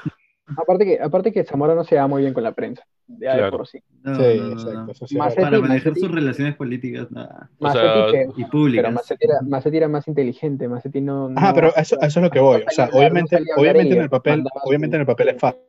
aparte, 0.55 0.85
que, 0.85 0.99
aparte 1.01 1.31
que 1.31 1.43
Zamora 1.43 1.75
no 1.75 1.83
se 1.83 1.95
da 1.95 2.07
muy 2.07 2.21
bien 2.21 2.33
con 2.33 2.43
la 2.43 2.53
prensa. 2.53 2.83
Ya 3.07 3.49
por 3.49 3.67
sí. 3.67 3.79
sí, 4.05 4.21
exacto. 4.21 4.93
para 5.35 5.59
manejar 5.59 5.95
sus 5.95 6.11
relaciones 6.11 6.55
políticas 6.55 7.09
nada. 7.09 7.49
O 7.57 7.71
sea, 7.71 8.05
y 8.37 8.45
públicas. 8.45 8.83
Pero 8.83 9.41
Macetti 9.41 9.77
era, 9.77 9.87
más 9.87 10.07
inteligente, 10.07 10.67
Macetti 10.67 11.01
no... 11.01 11.33
Ah, 11.35 11.51
pero 11.55 11.75
eso, 11.75 11.99
eso, 11.99 12.19
es 12.19 12.23
lo 12.23 12.29
que 12.29 12.39
voy. 12.39 12.61
O 12.67 12.71
sea, 12.71 12.87
obviamente, 12.93 13.39
obviamente 13.57 13.95
en 13.95 14.01
el 14.03 14.09
papel, 14.09 14.43
obviamente 14.63 14.95
en 14.95 15.01
el 15.01 15.07
papel 15.07 15.29
es 15.29 15.39
fácil 15.39 15.61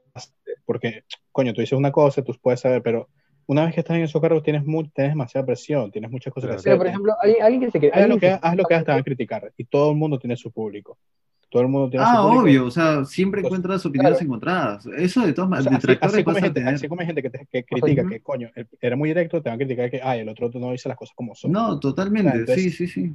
porque, 0.65 1.05
coño, 1.33 1.53
tú 1.53 1.61
dices 1.61 1.79
una 1.79 1.93
cosa, 1.93 2.23
tú 2.23 2.37
puedes 2.41 2.61
saber, 2.61 2.83
pero 2.83 3.09
una 3.47 3.65
vez 3.65 3.75
que 3.75 3.81
estás 3.81 3.97
en 3.97 4.05
esos 4.05 4.21
cargos 4.21 4.43
tienes, 4.43 4.65
tienes 4.65 5.13
demasiada 5.13 5.47
presión, 5.47 5.91
tienes 5.91 6.11
muchas 6.11 6.33
cosas 6.33 6.51
que 6.51 6.57
hacer. 6.57 6.71
Pero, 6.71 6.79
por 6.79 6.87
ejemplo, 6.87 7.15
alguien 7.43 7.61
que 7.61 7.71
se 7.71 7.81
quiere... 7.81 8.01
Haz 8.01 8.09
lo 8.09 8.19
que, 8.19 8.29
haz 8.31 8.57
lo 8.57 8.65
que 8.65 8.79
te 8.79 8.91
van 8.91 9.01
a 9.01 9.03
criticar, 9.03 9.53
y 9.57 9.65
todo 9.65 9.91
el 9.91 9.97
mundo 9.97 10.19
tiene 10.19 10.37
su 10.37 10.53
público. 10.53 10.99
Todo 11.51 11.63
el 11.63 11.69
mundo 11.69 11.91
tiene 11.91 12.05
ah, 12.07 12.15
su 12.15 12.23
público. 12.23 12.43
obvio, 12.43 12.67
o 12.67 12.71
sea, 12.71 13.05
siempre 13.05 13.41
encuentras 13.41 13.85
opiniones 13.85 14.23
encontradas. 14.23 14.87
Eso 14.97 15.27
de 15.27 15.33
todas 15.33 15.51
maneras, 15.51 15.83
así, 15.83 15.99
así, 16.01 16.25
como 16.25 16.37
gente, 16.39 16.63
así, 16.63 16.89
como 16.89 17.01
hay 17.01 17.09
gente, 17.09 17.23
que, 17.23 17.31
te, 17.31 17.47
que 17.51 17.65
critica, 17.65 18.09
que 18.09 18.21
coño, 18.21 18.51
era 18.81 18.95
muy 18.95 19.09
directo, 19.09 19.43
te 19.43 19.49
van 19.49 19.57
a 19.57 19.59
criticar 19.59 19.91
que, 19.91 20.01
ay, 20.01 20.21
el 20.21 20.29
otro 20.29 20.49
no 20.55 20.71
dice 20.71 20.89
las 20.89 20.97
cosas 20.97 21.15
como 21.17 21.35
son. 21.35 21.51
No, 21.51 21.81
totalmente, 21.81 22.55
sí, 22.55 22.71
sí, 22.71 22.87
sí. 22.87 23.13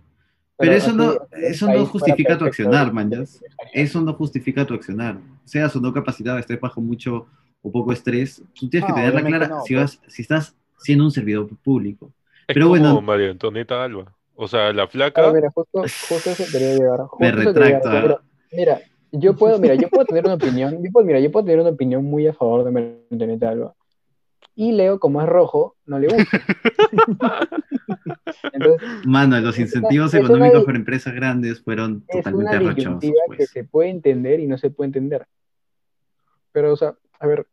Pero, 0.58 0.72
eso, 0.72 0.94
no, 0.94 1.14
eso 1.32 1.68
no 1.68 1.86
justifica 1.86 2.38
tu 2.38 2.46
accionar, 2.46 2.92
man. 2.92 3.26
Eso 3.74 4.02
no 4.02 4.14
justifica 4.14 4.66
tu 4.66 4.74
accionar. 4.74 5.18
Seas 5.46 5.76
o 5.76 5.80
no 5.80 5.94
capacitado, 5.94 6.38
estés 6.38 6.60
bajo 6.60 6.82
mucho 6.82 7.28
o 7.62 7.72
poco 7.72 7.92
estrés, 7.92 8.44
tú 8.54 8.70
tienes 8.70 8.88
que 8.88 8.94
tenerla 8.94 9.24
clara 9.24 9.62
si, 9.66 9.74
vas, 9.74 10.00
si 10.08 10.22
estás 10.22 10.56
siendo 10.78 11.06
un 11.06 11.12
servidor 11.12 11.48
público. 11.64 12.12
Es 12.48 12.54
Pero 12.54 12.68
como 12.68 12.80
bueno, 12.80 13.02
María 13.02 13.32
Antonieta 13.32 13.84
Alba. 13.84 14.14
O 14.36 14.48
sea, 14.48 14.72
la 14.74 14.88
flaca. 14.88 15.32
mira, 15.32 15.50
justo, 15.50 15.82
justo 15.82 16.30
eso 16.30 16.44
quería 16.52 16.76
llevar. 16.76 17.02
me 17.20 17.32
retracto. 17.32 17.92
¿eh? 17.92 18.18
mira, 18.52 18.82
yo 19.12 19.36
puedo, 19.36 19.58
mira, 19.58 19.76
yo 19.76 19.88
puedo 19.90 20.06
tener 20.06 20.26
una 20.26 20.36
opinión, 20.36 20.84
yo 20.84 20.92
puedo, 20.92 21.06
mira, 21.06 21.20
yo 21.20 21.32
puedo 21.32 21.46
tener 21.46 21.62
una 21.62 21.70
opinión 21.70 22.04
muy 22.04 22.28
a 22.28 22.34
favor 22.34 22.64
de 22.66 22.72
María 22.72 22.98
Antonieta 23.10 23.50
Alba. 23.50 23.74
Y 24.54 24.72
Leo, 24.72 25.00
como 25.00 25.22
es 25.22 25.28
rojo, 25.28 25.76
no 25.86 26.00
le 26.00 26.08
gusta. 26.08 26.42
Entonces, 28.54 28.88
Mano, 29.06 29.40
los 29.40 29.58
incentivos 29.60 30.14
económicos 30.14 30.64
para 30.64 30.78
empresas 30.78 31.14
grandes 31.14 31.62
fueron 31.62 32.06
totalmente 32.06 32.56
arrochados. 32.56 33.04
Es 33.04 33.10
una 33.10 33.20
que 33.32 33.38
pues. 33.38 33.50
se 33.50 33.64
puede 33.64 33.90
entender 33.90 34.40
y 34.40 34.48
no 34.48 34.58
se 34.58 34.70
puede 34.70 34.88
entender. 34.88 35.28
Pero, 36.52 36.74
o 36.74 36.78
sea, 36.78 36.96
a 37.20 37.28
ver, 37.28 37.48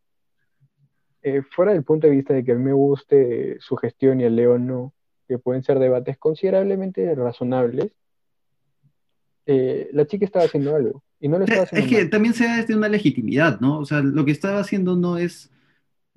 eh, 1.21 1.41
fuera 1.41 1.71
del 1.71 1.83
punto 1.83 2.07
de 2.07 2.13
vista 2.13 2.33
de 2.33 2.43
que 2.43 2.51
a 2.51 2.55
mí 2.55 2.63
me 2.63 2.73
guste 2.73 3.57
su 3.61 3.77
gestión 3.77 4.19
y 4.19 4.25
el 4.25 4.35
Leo 4.35 4.59
no, 4.59 4.93
que 5.27 5.37
pueden 5.37 5.63
ser 5.63 5.79
debates 5.79 6.17
considerablemente 6.17 7.15
razonables, 7.15 7.91
eh, 9.45 9.89
la 9.93 10.05
chica 10.05 10.25
estaba 10.25 10.45
haciendo 10.45 10.75
algo 10.75 11.03
y 11.21 11.29
no 11.29 11.37
lo 11.37 11.45
estaba 11.45 11.63
haciendo. 11.63 11.87
Es 11.87 11.93
que 11.93 12.05
también 12.09 12.33
se 12.33 12.45
da 12.45 12.57
desde 12.57 12.75
una 12.75 12.89
legitimidad, 12.89 13.61
¿no? 13.61 13.79
O 13.79 13.85
sea, 13.85 14.01
lo 14.01 14.25
que 14.25 14.31
estaba 14.31 14.59
haciendo 14.59 14.97
no 14.97 15.17
es, 15.17 15.52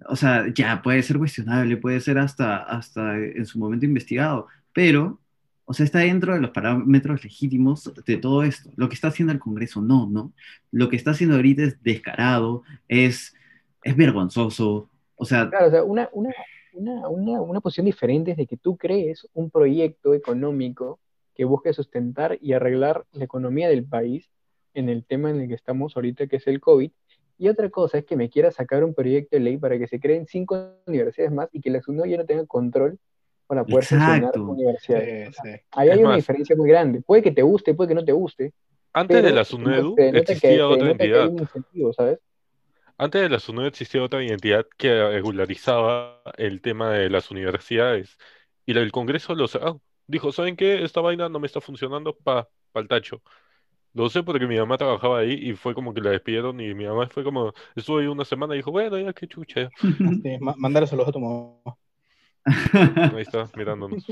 o 0.04 0.16
sea, 0.16 0.46
ya 0.54 0.82
puede 0.82 1.02
ser 1.02 1.18
cuestionable, 1.18 1.76
puede 1.76 2.00
ser 2.00 2.18
hasta, 2.18 2.58
hasta 2.58 3.16
en 3.16 3.46
su 3.46 3.58
momento 3.58 3.86
investigado, 3.86 4.46
pero, 4.72 5.20
o 5.64 5.72
sea, 5.72 5.84
está 5.84 6.00
dentro 6.00 6.34
de 6.34 6.40
los 6.40 6.50
parámetros 6.50 7.24
legítimos 7.24 7.90
de 8.04 8.16
todo 8.18 8.42
esto. 8.42 8.70
Lo 8.76 8.88
que 8.88 8.94
está 8.94 9.08
haciendo 9.08 9.32
el 9.32 9.38
Congreso, 9.38 9.80
no, 9.80 10.06
¿no? 10.06 10.32
Lo 10.70 10.88
que 10.88 10.96
está 10.96 11.12
haciendo 11.12 11.36
ahorita 11.36 11.62
es 11.62 11.82
descarado, 11.82 12.62
es, 12.88 13.34
es 13.82 13.96
vergonzoso, 13.96 14.90
o 15.16 15.24
sea, 15.24 15.48
claro, 15.48 15.82
o 15.82 15.86
una, 15.86 16.08
una, 16.12 16.30
una, 16.74 17.40
una, 17.40 17.60
posición 17.60 17.86
diferente 17.86 18.32
es 18.32 18.36
de 18.36 18.46
que 18.46 18.58
tú 18.58 18.76
crees 18.76 19.26
un 19.32 19.50
proyecto 19.50 20.12
económico 20.12 21.00
que 21.34 21.46
busque 21.46 21.72
sustentar 21.72 22.38
y 22.40 22.52
arreglar 22.52 23.06
la 23.12 23.24
economía 23.24 23.68
del 23.68 23.84
país 23.84 24.30
en 24.74 24.90
el 24.90 25.04
tema 25.04 25.30
en 25.30 25.40
el 25.40 25.48
que 25.48 25.54
estamos 25.54 25.96
ahorita, 25.96 26.26
que 26.26 26.36
es 26.36 26.46
el 26.46 26.60
COVID, 26.60 26.90
Y 27.38 27.48
otra 27.48 27.68
cosa 27.70 27.98
es 27.98 28.04
que 28.04 28.16
me 28.16 28.30
quiera 28.30 28.50
sacar 28.50 28.82
un 28.84 28.94
proyecto 28.94 29.36
de 29.36 29.40
ley 29.40 29.58
para 29.58 29.78
que 29.78 29.86
se 29.86 30.00
creen 30.00 30.26
cinco 30.26 30.70
universidades 30.86 31.32
más 31.32 31.48
y 31.52 31.60
que 31.60 31.70
la 31.70 31.82
SUNEDU 31.82 32.06
ya 32.06 32.16
no 32.16 32.24
tenga 32.26 32.46
control 32.46 32.98
para 33.46 33.64
poder 33.64 33.84
funcionar 33.84 34.38
universidades. 34.38 35.34
Sí, 35.34 35.40
sí. 35.42 35.48
Ahí 35.72 35.88
Es 35.88 35.94
hay 35.94 36.04
una 36.04 36.16
diferencia 36.16 36.56
muy 36.56 36.68
grande. 36.68 37.02
Puede 37.02 37.22
que 37.22 37.30
te 37.32 37.42
guste, 37.42 37.74
puede 37.74 37.88
que 37.88 37.94
no 37.94 38.04
te 38.04 38.12
guste. 38.12 38.52
Antes 38.92 39.22
de 39.22 39.32
la 39.32 39.44
SUNEDU 39.44 39.96
que- 39.96 40.08
existía 40.08 40.66
otra 40.66 40.90
entidad. 40.90 41.28
un 41.28 41.38
incentivo, 41.40 41.92
¿sabes? 41.92 42.18
Antes 42.98 43.20
de 43.22 43.28
la 43.28 43.38
SUNEDU 43.38 43.66
existía 43.66 44.02
otra 44.02 44.22
entidad 44.22 44.66
que 44.78 44.88
regularizaba 45.08 46.22
el 46.38 46.62
tema 46.62 46.92
de 46.92 47.10
las 47.10 47.30
universidades. 47.30 48.16
Y 48.64 48.76
el 48.76 48.90
Congreso 48.90 49.34
lo 49.34 49.46
cerró. 49.46 49.82
Dijo, 50.06 50.32
¿saben 50.32 50.56
qué? 50.56 50.82
Esta 50.82 51.00
vaina 51.00 51.28
no 51.28 51.38
me 51.38 51.46
está 51.46 51.60
funcionando 51.60 52.16
pa, 52.16 52.48
el 52.74 52.88
tacho. 52.88 53.22
Lo 53.96 54.10
sé 54.10 54.22
porque 54.22 54.46
mi 54.46 54.58
mamá 54.58 54.76
trabajaba 54.76 55.20
ahí 55.20 55.32
y 55.32 55.54
fue 55.54 55.74
como 55.74 55.94
que 55.94 56.02
la 56.02 56.10
despidieron 56.10 56.60
y 56.60 56.74
mi 56.74 56.84
mamá 56.84 57.08
fue 57.08 57.24
como, 57.24 57.54
estuvo 57.74 57.98
ahí 57.98 58.06
una 58.06 58.26
semana 58.26 58.52
y 58.52 58.58
dijo, 58.58 58.70
bueno, 58.70 58.98
ya 58.98 59.14
qué 59.14 59.26
chucha. 59.26 59.70
Sí, 59.80 60.36
mándale 60.58 60.86
saludos 60.86 61.08
a 61.08 61.12
tu 61.12 61.20
mamá. 61.20 61.76
Ahí 63.14 63.22
está, 63.22 63.48
mirándonos. 63.56 64.04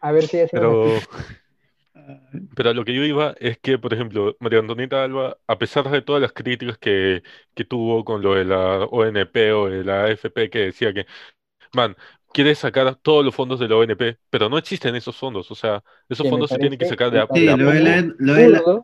A 0.00 0.12
ver 0.12 0.22
si 0.28 0.38
hace 0.38 0.56
Pero, 0.56 0.86
pero 2.54 2.70
a 2.70 2.74
lo 2.74 2.84
que 2.84 2.94
yo 2.94 3.02
iba 3.02 3.34
es 3.40 3.58
que, 3.58 3.76
por 3.76 3.92
ejemplo, 3.92 4.36
María 4.38 4.60
Antonieta 4.60 5.02
Alba, 5.02 5.36
a 5.48 5.58
pesar 5.58 5.90
de 5.90 6.02
todas 6.02 6.22
las 6.22 6.32
críticas 6.32 6.78
que, 6.78 7.24
que 7.54 7.64
tuvo 7.64 8.04
con 8.04 8.22
lo 8.22 8.34
de 8.34 8.44
la 8.44 8.84
ONP 8.84 9.52
o 9.52 9.68
de 9.68 9.82
la 9.82 10.04
AFP, 10.04 10.48
que 10.48 10.58
decía 10.60 10.94
que, 10.94 11.06
man, 11.72 11.96
quiere 12.34 12.54
sacar 12.56 12.96
todos 12.96 13.24
los 13.24 13.34
fondos 13.34 13.60
de 13.60 13.68
la 13.68 13.76
ONP, 13.76 14.18
pero 14.28 14.48
no 14.48 14.58
existen 14.58 14.94
esos 14.96 15.16
fondos, 15.16 15.50
o 15.50 15.54
sea, 15.54 15.82
esos 16.08 16.28
fondos 16.28 16.50
se 16.50 16.58
tienen 16.58 16.78
que 16.78 16.84
sacar 16.86 17.10
de 17.10 17.24
Sí, 17.32 17.46
de 17.46 17.50
a 17.52 17.56
lo 17.56 17.70
de 17.70 17.80
la- 17.80 18.14
lo 18.18 18.34
de 18.34 18.48
la- 18.50 18.82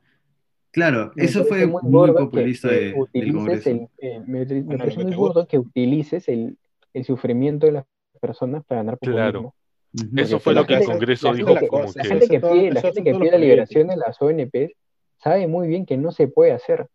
claro, 0.71 1.13
me 1.17 1.25
eso 1.25 1.45
fue 1.45 1.67
muy 1.67 1.83
muy 1.83 1.91
burdo 1.91 2.15
que- 2.15 2.21
populista 2.25 2.69
que 2.69 2.75
de- 2.77 2.81
del 2.93 2.95
utilices 3.01 3.35
Congreso. 3.35 3.71
el- 3.71 3.89
eh, 3.99 4.23
me, 4.27 4.79
parece 4.79 5.03
muy 5.05 5.15
burdo 5.17 5.47
que 5.49 5.59
utilices 5.59 6.29
el, 6.29 6.57
el 6.95 7.05
sufrimiento 7.05 7.67
de 7.67 7.73
las 7.73 7.85
personas 8.21 8.65
para 8.65 8.83
ganar 8.83 8.99
Claro. 9.01 9.43
populismo. 9.43 9.55
Ujú. 9.93 10.21
Eso 10.21 10.39
fue 10.39 10.55
la 10.55 10.61
lo 10.61 10.67
que 10.69 10.75
el 10.75 10.85
Congreso 10.85 11.27
la 11.33 11.37
dijo 11.37 11.55
que- 11.57 11.67
como 11.67 11.83
La 11.95 12.03
que... 12.03 12.09
gente 12.09 12.29
que 12.29 12.41
pide, 12.41 12.71
la 12.73 12.81
gente 12.81 13.03
que 13.03 13.15
pide 13.15 13.31
la 13.33 13.39
liberación 13.39 13.89
de 13.89 13.97
las 13.97 14.23
ONP 14.23 14.77
sabe 15.19 15.49
muy 15.49 15.67
bien 15.67 15.85
que 15.85 15.97
no 15.97 16.13
se 16.13 16.29
puede 16.29 16.53
hacer. 16.53 16.87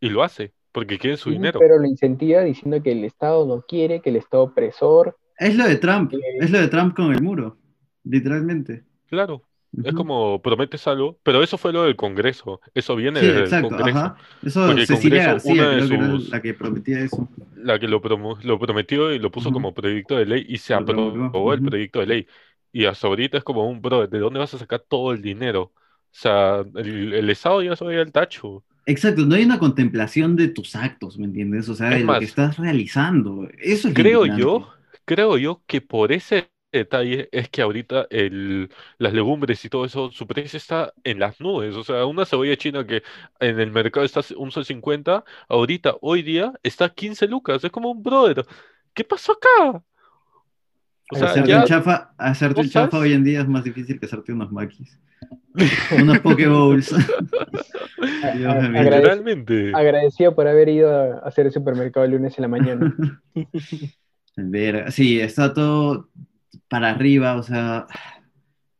Y 0.00 0.08
lo 0.08 0.24
hace, 0.24 0.52
porque 0.72 0.98
quieren 0.98 1.16
su 1.16 1.28
Sí, 1.30 1.36
dinero. 1.36 1.60
Pero 1.60 1.78
lo 1.78 1.86
incentiva 1.86 2.40
diciendo 2.42 2.82
que 2.82 2.90
el 2.90 3.04
Estado 3.04 3.46
no 3.46 3.62
quiere, 3.62 4.00
que 4.00 4.10
el 4.10 4.16
Estado 4.16 4.42
opresor. 4.42 5.16
Es 5.38 5.54
lo 5.56 5.66
de 5.68 5.76
Trump, 5.76 6.12
Eh, 6.12 6.18
es 6.40 6.50
lo 6.50 6.58
de 6.60 6.68
Trump 6.68 6.94
con 6.96 7.12
el 7.12 7.22
muro, 7.22 7.56
literalmente. 8.04 8.84
Claro, 9.06 9.44
es 9.82 9.92
Ujú. 9.92 9.94
como 9.94 10.40
prometes 10.42 10.86
algo, 10.88 11.18
pero 11.22 11.42
eso 11.42 11.58
fue 11.58 11.72
lo 11.72 11.84
del 11.84 11.96
Congreso, 11.96 12.60
eso 12.74 12.96
viene 12.96 13.20
Sí, 13.20 13.26
desde 13.26 13.44
el 13.44 13.56
exacto, 13.56 13.58
Congreso. 13.58 14.00
ajá. 14.02 14.16
Eso 14.42 14.60
Porque 14.64 14.82
el 14.82 14.88
Cecilia 14.88 15.24
Congreso, 15.26 15.30
García 15.32 15.66
una 15.66 15.70
de 15.70 15.82
creo 15.82 15.88
que 15.88 15.98
sus- 15.98 16.30
la 16.30 16.42
que 16.42 16.54
prometía 16.54 17.00
eso. 17.00 17.28
la 17.52 17.78
que 17.78 17.88
lo, 17.88 18.00
promo- 18.02 18.38
lo 18.42 18.58
prometió 18.58 19.12
y 19.12 19.18
lo 19.18 19.30
puso 19.30 19.50
Ujú. 19.50 19.52
como 19.52 19.74
proyecto 19.74 20.16
de 20.16 20.26
ley 20.26 20.44
y 20.48 20.58
se 20.58 20.74
Lo 20.74 20.84
aprobó 20.84 21.52
el 21.54 21.62
ujú. 21.62 21.62
proyecto 21.62 22.00
de 22.00 22.06
ley. 22.06 22.26
Y 22.72 22.86
hasta 22.86 23.06
ahorita 23.06 23.38
es 23.38 23.44
como 23.44 23.68
un, 23.68 23.80
bro, 23.80 24.06
¿de 24.08 24.18
dónde 24.18 24.40
vas 24.40 24.54
a 24.54 24.58
sacar 24.58 24.80
todo 24.80 25.12
el 25.12 25.22
dinero? 25.22 25.62
O 25.72 25.74
sea, 26.16 26.64
el, 26.76 27.12
el 27.14 27.30
Estado 27.30 27.62
ya 27.62 27.76
se 27.76 27.84
va 27.84 27.92
al 27.92 28.12
tacho. 28.12 28.64
Exacto, 28.86 29.24
no 29.24 29.34
hay 29.34 29.44
una 29.44 29.58
contemplación 29.58 30.36
de 30.36 30.48
tus 30.48 30.76
actos, 30.76 31.18
¿me 31.18 31.24
entiendes? 31.24 31.68
O 31.70 31.74
sea, 31.74 31.90
Es 31.90 32.00
de 32.00 32.04
lo 32.04 32.16
más, 32.16 32.18
que 32.18 32.24
estás 32.26 32.58
realizando. 32.58 33.48
Eso 33.58 33.88
es 33.88 33.96
lo 33.96 34.02
Creo 34.02 34.26
yo, 34.26 34.68
creo 35.04 35.38
yo 35.38 35.62
que 35.66 35.80
por 35.80 36.12
ese 36.12 36.50
detalle 36.72 37.28
es 37.30 37.48
que 37.50 37.62
ahorita 37.62 38.08
el, 38.10 38.68
las 38.98 39.12
legumbres 39.12 39.64
y 39.64 39.68
todo 39.68 39.84
eso, 39.84 40.10
su 40.10 40.26
precio 40.26 40.56
está 40.56 40.92
en 41.04 41.20
las 41.20 41.40
nubes. 41.40 41.76
O 41.76 41.84
sea, 41.84 42.04
una 42.04 42.26
cebolla 42.26 42.56
china 42.56 42.84
que 42.84 43.02
en 43.38 43.60
el 43.60 43.70
mercado 43.70 44.04
está 44.04 44.22
un 44.36 44.50
sol 44.50 44.64
50, 44.64 45.24
ahorita, 45.48 45.94
hoy 46.00 46.22
día, 46.22 46.52
está 46.62 46.88
15 46.88 47.28
lucas. 47.28 47.62
Es 47.62 47.70
como 47.70 47.90
un 47.92 48.02
brother. 48.02 48.44
¿Qué 48.92 49.04
pasó 49.04 49.32
acá? 49.32 49.82
O 51.12 51.16
sea, 51.16 51.28
hacerte 51.28 51.48
ya 51.50 51.60
un 51.60 51.64
chafa, 51.66 52.14
hacerte 52.18 52.60
¿no 52.60 52.64
un 52.64 52.70
chafa 52.70 52.98
hoy 52.98 53.12
en 53.12 53.22
día 53.24 53.40
es 53.42 53.48
más 53.48 53.62
difícil 53.62 54.00
que 54.00 54.06
hacerte 54.06 54.32
unos 54.32 54.50
maquis. 54.50 54.98
unos 56.00 56.18
Pokeballs. 56.20 56.92
agradec- 58.22 58.82
literalmente. 58.84 59.72
agradecido 59.74 60.34
por 60.34 60.48
haber 60.48 60.68
ido 60.70 60.90
a 60.90 61.18
hacer 61.18 61.46
el 61.46 61.52
supermercado 61.52 62.04
el 62.04 62.12
lunes 62.12 62.36
en 62.36 62.42
la 62.42 62.48
mañana. 62.48 62.96
Verga, 64.36 64.90
Sí, 64.90 65.20
está 65.20 65.54
todo 65.54 66.08
para 66.68 66.90
arriba, 66.90 67.36
o 67.36 67.42
sea, 67.42 67.86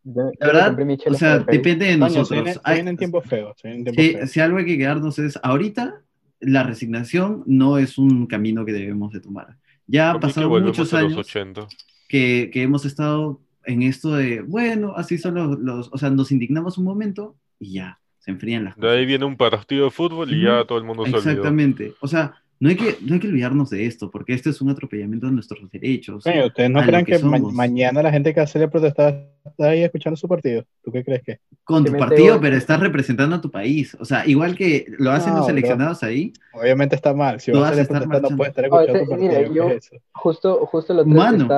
Yo- 0.02 0.30
la 0.38 0.46
verdad, 0.46 0.76
o 1.06 1.14
sea, 1.14 1.38
depende 1.38 1.86
de 1.86 1.92
se 1.92 1.98
nosotros. 1.98 2.30
viene- 2.30 2.54
se 2.54 2.74
vienen 2.74 2.96
tiempos 2.96 3.24
feos. 3.26 3.56
tiempos 3.56 3.94
si, 3.94 4.12
feos. 4.14 4.30
si 4.30 4.40
algo 4.40 4.58
hay 4.58 4.66
que 4.66 4.78
quedarnos 4.78 5.18
es, 5.18 5.38
ahorita 5.42 6.00
la 6.40 6.62
resignación 6.62 7.42
no 7.46 7.78
es 7.78 7.96
un 7.96 8.26
camino 8.26 8.64
que 8.64 8.72
debemos 8.72 9.12
de 9.12 9.20
tomar. 9.20 9.56
Ya 9.86 10.10
han 10.12 10.20
pasado 10.20 10.48
muchos 10.60 10.92
años 10.94 11.16
80. 11.16 11.66
que, 12.08 12.50
que 12.52 12.62
hemos 12.62 12.84
estado 12.84 13.40
en 13.64 13.82
esto 13.82 14.12
de, 14.14 14.42
bueno, 14.42 14.92
así 14.96 15.16
son 15.18 15.34
los, 15.34 15.58
los- 15.58 15.88
o 15.92 15.96
sea, 15.98 16.10
nos 16.10 16.32
indignamos 16.32 16.76
un 16.78 16.84
momento 16.84 17.36
y 17.58 17.74
ya, 17.74 17.98
se 18.18 18.30
enfrían 18.30 18.64
las 18.64 18.76
De 18.76 18.88
ahí 18.88 18.96
cosas. 18.96 19.06
viene 19.06 19.24
un 19.24 19.36
partido 19.36 19.84
de 19.86 19.90
fútbol 19.90 20.32
y 20.34 20.42
ya 20.42 20.64
todo 20.64 20.76
el 20.78 20.84
mundo 20.84 21.04
se 21.06 21.10
olvidó. 21.14 21.30
Exactamente. 21.30 21.94
O 22.00 22.08
sea, 22.08 22.34
no 22.64 22.70
hay, 22.70 22.76
que, 22.76 22.96
no 23.02 23.12
hay 23.12 23.20
que 23.20 23.28
olvidarnos 23.28 23.68
de 23.68 23.84
esto, 23.84 24.10
porque 24.10 24.32
esto 24.32 24.48
es 24.48 24.62
un 24.62 24.70
atropellamiento 24.70 25.26
de 25.26 25.32
nuestros 25.32 25.70
derechos. 25.70 26.24
¿ustedes 26.24 26.70
no 26.70 26.82
creen 26.82 27.04
que 27.04 27.12
que, 27.12 27.18
ma- 27.22 27.36
somos. 27.36 27.52
mañana 27.52 28.02
la 28.02 28.10
gente 28.10 28.32
que 28.32 28.40
hace 28.40 28.58
la 28.58 28.70
protesta 28.70 29.10
está 29.44 29.68
ahí 29.68 29.82
escuchando 29.82 30.16
su 30.16 30.26
partido? 30.26 30.64
¿Tú 30.82 30.90
qué 30.90 31.04
crees 31.04 31.22
que? 31.22 31.40
Con 31.62 31.84
tu 31.84 31.92
partido, 31.94 32.40
pero 32.40 32.56
estás 32.56 32.80
representando 32.80 33.36
a 33.36 33.40
tu 33.42 33.50
país. 33.50 33.94
O 34.00 34.06
sea, 34.06 34.26
igual 34.26 34.56
que 34.56 34.86
lo 34.98 35.10
hacen 35.10 35.32
No, 35.32 35.40
los 35.40 35.46
bro. 35.46 35.54
seleccionados 35.54 36.02
ahí, 36.02 36.32
Obviamente 36.54 36.96
está 36.96 37.12
mal. 37.12 37.38
Si 37.38 37.50
vas 37.52 37.64
a 37.64 37.68
hacer 37.72 37.82
estar 37.82 38.02
protesta, 38.04 38.30
no 38.30 38.36
puedes 38.38 38.52
estar 38.52 38.64
Ah, 38.64 38.68
escuchando 38.68 38.98
tu 39.00 39.04
sí, 39.04 39.10
partido. 39.10 39.28
mira, 39.30 39.48
¿qué 39.50 39.54
yo- 39.54 39.68
es 39.68 39.86
eso? 39.92 39.96
Justo, 40.14 40.66
justo 40.66 40.94
lo 40.94 41.04
Mano. 41.04 41.48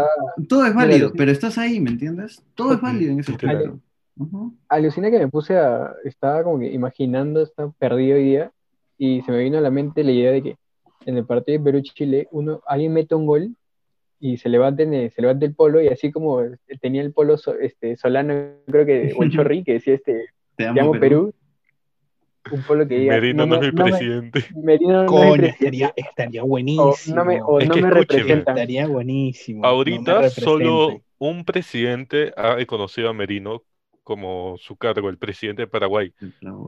todo 0.49 0.67
es 0.67 0.75
válido, 0.75 1.13
pero 1.17 1.31
estás 1.31 1.57
ahí, 1.57 1.79
¿me 1.79 1.91
entiendes? 1.91 2.43
Todo 2.57 2.73
es 2.75 2.81
válido 2.81 3.13
en 3.13 3.21
ese 3.21 3.31
aspecto. 3.31 3.79
Ujú. 4.19 4.57
alucina 4.69 5.09
que 5.09 5.21
me 5.21 5.29
puse 5.29 5.57
a, 5.57 5.95
estaba 6.05 6.43
como 6.43 6.59
que 6.59 6.73
imaginando, 6.73 7.43
estaba 7.43 7.71
perdido 7.79 8.17
hoy 8.17 8.25
día, 8.25 8.51
y 8.99 9.23
se 9.23 9.31
me 9.31 9.39
vino 9.39 9.59
a 9.59 9.61
la 9.61 9.71
mente 9.71 10.03
la 10.03 10.11
idea 10.11 10.33
de 10.33 10.43
que 10.43 10.57
en 11.07 11.17
el 11.17 11.25
partido 11.25 11.59
de 11.59 11.65
Perú-Chile, 11.65 12.29
uno, 12.33 12.61
alguien 12.67 12.93
mete 12.93 13.15
un 13.15 13.25
gol 13.27 13.57
y 14.21 14.37
se 14.37 14.49
levanta, 14.49 14.83
en 14.83 14.93
el- 14.95 15.11
se 15.11 15.23
levanta 15.23 15.47
el 15.47 15.55
polo, 15.55 15.81
y 15.81 15.89
así 15.89 16.11
como 16.13 16.43
tenía 16.81 17.01
el 17.03 17.13
polo 17.13 17.37
so- 17.39 17.59
este, 17.59 17.97
Solano, 17.97 18.35
creo 18.67 18.85
que, 18.85 19.15
o 19.17 19.23
el 19.23 19.31
Chorri, 19.31 19.65
que 19.65 19.75
decía 19.75 19.95
este, 19.95 20.13
Te 20.57 20.65
te 20.65 20.69
amo, 20.69 20.93
Perú. 20.93 21.01
Perú, 21.01 21.35
un 22.51 22.63
polo 22.63 22.87
que 22.87 22.99
diga, 22.99 23.15
Merino 23.15 23.45
no, 23.47 23.59
me- 23.61 23.67
es 23.67 23.73
mi 23.75 23.83
me- 23.83 23.91
presidente. 23.91 24.41
Merino 24.57 25.03
no 25.03 25.07
Coño, 25.07 25.33
presidente, 25.37 25.65
estaría, 25.65 25.93
estaría 25.97 26.43
o 26.45 26.47
buenísimo. 26.47 27.17
no 27.17 27.25
me, 27.25 27.43
o 27.43 27.61
Es 27.61 27.69
no 27.69 27.75
que 27.75 27.83
me 27.83 27.89
escúcheme. 27.89 28.01
representan. 28.23 28.57
Estaría 28.57 28.87
buenísimo. 28.87 29.63
No 29.63 29.69
me 29.69 29.75
Ahorita 29.75 30.31
solo 30.31 31.03
un 31.19 31.45
presidente 31.45 32.33
ha 32.37 32.55
reconocido 32.57 33.09
a 33.09 33.13
Merino 33.13 33.63
como 34.07 34.55
su 34.59 34.77
cargo, 34.77 35.09
el 35.11 35.19
presidente 35.19 35.63
de 35.63 35.67
Paraguay. 35.67 36.13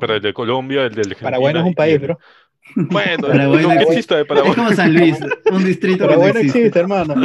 Pero 0.00 0.14
el 0.16 0.20
de 0.20 0.32
Colombia, 0.34 0.82
el 0.86 0.92
de 0.92 1.02
Argentina. 1.02 1.30
Paraguay 1.30 1.54
no 1.54 1.60
es 1.60 1.66
un 1.66 1.74
país, 1.74 1.94
el- 1.94 2.00
bro. 2.00 2.18
Bueno, 2.74 3.28
Paraguay 3.28 3.64
no 3.64 3.72
existe. 3.74 4.14
de 4.16 4.20
Es 4.22 4.26
Paraguay. 4.26 4.54
como 4.56 4.72
San 4.72 4.92
Luis, 4.92 5.16
un 5.52 5.64
distrito 5.64 6.04
Paraguay 6.06 6.32
no 6.32 6.38
existe. 6.40 6.58
existe, 6.58 6.80
hermano. 6.80 7.14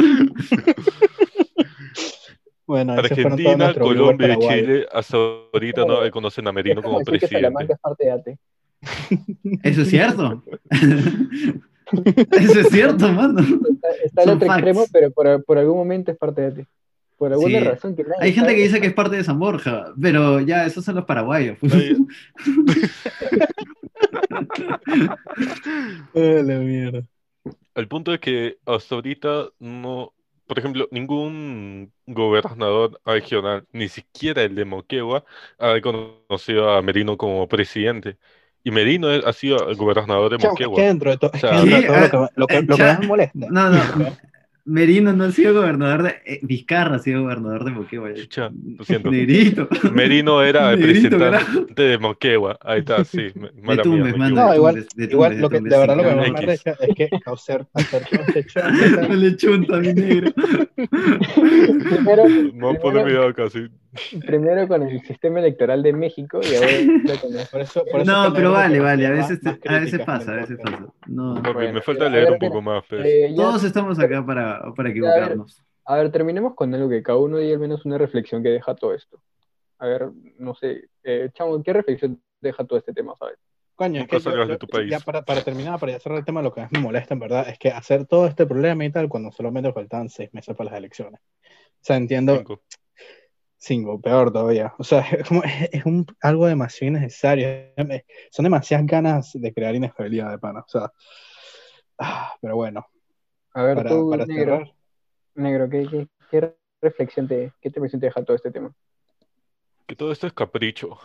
Bueno, 2.66 2.94
Argentina, 2.94 3.74
Colombia 3.74 4.38
y. 4.40 4.48
Chile 4.48 4.86
hasta 4.90 5.18
ahorita 5.52 5.84
no 5.84 6.00
reconocen 6.00 6.48
a 6.48 6.52
Merino 6.52 6.80
Es 6.80 6.84
como 6.86 6.98
decir 7.00 7.12
que 7.20 7.26
presidente. 7.28 7.72
es 7.74 7.78
parte 7.78 8.04
de 8.06 8.10
ATE. 8.10 8.38
Eso 9.62 9.82
es 9.82 9.90
cierto. 9.90 10.42
Eso 12.30 12.60
es 12.60 12.68
cierto, 12.70 13.06
mano. 13.12 13.40
Está, 13.40 13.88
está 14.02 14.22
al 14.22 14.28
Son 14.28 14.36
otro 14.36 14.46
facts. 14.48 14.58
extremo, 14.60 14.86
pero 14.90 15.10
por, 15.12 15.44
por 15.44 15.58
algún 15.58 15.76
momento 15.76 16.10
es 16.10 16.16
parte 16.16 16.40
de 16.40 16.46
ATE. 16.46 16.66
Por 17.16 17.32
alguna 17.32 17.58
Sí. 17.60 17.64
razón 17.64 17.96
que 17.96 18.02
nadie 18.02 18.16
Hay 18.20 18.32
gente 18.32 18.54
que 18.54 18.62
dice 18.62 18.80
que 18.80 18.88
es 18.88 18.92
parte 18.94 19.16
de 19.16 19.24
San 19.24 19.38
Borja, 19.38 19.92
pero 20.00 20.40
ya, 20.40 20.66
esos 20.66 20.84
son 20.84 20.96
los 20.96 21.04
paraguayos. 21.04 21.56
La 26.14 26.58
mierda. 26.58 27.02
El 27.74 27.88
punto 27.88 28.14
es 28.14 28.20
que 28.20 28.56
hasta 28.66 28.94
ahorita 28.94 29.48
no, 29.58 30.12
por 30.46 30.58
ejemplo, 30.58 30.88
ningún 30.90 31.92
gobernador 32.06 33.00
regional, 33.04 33.64
ni 33.72 33.88
siquiera 33.88 34.42
el 34.42 34.54
de 34.54 34.64
Moquegua, 34.64 35.24
ha 35.58 35.72
reconocido 35.72 36.70
a 36.70 36.82
Merino 36.82 37.16
como 37.16 37.48
presidente. 37.48 38.16
Y 38.62 38.70
Merino 38.70 39.08
ha 39.08 39.32
sido 39.32 39.68
el 39.68 39.76
gobernador 39.76 40.30
de 40.32 40.38
Chamo, 40.38 40.54
es 40.54 40.58
que 40.58 40.66
Moquegua. 40.66 40.88
dentro 40.88 41.10
de, 41.10 41.18
que 41.18 41.26
O 41.26 41.38
sea- 41.38 41.60
dentro 41.60 41.76
de 41.76 41.82
Sí, 41.82 41.86
todo 41.86 42.00
lo 42.00 42.08
que, 42.08 42.16
lo 42.36 42.46
que, 42.46 42.62
lo 42.62 42.66
que 42.68 42.76
cha- 42.82 42.86
más 42.92 43.00
me 43.00 43.06
molesta. 43.06 43.38
No, 43.50 43.70
no. 43.70 43.78
Merino 44.66 45.12
no 45.12 45.24
ha 45.24 45.30
sido 45.30 45.52
gobernador 45.52 46.04
de. 46.04 46.14
eh, 46.24 46.38
Vizcarra 46.42 46.96
ha 46.96 46.98
sido 46.98 47.22
gobernador 47.22 47.64
de 47.64 47.70
Moquegua. 47.72 48.14
Chucha, 48.14 48.50
lo 48.78 48.82
siento. 48.84 49.10
Negrito. 49.12 49.68
Merino 49.92 50.42
era 50.42 50.72
el 50.72 50.80
Negrito, 50.80 51.18
representante 51.18 51.82
de 51.82 51.98
Moquegua. 51.98 52.58
Ahí 52.62 52.78
está, 52.80 53.04
sí. 53.04 53.26
me- 53.34 53.50
De 53.50 53.62
Mala 53.62 53.74
mía, 53.74 53.82
Tumbes, 53.82 54.08
equivoqué. 54.14 54.32
No, 54.34 54.50
de 54.50 54.56
igual- 54.56 54.74
Tumbes, 54.74 54.88
de 54.96 55.04
Igual, 55.04 55.30
Tumbes, 55.32 55.42
lo 55.42 55.48
que, 55.50 55.60
de 55.60 55.78
verdad 55.78 55.96
lo 55.96 56.02
que 56.02 56.14
más 56.14 56.30
me 56.30 56.38
arrecha 56.38 56.76
es 56.80 56.94
que 56.96 57.08
hacer, 57.26 57.66
hacer 57.74 58.02
No 59.08 59.14
le 59.14 59.36
chunta, 59.36 59.76
mi 59.78 59.92
negro. 59.94 60.30
Primero, 60.74 62.22
a 62.24 62.74
poner 62.80 63.04
primero- 63.04 63.50
sí. 63.50 63.68
primero 64.26 64.66
con 64.68 64.82
el 64.82 65.00
sistema 65.02 65.38
electoral 65.40 65.82
de 65.82 65.92
México 65.92 66.40
y 66.42 66.54
ahora 66.56 67.20
con 67.20 67.30
por 67.50 67.60
eso, 67.60 67.84
No, 68.04 68.32
pero 68.34 68.52
vale, 68.52 68.80
vale, 68.80 69.06
a 69.06 69.10
veces, 69.10 69.40
a 69.68 69.78
veces 69.78 70.00
pasa, 70.04 70.32
a 70.32 70.36
veces 70.36 70.58
pasa. 70.62 70.86
No. 71.06 71.34
me 71.34 71.80
falta 71.80 72.08
leer 72.08 72.32
un 72.32 72.38
poco 72.38 72.60
más. 72.62 72.82
Pero... 72.88 73.04
Eh, 73.04 73.32
Todos 73.36 73.62
estamos 73.64 73.98
acá 73.98 74.24
para, 74.24 74.53
para 74.76 74.90
equivocarnos. 74.90 75.62
A 75.86 75.96
ver, 75.96 76.10
terminemos 76.10 76.54
con 76.54 76.74
algo 76.74 76.88
que 76.88 77.02
cada 77.02 77.18
uno 77.18 77.38
diga 77.38 77.54
al 77.54 77.60
menos 77.60 77.84
una 77.84 77.98
reflexión 77.98 78.42
que 78.42 78.48
deja 78.48 78.74
todo 78.74 78.94
esto. 78.94 79.22
A 79.78 79.86
ver, 79.86 80.10
no 80.38 80.54
sé, 80.54 80.88
eh, 81.02 81.30
Chamo, 81.34 81.62
¿qué 81.62 81.72
reflexión 81.72 82.22
deja 82.40 82.64
todo 82.64 82.78
este 82.78 82.92
tema, 82.92 83.14
sabes? 83.16 83.36
Coño, 83.74 84.02
es 84.02 84.08
que 84.08 84.88
ya 84.88 85.00
para, 85.00 85.24
para, 85.24 85.42
terminar, 85.42 85.80
para 85.80 85.92
ya 85.92 85.98
cerrar 85.98 86.18
el 86.18 86.24
tema, 86.24 86.42
lo 86.42 86.54
que 86.54 86.60
más 86.60 86.70
me 86.70 86.78
molesta 86.78 87.14
en 87.14 87.20
verdad 87.20 87.48
es 87.48 87.58
que 87.58 87.70
hacer 87.70 88.06
todo 88.06 88.26
este 88.26 88.46
problema 88.46 88.84
y 88.84 88.90
tal 88.90 89.08
cuando 89.08 89.32
solamente 89.32 89.72
faltaban 89.72 90.08
seis 90.08 90.32
meses 90.32 90.56
para 90.56 90.70
las 90.70 90.78
elecciones. 90.78 91.20
O 91.20 91.80
sea, 91.80 91.96
entiendo. 91.96 92.36
Cinco. 92.36 92.62
Cinco, 93.56 94.00
peor 94.00 94.32
todavía. 94.32 94.74
O 94.78 94.84
sea, 94.84 95.00
es, 95.10 95.26
como, 95.26 95.42
es 95.42 95.84
un, 95.84 96.06
algo 96.20 96.46
demasiado 96.46 96.96
innecesario. 96.96 97.48
Son 98.30 98.44
demasiadas 98.44 98.86
ganas 98.86 99.32
de 99.34 99.52
crear 99.52 99.74
inestabilidad 99.74 100.30
de 100.30 100.38
pana. 100.38 100.60
O 100.60 100.68
sea, 100.68 100.92
ah, 101.98 102.32
pero 102.40 102.54
bueno. 102.56 102.86
A 103.54 103.62
ver, 103.62 103.76
para, 103.76 103.90
tú, 103.90 104.10
para 104.10 104.26
negro, 104.26 104.58
cerrar. 104.58 104.74
negro 105.34 105.70
¿qué, 105.70 105.86
qué, 105.88 106.08
qué 106.30 106.56
reflexión 106.82 107.26
te, 107.26 107.52
qué 107.60 107.70
te 107.70 107.80
deja 107.80 108.24
todo 108.24 108.36
este 108.36 108.50
tema? 108.50 108.74
Que 109.86 109.96
todo 109.96 110.12
esto 110.12 110.26
es 110.26 110.32
capricho 110.32 110.98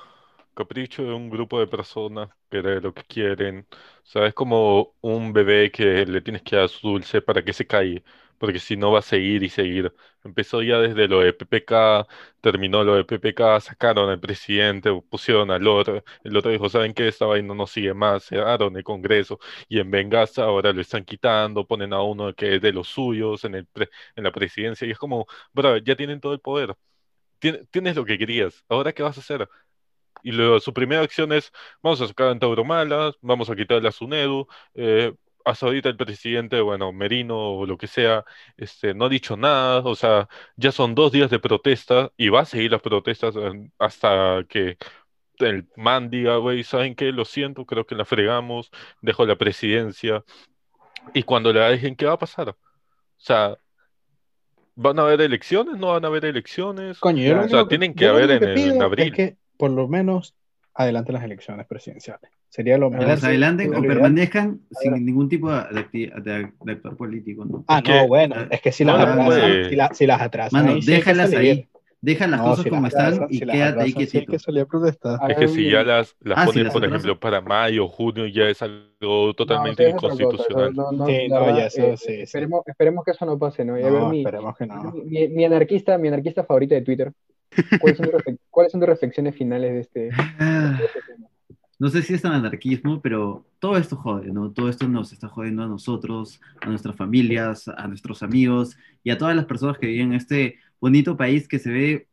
capricho 0.59 1.03
de 1.03 1.13
un 1.13 1.29
grupo 1.29 1.59
de 1.59 1.67
personas 1.67 2.29
que 2.49 2.61
de 2.61 2.81
lo 2.81 2.93
que 2.93 3.03
quieren. 3.03 3.65
O 4.03 4.05
sea, 4.05 4.25
es 4.27 4.33
como 4.33 4.93
un 5.01 5.31
bebé 5.31 5.71
que 5.71 6.05
le 6.05 6.21
tienes 6.21 6.41
que 6.43 6.57
dar 6.57 6.67
su 6.69 6.89
dulce 6.89 7.21
para 7.21 7.43
que 7.43 7.53
se 7.53 7.65
caiga, 7.65 8.01
porque 8.39 8.59
si 8.59 8.77
no 8.77 8.91
va 8.91 8.99
a 8.99 9.01
seguir 9.01 9.43
y 9.43 9.49
seguir. 9.49 9.93
Empezó 10.23 10.61
ya 10.63 10.79
desde 10.79 11.07
lo 11.07 11.19
de 11.21 11.33
PPK, 11.33 12.07
terminó 12.41 12.83
lo 12.83 12.95
de 12.95 13.05
PPK, 13.05 13.61
sacaron 13.61 14.09
al 14.09 14.19
presidente, 14.19 14.91
pusieron 15.09 15.51
al 15.51 15.67
otro, 15.67 16.03
el 16.23 16.37
otro 16.37 16.51
dijo, 16.51 16.69
¿saben 16.69 16.93
qué? 16.93 17.07
Esta 17.07 17.25
vaina 17.25 17.53
no 17.53 17.67
sigue 17.67 17.93
más, 17.93 18.25
cerraron 18.25 18.75
el 18.77 18.83
Congreso 18.83 19.39
y 19.67 19.79
en 19.79 19.91
venganza 19.91 20.43
ahora 20.43 20.73
lo 20.73 20.81
están 20.81 21.05
quitando, 21.05 21.65
ponen 21.67 21.93
a 21.93 22.01
uno 22.01 22.33
que 22.33 22.55
es 22.55 22.61
de 22.61 22.73
los 22.73 22.87
suyos 22.89 23.43
en, 23.45 23.55
el 23.55 23.67
en 24.15 24.23
la 24.23 24.31
presidencia 24.31 24.87
y 24.87 24.91
es 24.91 24.97
como, 24.97 25.25
bro, 25.53 25.77
ya 25.77 25.95
tienen 25.95 26.19
todo 26.19 26.33
el 26.33 26.39
poder. 26.39 26.75
Tienes 27.39 27.95
lo 27.95 28.05
que 28.05 28.17
querías, 28.17 28.63
¿ahora 28.69 28.93
qué 28.93 29.03
vas 29.03 29.17
a 29.17 29.21
hacer? 29.21 29.47
Y 30.23 30.31
luego 30.31 30.59
su 30.59 30.73
primera 30.73 31.01
acción 31.01 31.31
es, 31.33 31.51
vamos 31.81 32.01
a 32.01 32.07
sacar 32.07 32.29
a 32.29 32.39
Tauromalas, 32.39 33.15
vamos 33.21 33.49
a 33.49 33.55
quitarle 33.55 33.87
a 33.89 33.91
Sunedu, 33.91 34.47
eh, 34.75 35.13
hasta 35.49 35.65
ahorita 35.65 35.89
el 35.89 35.97
presidente, 35.97 36.61
bueno, 36.61 36.91
Merino 36.91 37.53
o 37.53 37.65
lo 37.65 37.77
que 37.77 37.87
sea, 37.87 38.25
este, 38.57 38.93
no 38.93 39.05
ha 39.05 39.09
dicho 39.09 39.37
nada, 39.37 39.79
o 39.79 39.95
sea, 39.95 40.27
ya 40.55 40.71
son 40.71 40.95
dos 40.95 41.11
días 41.11 41.29
de 41.29 41.39
protesta 41.39 42.11
y 42.17 42.29
va 42.29 42.41
a 42.41 42.45
seguir 42.45 42.71
las 42.71 42.81
protestas 42.81 43.35
eh, 43.35 43.69
hasta 43.77 44.43
que 44.47 44.77
el 45.39 45.67
man 45.75 46.09
diga, 46.09 46.37
güey, 46.37 46.63
¿saben 46.63 46.95
qué? 46.95 47.11
Lo 47.11 47.25
siento, 47.25 47.65
creo 47.65 47.85
que 47.85 47.95
la 47.95 48.05
fregamos, 48.05 48.71
dejo 49.01 49.25
la 49.25 49.37
presidencia. 49.37 50.23
Y 51.13 51.23
cuando 51.23 51.53
la 51.53 51.69
dejen, 51.69 51.95
¿qué 51.95 52.05
va 52.05 52.13
a 52.13 52.19
pasar? 52.19 52.49
O 52.49 52.55
sea, 53.17 53.57
¿van 54.75 54.99
a 54.99 55.03
haber 55.03 55.21
elecciones? 55.21 55.77
¿No 55.77 55.87
van 55.87 56.03
a 56.03 56.07
haber 56.09 56.25
elecciones? 56.25 56.99
Coño, 56.99 57.41
o 57.41 57.47
sea, 57.47 57.67
tienen 57.67 57.93
que 57.93 58.07
haber 58.07 58.31
en, 58.31 58.43
en, 58.43 58.81
abril 58.81 59.37
por 59.59 59.71
lo 59.71 59.89
menos 59.89 60.35
adelante 60.79 61.11
las 61.11 61.23
elecciones 61.23 61.65
presidenciales. 61.67 62.31
Sería 62.47 62.77
lo 62.77 62.89
mejor. 62.89 63.07
Las 63.07 63.23
adelanten 63.23 63.75
o 63.75 63.81
permanezcan 63.81 64.61
sin 64.71 65.05
ningún 65.05 65.27
tipo 65.27 65.51
de, 65.51 65.85
de, 65.91 66.71
actor 66.71 66.95
político, 66.95 67.45
¿no? 67.45 67.65
Ah, 67.67 67.81
no, 67.85 68.07
bueno, 68.07 68.35
es 68.49 68.61
que 68.61 68.71
si 68.71 68.85
las, 68.85 68.99
atrasan, 68.99 69.93
si, 69.93 70.07
las 70.07 70.21
atrasan. 70.21 70.65
Mano, 70.65 70.79
déjalas 70.83 71.33
ahí. 71.33 71.67
Deja 72.01 72.27
las 72.27 72.39
cosas 72.39 72.65
como 72.67 72.87
están 72.87 73.27
y 73.29 73.39
quédate 73.41 73.81
ahí 73.81 73.93
quietito. 73.93 74.33
Es 74.33 74.45
que 74.45 74.65
protestar. 74.65 75.19
Es 75.29 75.37
que 75.37 75.47
si 75.49 75.69
ya 75.69 75.83
las, 75.83 76.15
las 76.21 76.37
ah, 76.37 76.45
ponen, 76.45 76.69
por 76.69 76.85
ejemplo, 76.85 77.19
para 77.19 77.41
mayo, 77.41 77.85
o 77.85 77.89
junio, 77.89 78.25
ya 78.25 78.43
es 78.43 78.61
algo 78.61 79.33
totalmente 79.33 79.89
inconstitucional. 79.89 80.71
sí, 81.05 81.27
no, 81.27 81.57
ya 81.57 81.65
eso, 81.65 81.97
sí, 81.97 82.21
esperemos, 82.21 82.63
esperemos, 82.65 83.03
que 83.03 83.11
eso 83.11 83.25
no 83.25 83.37
pase, 83.37 83.65
¿no? 83.65 83.73
mi, 84.09 84.19
esperemos 84.19 84.55
que 84.55 84.65
no. 84.65 84.93
Mi, 85.03 85.43
anarquista, 85.43 85.97
mi 85.97 86.07
anarquista 86.07 86.45
favorita 86.45 86.75
de 86.75 86.83
Twitter. 86.83 87.11
¿Cuáles 87.79 87.97
son, 87.97 88.09
¿Cuáles 88.49 88.71
son 88.71 88.81
tus 88.81 88.89
reflexiones 88.89 89.35
finales 89.35 89.71
de 89.73 89.79
este, 89.79 89.99
de 89.99 90.85
este 90.85 91.01
tema? 91.07 91.29
no 91.79 91.87
sé 91.87 92.01
si 92.01 92.13
es 92.13 92.21
tan 92.21 92.33
anarquismo, 92.33 93.01
pero 93.01 93.45
todo 93.57 93.77
esto 93.77 93.95
jode, 93.95 94.31
¿no? 94.33 94.51
Todo 94.51 94.69
esto 94.69 94.87
nos 94.89 95.13
está 95.13 95.29
jodiendo 95.29 95.63
a 95.63 95.67
nosotros, 95.67 96.41
a 96.59 96.67
nuestras 96.67 96.97
familias, 96.97 97.69
a 97.69 97.87
nuestros 97.87 98.21
amigos 98.21 98.77
y 99.01 99.11
a 99.11 99.17
todas 99.17 99.33
las 99.33 99.45
personas 99.45 99.77
que 99.77 99.87
viven 99.87 100.09
en 100.09 100.17
este 100.17 100.59
bonito 100.81 101.15
país 101.15 101.47
que 101.47 101.57
se 101.57 101.71
ve 101.71 102.07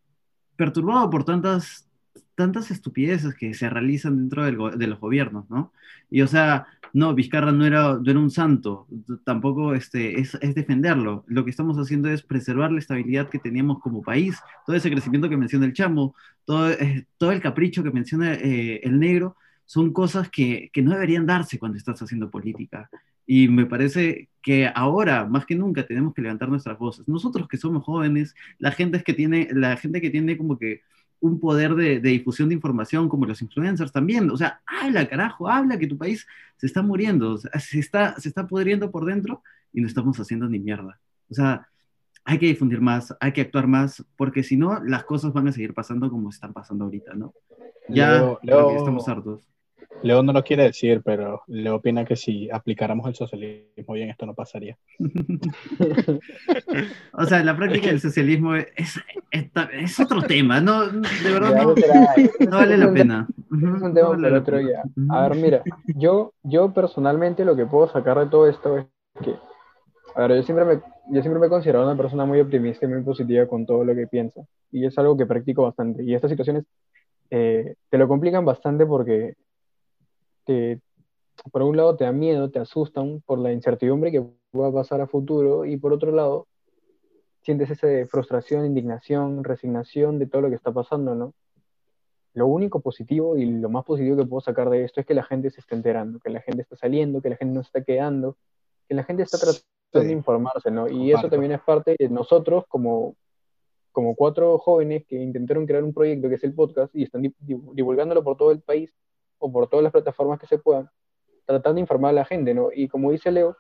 perturbado 0.55 1.11
por 1.11 1.25
tantas, 1.25 1.89
tantas 2.37 2.71
estupideces 2.71 3.35
que 3.35 3.55
se 3.55 3.69
realizan 3.69 4.17
dentro 4.17 4.45
de 4.45 4.87
los 4.87 5.01
gobiernos, 5.01 5.51
¿no? 5.51 5.73
Y 6.11 6.23
o 6.23 6.29
sea, 6.29 6.69
no, 6.97 7.15
Vizcarra 7.15 7.53
no 7.53 7.67
era, 7.67 7.99
no 8.03 8.11
era 8.11 8.19
un 8.19 8.31
santo, 8.31 8.87
tampoco 9.23 9.75
este, 9.75 10.19
es, 10.19 10.35
es, 10.41 10.55
defenderlo. 10.55 11.25
Lo 11.27 11.45
que 11.45 11.51
estamos 11.51 11.77
haciendo 11.77 12.09
es 12.09 12.23
preservar 12.23 12.73
la 12.73 12.79
estabilidad 12.79 13.29
que 13.29 13.39
teníamos 13.39 13.81
como 13.81 14.01
país, 14.01 14.39
todo 14.65 14.75
ese 14.75 14.91
crecimiento 14.91 15.29
que 15.29 15.37
menciona 15.37 15.67
el 15.67 15.75
chamo, 15.75 16.15
todo, 16.47 16.71
eh, 16.71 17.07
todo 17.19 17.33
el 17.33 17.43
capricho 17.43 17.83
que 17.83 17.91
menciona 17.91 18.33
eh, 18.33 18.81
el 18.83 18.99
negro, 18.99 19.37
son 19.67 19.93
cosas 19.93 20.31
que, 20.31 20.71
que 20.73 20.81
no 20.81 20.93
deberían 20.93 21.27
darse 21.27 21.59
cuando 21.59 21.77
estás 21.77 22.01
haciendo 22.01 22.31
política. 22.31 22.89
Y 23.27 23.49
me 23.49 23.67
parece 23.67 24.31
que 24.41 24.71
ahora, 24.75 25.27
más 25.27 25.45
que 25.45 25.55
nunca, 25.55 25.87
tenemos 25.87 26.15
que 26.15 26.23
levantar 26.23 26.49
nuestras 26.49 26.79
voces. 26.79 27.07
Nosotros 27.07 27.47
que 27.47 27.59
somos 27.59 27.85
jóvenes, 27.85 28.35
la 28.59 28.73
gente, 28.73 28.97
es 28.97 29.05
que 29.05 29.13
tiene, 29.13 29.49
la 29.53 29.77
gente 29.77 30.01
que 30.01 30.09
tiene 30.09 30.39
como 30.39 30.59
que 30.59 30.81
un 31.21 31.41
poder 31.41 31.75
de, 31.75 32.01
difusión 32.01 32.49
de 32.49 32.55
información, 32.55 33.09
como 33.09 33.27
los 33.27 33.43
influencers 33.43 33.93
también. 33.93 34.31
O 34.31 34.37
sea, 34.37 34.61
habla, 34.67 35.09
carajo, 35.09 35.49
habla 35.49 35.79
que 35.79 35.87
tu 35.87 35.97
país 35.97 36.27
se 36.57 36.67
está 36.67 36.83
muriendo, 36.83 37.39
se, 37.39 37.79
está, 37.79 38.19
se 38.19 38.29
está 38.29 38.47
pudriendo 38.47 38.91
por 38.91 39.05
dentro 39.05 39.43
y 39.73 39.81
no 39.81 39.87
estamos 39.87 40.19
haciendo 40.19 40.49
ni 40.49 40.59
mierda. 40.59 40.99
O 41.31 41.35
sea, 41.35 41.69
hay 42.25 42.39
que 42.39 42.47
difundir 42.47 42.81
más, 42.81 43.17
hay 43.21 43.33
que 43.33 43.41
actuar 43.41 43.67
más, 43.67 44.05
porque 44.17 44.43
si 44.43 44.57
no, 44.57 44.83
las 44.83 45.05
cosas 45.05 45.33
van 45.33 45.49
a 45.49 45.53
seguir 45.53 45.75
pasando 45.75 46.11
como 46.11 46.31
están 46.31 46.53
pasando 46.53 46.85
ahorita, 46.85 47.15
¿no? 47.15 47.33
Ya 47.89 48.37
estamos 48.43 49.09
hartos. 49.09 49.49
Leo 50.03 50.23
no 50.23 50.33
lo 50.33 50.45
quiere 50.45 50.65
decir, 50.65 51.03
pero 51.05 51.43
Leo 51.47 51.77
opina 51.77 52.05
que 52.05 52.17
si 52.17 52.51
aplicáramos 52.51 53.09
el 53.09 53.15
socialismo 53.15 53.95
bien, 53.95 54.11
esto 54.11 54.27
no 54.27 54.35
pasaría. 54.35 54.77
o 57.13 57.25
sea, 57.25 57.43
la 57.43 57.57
práctica 57.57 57.87
del 57.89 58.01
socialismo 58.01 58.55
es, 58.55 59.01
es, 59.31 60.01
otro 60.01 60.23
tema, 60.23 60.61
no, 60.61 60.87
de 60.87 61.33
verdad 61.33 61.63
no, 61.63 61.75
vale 62.51 62.77
la 62.77 62.93
pena. 62.93 63.27
Es 63.51 63.83
un 63.83 63.95
tema 63.95 64.11
para 64.11 64.39
otro 64.39 64.59
día. 64.59 64.83
A 65.11 65.29
ver, 65.29 65.39
mira, 65.39 65.63
yo, 65.87 66.35
yo 66.43 66.73
personalmente 66.73 67.45
lo 67.45 67.57
que 67.57 67.67
puedo 67.67 67.89
sacar 67.89 68.19
de 68.19 68.27
todo 68.27 68.49
esto 68.49 68.79
es 68.79 68.87
que, 69.23 69.35
a 70.15 70.27
ver, 70.27 70.37
yo 70.37 70.43
siempre 70.43 70.65
me, 70.65 70.75
yo 71.11 71.23
siempre 71.23 71.41
me 71.41 71.47
he 71.47 71.51
considerado 71.51 71.87
una 71.87 71.97
persona 71.97 72.27
muy 72.27 72.41
optimista 72.41 72.85
y 72.85 72.89
muy 72.89 73.03
positiva 73.03 73.47
con 73.47 73.65
todo 73.65 73.85
lo 73.85 73.95
que 73.95 74.07
piensa, 74.07 74.43
y 74.71 74.85
es 74.85 74.99
algo 74.99 75.17
que 75.17 75.27
practico 75.27 75.63
bastante, 75.63 76.05
y 76.05 76.15
estas 76.15 76.31
situaciones 76.31 76.65
eh, 77.31 77.75
te 77.91 77.99
lo 77.99 78.07
complican 78.07 78.45
bastante 78.45 78.87
porque 78.87 79.35
por 81.53 81.63
un 81.63 81.77
lado 81.77 81.97
te 81.97 82.05
da 82.05 82.13
miedo, 82.13 82.51
te 82.51 82.59
asustan 82.59 83.23
por 83.25 83.39
la 83.39 83.53
incertidumbre 83.53 84.11
que 84.11 84.21
va 84.59 84.69
a 84.69 84.73
pasar 84.73 85.01
a 85.01 85.07
futuro 85.07 85.65
y 85.65 85.77
por 85.77 85.93
otro 85.93 86.13
lado 86.13 86.47
sientes 87.43 87.71
esa 87.71 87.89
frustración, 88.07 88.67
indignación, 88.67 89.45
resignación 89.45 90.19
de 90.19 90.27
todo 90.27 90.43
lo 90.43 90.49
que 90.49 90.57
está 90.57 90.73
pasando, 90.73 91.15
¿no? 91.15 91.33
Lo 92.35 92.49
único 92.49 92.81
positivo 92.81 93.37
y 93.37 93.47
lo 93.47 93.71
más 93.71 93.85
positivo 93.85 94.17
que 94.17 94.27
puedo 94.27 94.41
sacar 94.41 94.69
de 94.69 94.85
esto 94.85 95.01
es 95.01 95.07
que 95.07 95.15
la 95.15 95.23
gente 95.23 95.51
se 95.51 95.61
está 95.61 95.75
enterando, 95.75 96.19
que 96.19 96.31
la 96.31 96.41
gente 96.41 96.63
está 96.63 96.77
saliendo, 96.77 97.23
que 97.23 97.31
la 97.31 97.37
gente 97.37 97.55
no 97.55 97.61
está 97.61 97.83
quedando, 97.83 98.37
que 98.89 98.95
la 98.95 99.05
gente 99.05 99.23
está 99.23 99.39
tratando 99.39 99.65
de 99.93 100.13
informarse, 100.13 100.71
¿no? 100.71 100.89
Y 100.89 101.13
eso 101.13 101.29
también 101.31 101.53
es 101.53 101.61
parte 101.61 101.97
de 101.99 102.09
nosotros 102.09 102.65
como, 102.69 103.15
como 103.93 104.15
cuatro 104.15 104.59
jóvenes 104.59 105.05
que 105.07 105.17
intentaron 105.17 105.67
crear 105.67 105.85
un 105.85 105.95
proyecto 105.95 106.29
que 106.29 106.35
es 106.35 106.45
el 106.45 106.53
podcast 106.53 106.95
y 106.95 107.05
están 107.05 107.33
divulgándolo 107.39 108.23
por 108.23 108.37
todo 108.37 108.51
el 108.51 108.61
país 108.61 108.93
o 109.47 109.53
por 109.53 109.69
todas 109.69 109.85
las 109.85 109.93
plataformas 109.93 110.41
que 110.41 110.47
se 110.47 110.59
puedan, 110.59 110.91
tratando 111.45 111.77
de 111.77 111.81
informar 111.83 112.11
a 112.11 112.15
la 112.15 112.25
gente, 112.25 112.53
¿no? 112.53 112.71
Y 112.75 112.89
como 112.89 113.13
dice 113.13 113.31
Leo, 113.31 113.57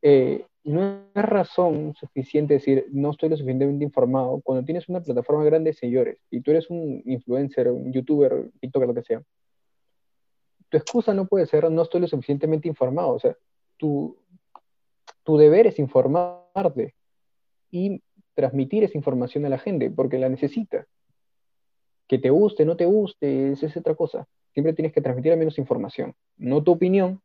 eh, 0.00 0.46
no 0.62 1.02
es 1.12 1.22
razón 1.24 1.94
suficiente 1.98 2.54
decir 2.54 2.86
no 2.92 3.10
estoy 3.10 3.28
lo 3.28 3.36
suficientemente 3.36 3.84
informado 3.84 4.40
cuando 4.42 4.64
tienes 4.64 4.88
una 4.88 5.02
plataforma 5.02 5.44
grande 5.44 5.70
de 5.70 5.74
señores 5.74 6.18
y 6.30 6.40
tú 6.40 6.52
eres 6.52 6.70
un 6.70 7.02
influencer, 7.04 7.68
un 7.68 7.92
youtuber, 7.92 8.50
TikToker, 8.60 8.88
lo 8.88 8.94
que 8.94 9.02
sea. 9.02 9.22
Tu 10.68 10.76
excusa 10.76 11.12
no 11.12 11.26
puede 11.26 11.46
ser 11.46 11.70
no 11.70 11.82
estoy 11.82 12.00
lo 12.00 12.06
suficientemente 12.06 12.68
informado, 12.68 13.14
o 13.14 13.18
sea, 13.18 13.36
tu, 13.76 14.16
tu 15.24 15.36
deber 15.36 15.66
es 15.66 15.78
informarte 15.80 16.94
y 17.72 18.00
transmitir 18.34 18.84
esa 18.84 18.96
información 18.96 19.44
a 19.46 19.48
la 19.48 19.58
gente 19.58 19.90
porque 19.90 20.18
la 20.18 20.28
necesita. 20.28 20.86
Que 22.06 22.18
te 22.18 22.30
guste, 22.30 22.64
no 22.64 22.76
te 22.76 22.84
guste, 22.84 23.52
esa 23.52 23.66
es 23.66 23.76
otra 23.76 23.94
cosa 23.94 24.28
siempre 24.54 24.72
tienes 24.72 24.92
que 24.92 25.02
transmitir 25.02 25.32
al 25.32 25.38
menos 25.38 25.58
información. 25.58 26.14
No 26.38 26.62
tu 26.62 26.72
opinión, 26.72 27.20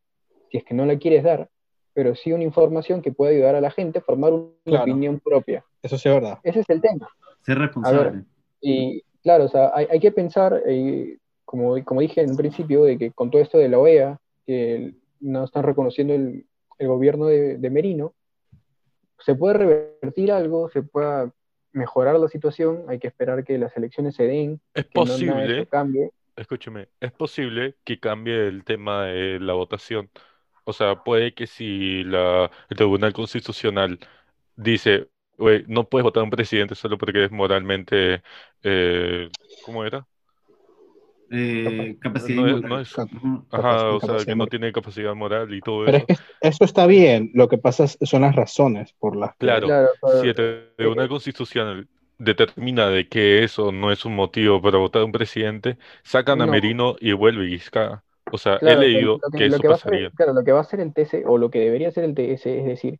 si 0.51 0.57
es 0.57 0.63
que 0.63 0.73
no 0.73 0.85
la 0.85 0.97
quieres 0.97 1.23
dar, 1.23 1.49
pero 1.93 2.15
sí 2.15 2.33
una 2.33 2.43
información 2.43 3.01
que 3.01 3.11
pueda 3.11 3.31
ayudar 3.31 3.55
a 3.55 3.61
la 3.61 3.71
gente 3.71 3.99
a 3.99 4.01
formar 4.01 4.33
una 4.33 4.81
opinión 4.81 5.19
propia. 5.19 5.63
Eso 5.81 5.97
sí 5.97 6.09
es 6.09 6.15
verdad. 6.15 6.39
Ese 6.43 6.59
es 6.59 6.69
el 6.69 6.81
tema. 6.81 7.07
Ser 7.41 7.57
responsable. 7.57 8.25
y, 8.61 9.03
Claro, 9.21 9.45
o 9.45 9.49
sea, 9.49 9.71
hay, 9.73 9.87
hay 9.89 9.99
que 9.99 10.11
pensar, 10.11 10.61
eh, 10.65 11.17
como, 11.45 11.83
como 11.83 12.01
dije 12.01 12.21
en 12.21 12.35
principio, 12.37 12.83
de 12.83 12.97
que 12.97 13.11
con 13.11 13.29
todo 13.29 13.41
esto 13.41 13.57
de 13.57 13.69
la 13.69 13.79
OEA, 13.79 14.19
que 14.45 14.93
no 15.19 15.43
están 15.43 15.63
reconociendo 15.63 16.13
el, 16.13 16.45
el 16.77 16.87
gobierno 16.87 17.25
de, 17.25 17.57
de, 17.57 17.69
Merino, 17.69 18.13
se 19.19 19.35
puede 19.35 19.55
revertir 19.55 20.31
algo, 20.31 20.69
se 20.69 20.83
pueda 20.83 21.31
mejorar 21.73 22.17
la 22.17 22.29
situación, 22.29 22.85
hay 22.87 22.99
que 22.99 23.07
esperar 23.07 23.43
que 23.43 23.57
las 23.57 23.75
elecciones 23.75 24.15
se 24.15 24.23
den, 24.23 24.61
es 24.73 24.85
que 24.85 24.91
posible, 24.91 25.59
no 25.59 25.65
cambie. 25.65 26.11
Escúcheme, 26.39 26.87
es 27.01 27.11
posible 27.11 27.75
que 27.83 27.99
cambie 27.99 28.47
el 28.47 28.63
tema 28.63 29.03
de 29.05 29.39
la 29.41 29.53
votación. 29.53 30.09
O 30.63 30.71
sea, 30.71 31.03
puede 31.03 31.33
que 31.33 31.47
si 31.47 32.03
la, 32.05 32.49
el 32.69 32.77
Tribunal 32.77 33.11
Constitucional 33.11 33.99
dice, 34.55 35.09
güey, 35.37 35.65
no 35.67 35.89
puedes 35.89 36.03
votar 36.03 36.21
a 36.21 36.23
un 36.23 36.29
presidente 36.29 36.75
solo 36.75 36.97
porque 36.97 37.25
es 37.25 37.31
moralmente, 37.31 38.21
eh, 38.63 39.29
¿cómo 39.65 39.83
era? 39.83 40.07
Eh, 41.31 41.97
capacidad 41.99 42.41
No 42.41 42.47
es- 42.47 42.53
moral. 42.53 42.69
no 42.69 42.79
es- 42.79 42.99
Ajá, 43.51 43.89
o 43.91 43.99
sea, 43.99 44.25
que 44.25 44.35
no 44.35 44.47
tiene 44.47 44.71
capacidad 44.71 45.13
moral 45.13 45.53
y 45.53 45.59
todo 45.61 45.85
Pero 45.85 45.97
eso. 45.97 46.05
es 46.07 46.19
que 46.21 46.25
eso 46.47 46.63
está 46.63 46.87
bien. 46.87 47.31
Lo 47.33 47.47
que 47.49 47.57
pasa 47.57 47.83
es- 47.83 47.97
son 48.01 48.21
las 48.21 48.35
razones 48.35 48.93
por 48.97 49.15
las 49.17 49.31
que. 49.31 49.45
Claro, 49.45 49.67
Claro, 49.67 49.89
pero- 50.01 50.21
si 50.21 50.27
el 50.29 50.73
Tribunal 50.77 51.09
Constitucional 51.09 51.87
determina 52.19 52.89
de 52.89 53.07
que 53.07 53.43
eso 53.43 53.71
no 53.71 53.91
es 53.91 54.05
un 54.05 54.15
motivo 54.15 54.61
para 54.61 54.77
votar 54.77 55.01
a 55.01 55.05
un 55.05 55.11
presidente, 55.11 55.77
sacan 56.03 56.41
a 56.41 56.45
No. 56.45 56.51
Merino 56.51 56.95
y 56.99 57.13
vuelve 57.13 57.45
Vizcarra. 57.45 58.03
O 58.31 58.37
sea, 58.37 58.57
he 58.61 58.75
leído 58.75 59.19
que, 59.31 59.37
que 59.39 59.49
lo 59.49 59.55
eso 59.55 59.61
que 59.61 59.67
hacer, 59.69 59.89
pasaría. 59.89 60.11
claro, 60.11 60.33
lo 60.33 60.43
que 60.43 60.51
va 60.51 60.59
a 60.59 60.61
hacer 60.61 60.81
el 60.81 60.93
TC, 60.93 61.23
o 61.25 61.37
lo 61.37 61.49
que 61.49 61.59
debería 61.59 61.87
hacer 61.87 62.03
el 62.03 62.13
TS, 62.13 62.45
es 62.45 62.65
decir, 62.65 62.99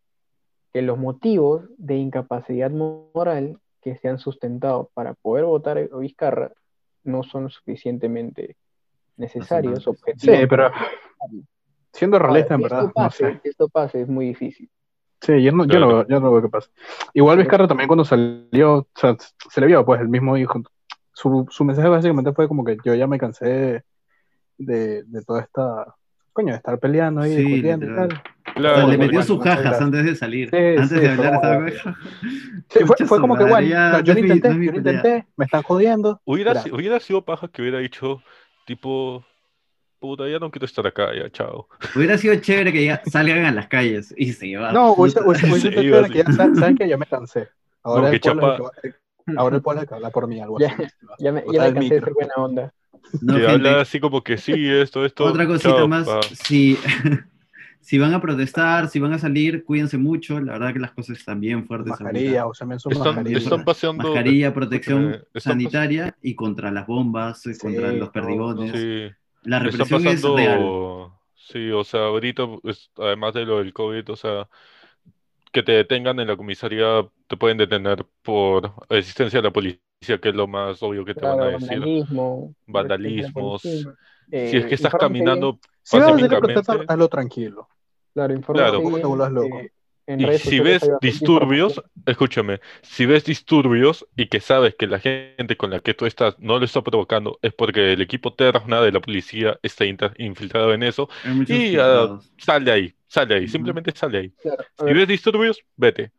que 0.73 0.81
los 0.81 0.97
motivos 0.97 1.65
de 1.77 1.97
incapacidad 1.97 2.71
moral 2.71 3.59
que 3.81 3.95
se 3.95 4.07
han 4.07 4.17
sustentado 4.17 4.89
para 4.93 5.13
poder 5.13 5.45
votar 5.45 5.77
a 5.77 5.97
Vizcarra 5.97 6.51
no 7.03 7.23
son 7.23 7.49
suficientemente 7.49 8.55
necesarios, 9.17 9.87
objetivos. 9.87 10.39
Sí, 10.39 10.47
pero 10.47 10.71
siendo 11.93 12.19
realista, 12.19 12.55
en 12.55 12.61
verdad, 12.61 12.91
no 12.95 13.11
sé. 13.11 13.39
que 13.43 13.49
esto 13.49 13.67
pase 13.69 14.01
es 14.01 14.07
muy 14.07 14.27
difícil. 14.27 14.69
Sí, 15.21 15.43
yo 15.43 15.51
no, 15.51 15.65
yo 15.65 15.79
no, 15.79 15.87
veo- 15.87 16.07
yo 16.07 16.19
no 16.19 16.31
veo 16.31 16.41
qué 16.43 16.49
pasa. 16.49 16.69
Igual 17.13 17.37
Vizcarra 17.39 17.67
también 17.67 17.87
cuando 17.87 18.05
salió, 18.05 18.73
o 18.77 18.87
sea, 18.95 19.15
se 19.49 19.61
le 19.61 19.67
vio, 19.67 19.85
pues, 19.85 19.99
el 20.01 20.07
mismo 20.09 20.37
hijo. 20.37 20.61
Su, 21.13 21.45
su 21.49 21.65
mensaje 21.65 21.89
básicamente 21.89 22.31
fue 22.33 22.47
como 22.47 22.63
que 22.63 22.77
yo 22.85 22.93
ya 22.95 23.05
me 23.07 23.17
cansé 23.17 23.83
de, 24.57 25.03
de 25.03 25.21
toda 25.23 25.41
esta, 25.41 25.95
coño, 26.31 26.53
de 26.53 26.57
estar 26.57 26.79
peleando 26.79 27.21
ahí, 27.21 27.35
Sí, 27.35 27.41
discutiendo 27.41 27.85
y 27.85 27.95
tal. 27.95 28.07
O 28.07 28.11
sea, 28.13 28.23
Claro, 28.55 28.87
le 28.89 28.97
metió 28.97 29.21
sus 29.23 29.41
cajas 29.41 29.81
antes 29.81 30.05
de 30.05 30.15
salir. 30.15 30.49
Sí, 30.49 30.57
antes 30.57 30.89
sí, 30.89 30.95
de 30.95 31.15
fue 31.15 31.27
hablar, 31.27 31.67
estaba 31.67 31.93
Sí, 32.69 32.79
fue, 32.85 32.95
fue 33.07 33.19
como 33.19 33.37
que, 33.37 33.43
bueno, 33.43 33.91
no, 33.91 33.99
yo 34.01 34.13
lo 34.13 34.19
intenté, 34.19 34.49
no 34.49 34.63
yo 34.63 34.73
intenté, 34.75 35.27
me 35.35 35.45
están 35.45 35.63
jodiendo. 35.63 36.21
Hubiera, 36.25 36.53
hubiera 36.71 36.99
sido 36.99 37.23
paja 37.25 37.47
que 37.47 37.61
hubiera 37.61 37.79
dicho, 37.79 38.21
tipo, 38.65 39.25
puta, 39.99 40.27
ya 40.27 40.39
no 40.39 40.49
quiero 40.49 40.65
estar 40.65 40.85
acá, 40.87 41.09
ya, 41.15 41.29
chao. 41.29 41.67
Hubiera 41.95 42.17
sido 42.17 42.35
chévere 42.35 42.71
que 42.73 42.85
ya 42.85 43.01
salgan 43.11 43.45
a 43.45 43.51
las 43.51 43.67
calles 43.67 44.13
y 44.17 44.33
se 44.33 44.47
llevan. 44.47 44.73
No, 44.73 44.93
hubiese 44.93 45.19
sido 45.21 45.81
iba 45.81 45.97
chévere 46.07 46.09
que 46.09 46.17
ya 46.19 46.25
sa- 46.31 46.55
saben 46.55 46.77
que 46.77 46.89
yo 46.89 46.97
me 46.97 47.05
cansé. 47.05 47.49
Ahora 47.83 48.07
No, 48.09 48.13
el 48.13 48.19
pueblo 48.19 48.41
Chapa- 48.41 48.71
que 48.81 48.89
va- 48.89 49.41
ahora 49.41 49.55
el 49.57 49.61
pueblo 49.61 49.85
que 49.85 49.93
habla 49.95 50.09
por 50.09 50.27
mí, 50.27 50.39
algo 50.41 50.59
Ya, 50.59 50.67
así. 50.69 50.83
Ya 51.19 51.31
me, 51.31 51.43
ya 51.51 51.61
me 51.63 51.73
cansé 51.73 51.73
de 51.73 51.79
micro. 51.81 51.99
ser 52.05 52.13
buena 52.13 52.33
onda. 52.37 52.73
No, 53.21 53.33
que 53.35 53.39
gente, 53.41 53.51
habla 53.69 53.81
así 53.81 53.99
como 53.99 54.23
que 54.23 54.37
sí, 54.37 54.53
esto, 54.69 55.05
esto. 55.05 55.23
otra 55.25 55.45
cosita 55.47 55.69
chao, 55.75 55.87
más. 55.87 56.05
pa. 56.07 56.21
Si, 56.23 56.77
si 57.81 57.97
van 57.97 58.13
a 58.13 58.21
protestar, 58.21 58.87
si 58.89 58.99
van 58.99 59.13
a 59.13 59.19
salir, 59.19 59.63
cuídense 59.63 59.97
mucho. 59.97 60.39
La 60.39 60.53
verdad 60.53 60.73
que 60.73 60.79
las 60.79 60.91
cosas 60.91 61.17
están 61.17 61.39
bien 61.39 61.65
fuertes. 61.65 61.89
Mascarilla, 61.91 62.41
ahorita. 62.43 62.65
usen 62.65 62.79
su 62.79 62.89
Están, 62.89 63.07
mascarilla. 63.15 63.37
están 63.37 63.63
paseando. 63.65 64.03
Mascarilla, 64.03 64.53
protección 64.53 65.11
pas- 65.33 65.39
sanitaria 65.39 66.15
y 66.21 66.35
contra 66.35 66.71
las 66.71 66.85
bombas, 66.85 67.45
eh, 67.47 67.57
contra 67.59 67.89
Sí, 67.91 67.97
los 67.97 68.11
todo, 68.11 68.11
perdigones. 68.11 68.71
Sí, 68.79 69.15
La 69.43 69.57
están 69.67 69.89
represión 69.89 70.07
es 70.07 70.21
real. 70.23 70.75
pasando. 70.75 71.19
Sí, 71.35 71.71
o 71.71 71.83
sea, 71.83 72.01
ahorita, 72.05 72.45
pues, 72.61 72.91
además 72.97 73.33
de 73.33 73.45
lo 73.45 73.57
del 73.59 73.73
COVID, 73.73 74.09
o 74.11 74.15
sea, 74.15 74.47
que 75.51 75.63
te 75.63 75.71
detengan 75.71 76.19
en 76.19 76.27
la 76.27 76.37
comisaría, 76.37 77.07
te 77.27 77.37
pueden 77.37 77.57
detener 77.57 78.05
por 78.21 78.71
existencia 78.89 79.39
de 79.41 79.47
la 79.47 79.51
policía, 79.53 79.79
que 80.21 80.29
es 80.29 80.35
lo 80.35 80.47
más 80.47 80.81
obvio 80.83 81.03
que 81.03 81.15
te 81.15 81.21
van 81.21 81.31
a 81.33 81.35
Claro, 81.37 81.51
decir. 81.53 81.69
vandalismo, 81.79 82.55
Vandalismos. 82.67 83.61
policía. 83.61 83.95
Si 84.29 84.57
es 84.57 84.65
que 84.67 84.75
estás 84.75 84.93
caminando 84.93 85.59
Si 85.81 85.97
vas 85.97 86.07
a 86.07 86.19
salir 86.19 86.33
a 86.35 86.83
hazlo 86.93 87.07
tranquilo. 87.07 87.67
Claro, 88.13 88.33
infórmate 88.33 88.69
Claro. 88.69 89.29
Loco. 89.29 89.59
eh, 89.59 89.71
en 90.09 90.19
Y 90.21 90.25
redes 90.25 90.41
si 90.41 90.59
ves 90.59 90.89
disturbios, 91.01 91.83
escúchame, 92.07 92.59
si 92.81 93.05
ves 93.05 93.23
disturbios 93.25 94.07
y 94.15 94.27
que 94.27 94.39
sabes 94.39 94.73
que 94.73 94.87
la 94.87 94.99
gente 94.99 95.55
con 95.55 95.69
la 95.69 95.81
que 95.81 95.93
tú 95.93 96.07
estás 96.07 96.37
no 96.39 96.57
lo 96.57 96.65
está 96.65 96.81
provocando, 96.81 97.37
es 97.43 97.53
porque 97.53 97.93
el 97.93 98.01
equipo 98.01 98.33
Terna 98.33 98.81
de 98.81 98.91
la 98.91 99.01
policía 99.01 99.59
está 99.61 99.85
infiltrado 99.85 100.73
en 100.73 100.81
eso, 100.81 101.09
y 101.23 101.29
ah, 101.29 101.35
filtrados. 101.45 102.31
sal 102.39 102.65
de 102.65 102.71
ahí, 102.71 102.93
sal 103.07 103.27
de 103.27 103.35
ahí, 103.35 103.43
Ujú. 103.43 103.51
simplemente 103.51 103.91
sal 103.95 104.11
de 104.11 104.17
ahí. 104.17 104.33
Claro, 104.41 104.63
Si 104.79 104.93
ves 104.93 105.07
disturbios, 105.07 105.63
vete. 105.75 106.11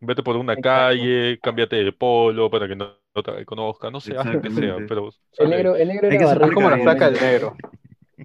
Vete 0.00 0.22
por 0.22 0.36
una 0.36 0.54
Exacto. 0.54 0.68
calle, 0.68 1.38
cámbiate 1.42 1.84
de 1.84 1.92
polo 1.92 2.48
para 2.48 2.66
que 2.66 2.76
no, 2.76 2.94
no 3.14 3.22
te 3.22 3.44
conozca, 3.44 3.90
no 3.90 4.00
sé, 4.00 4.16
haz 4.16 4.24
lo 4.24 4.40
que 4.40 4.50
sea, 4.50 4.76
pero 4.88 5.10
el 5.38 5.50
negro, 5.50 5.76
el 5.76 5.88
negro 5.88 6.08
Hay 6.08 6.16
era 6.16 6.54
como 6.54 6.70
la 6.70 6.78
flaca 6.78 7.10
del 7.10 7.20
negro. 7.20 7.56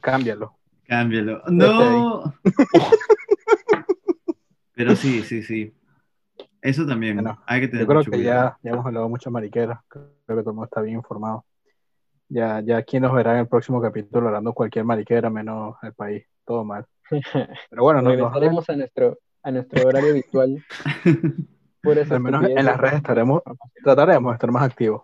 Cámbialo. 0.02 0.56
Cámbialo. 0.88 1.42
No. 1.48 2.34
Pero 4.76 4.96
sí, 4.96 5.22
sí, 5.22 5.44
sí. 5.44 5.74
Eso 6.62 6.86
también. 6.86 7.16
Bueno, 7.16 7.42
Hay 7.46 7.62
que 7.62 7.68
tener 7.68 7.82
Yo 7.82 7.88
creo 7.88 8.00
mucho 8.00 8.12
que 8.12 8.18
cuidado. 8.18 8.50
ya, 8.50 8.58
ya 8.64 8.72
hemos 8.72 8.86
hablado 8.86 9.10
mucho 9.10 9.30
mariqueras. 9.32 9.80
Creo 9.88 10.08
que 10.28 10.34
todo 10.42 10.50
el 10.52 10.56
mundo 10.56 10.66
está 10.66 10.82
bien 10.82 10.96
informado. 10.98 11.46
Ya, 12.30 12.62
ya 12.62 12.78
aquí 12.78 13.00
nos 13.00 13.14
verá 13.14 13.34
en 13.34 13.40
el 13.40 13.48
próximo 13.48 13.82
capítulo 13.82 14.28
hablando 14.28 14.54
cualquier 14.54 14.86
mariquera 14.86 15.30
menos 15.30 15.76
el 15.84 15.94
país. 15.94 16.26
Todo 16.46 16.64
mal. 16.64 16.86
Pero 17.10 17.84
bueno, 17.84 18.02
no, 18.02 18.10
no, 18.10 18.16
regresaremos 18.16 18.70
a 18.70 18.76
nuestro, 18.76 19.20
a 19.44 19.52
nuestro 19.52 19.88
horario 19.88 20.12
habitual. 20.12 20.66
Por 21.82 21.98
eso 21.98 22.16
al 22.16 22.22
menos 22.22 22.46
en 22.46 22.66
las 22.66 22.78
redes 22.78 22.96
estaremos, 22.96 23.42
trataremos 23.84 24.32
de 24.32 24.36
estar 24.36 24.52
más 24.52 24.64
activos. 24.64 25.04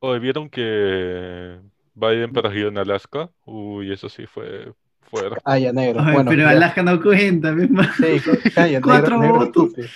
Oye, 0.00 0.18
¿vieron 0.18 0.48
que 0.48 1.60
Biden 1.94 2.32
perdió 2.32 2.68
en 2.68 2.78
Alaska? 2.78 3.30
Uy, 3.44 3.92
eso 3.92 4.08
sí 4.08 4.26
fue 4.26 4.72
fuerte. 5.10 5.40
Ah, 5.44 5.58
ya 5.58 5.72
negro. 5.72 6.00
Ay, 6.02 6.14
bueno, 6.14 6.30
pero 6.30 6.42
ya. 6.42 6.50
Alaska 6.50 6.82
no 6.82 7.00
cuenta, 7.02 7.52
mi 7.52 7.64
hermano. 7.64 7.88
Sí, 7.96 8.50
calla, 8.54 8.80
Cuatro 8.80 9.18
negro, 9.18 9.20
negro 9.20 9.46
votos. 9.46 9.64
estúpido. 9.68 9.88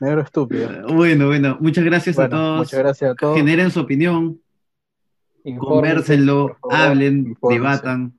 Negro 0.00 0.20
estúpido. 0.22 0.68
Bueno, 0.94 1.26
bueno, 1.26 1.56
muchas 1.60 1.84
gracias 1.84 2.18
a 2.18 2.28
todos. 2.28 2.58
muchas 2.58 2.78
gracias 2.78 3.10
a 3.10 3.14
todos. 3.14 3.36
Generen 3.36 3.70
su 3.70 3.80
opinión, 3.80 4.40
favor. 6.60 6.74
hablen, 6.74 7.36
debatan, 7.48 8.18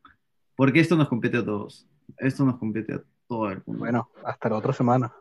porque 0.55 0.79
esto 0.79 0.95
nos 0.95 1.07
compete 1.07 1.37
a 1.37 1.45
todos. 1.45 1.87
Esto 2.17 2.45
nos 2.45 2.57
compete 2.57 2.93
a 2.93 3.01
todo 3.27 3.51
el 3.51 3.61
mundo. 3.65 3.79
Bueno, 3.79 4.09
hasta 4.23 4.49
la 4.49 4.55
otra 4.55 4.73
semana. 4.73 5.13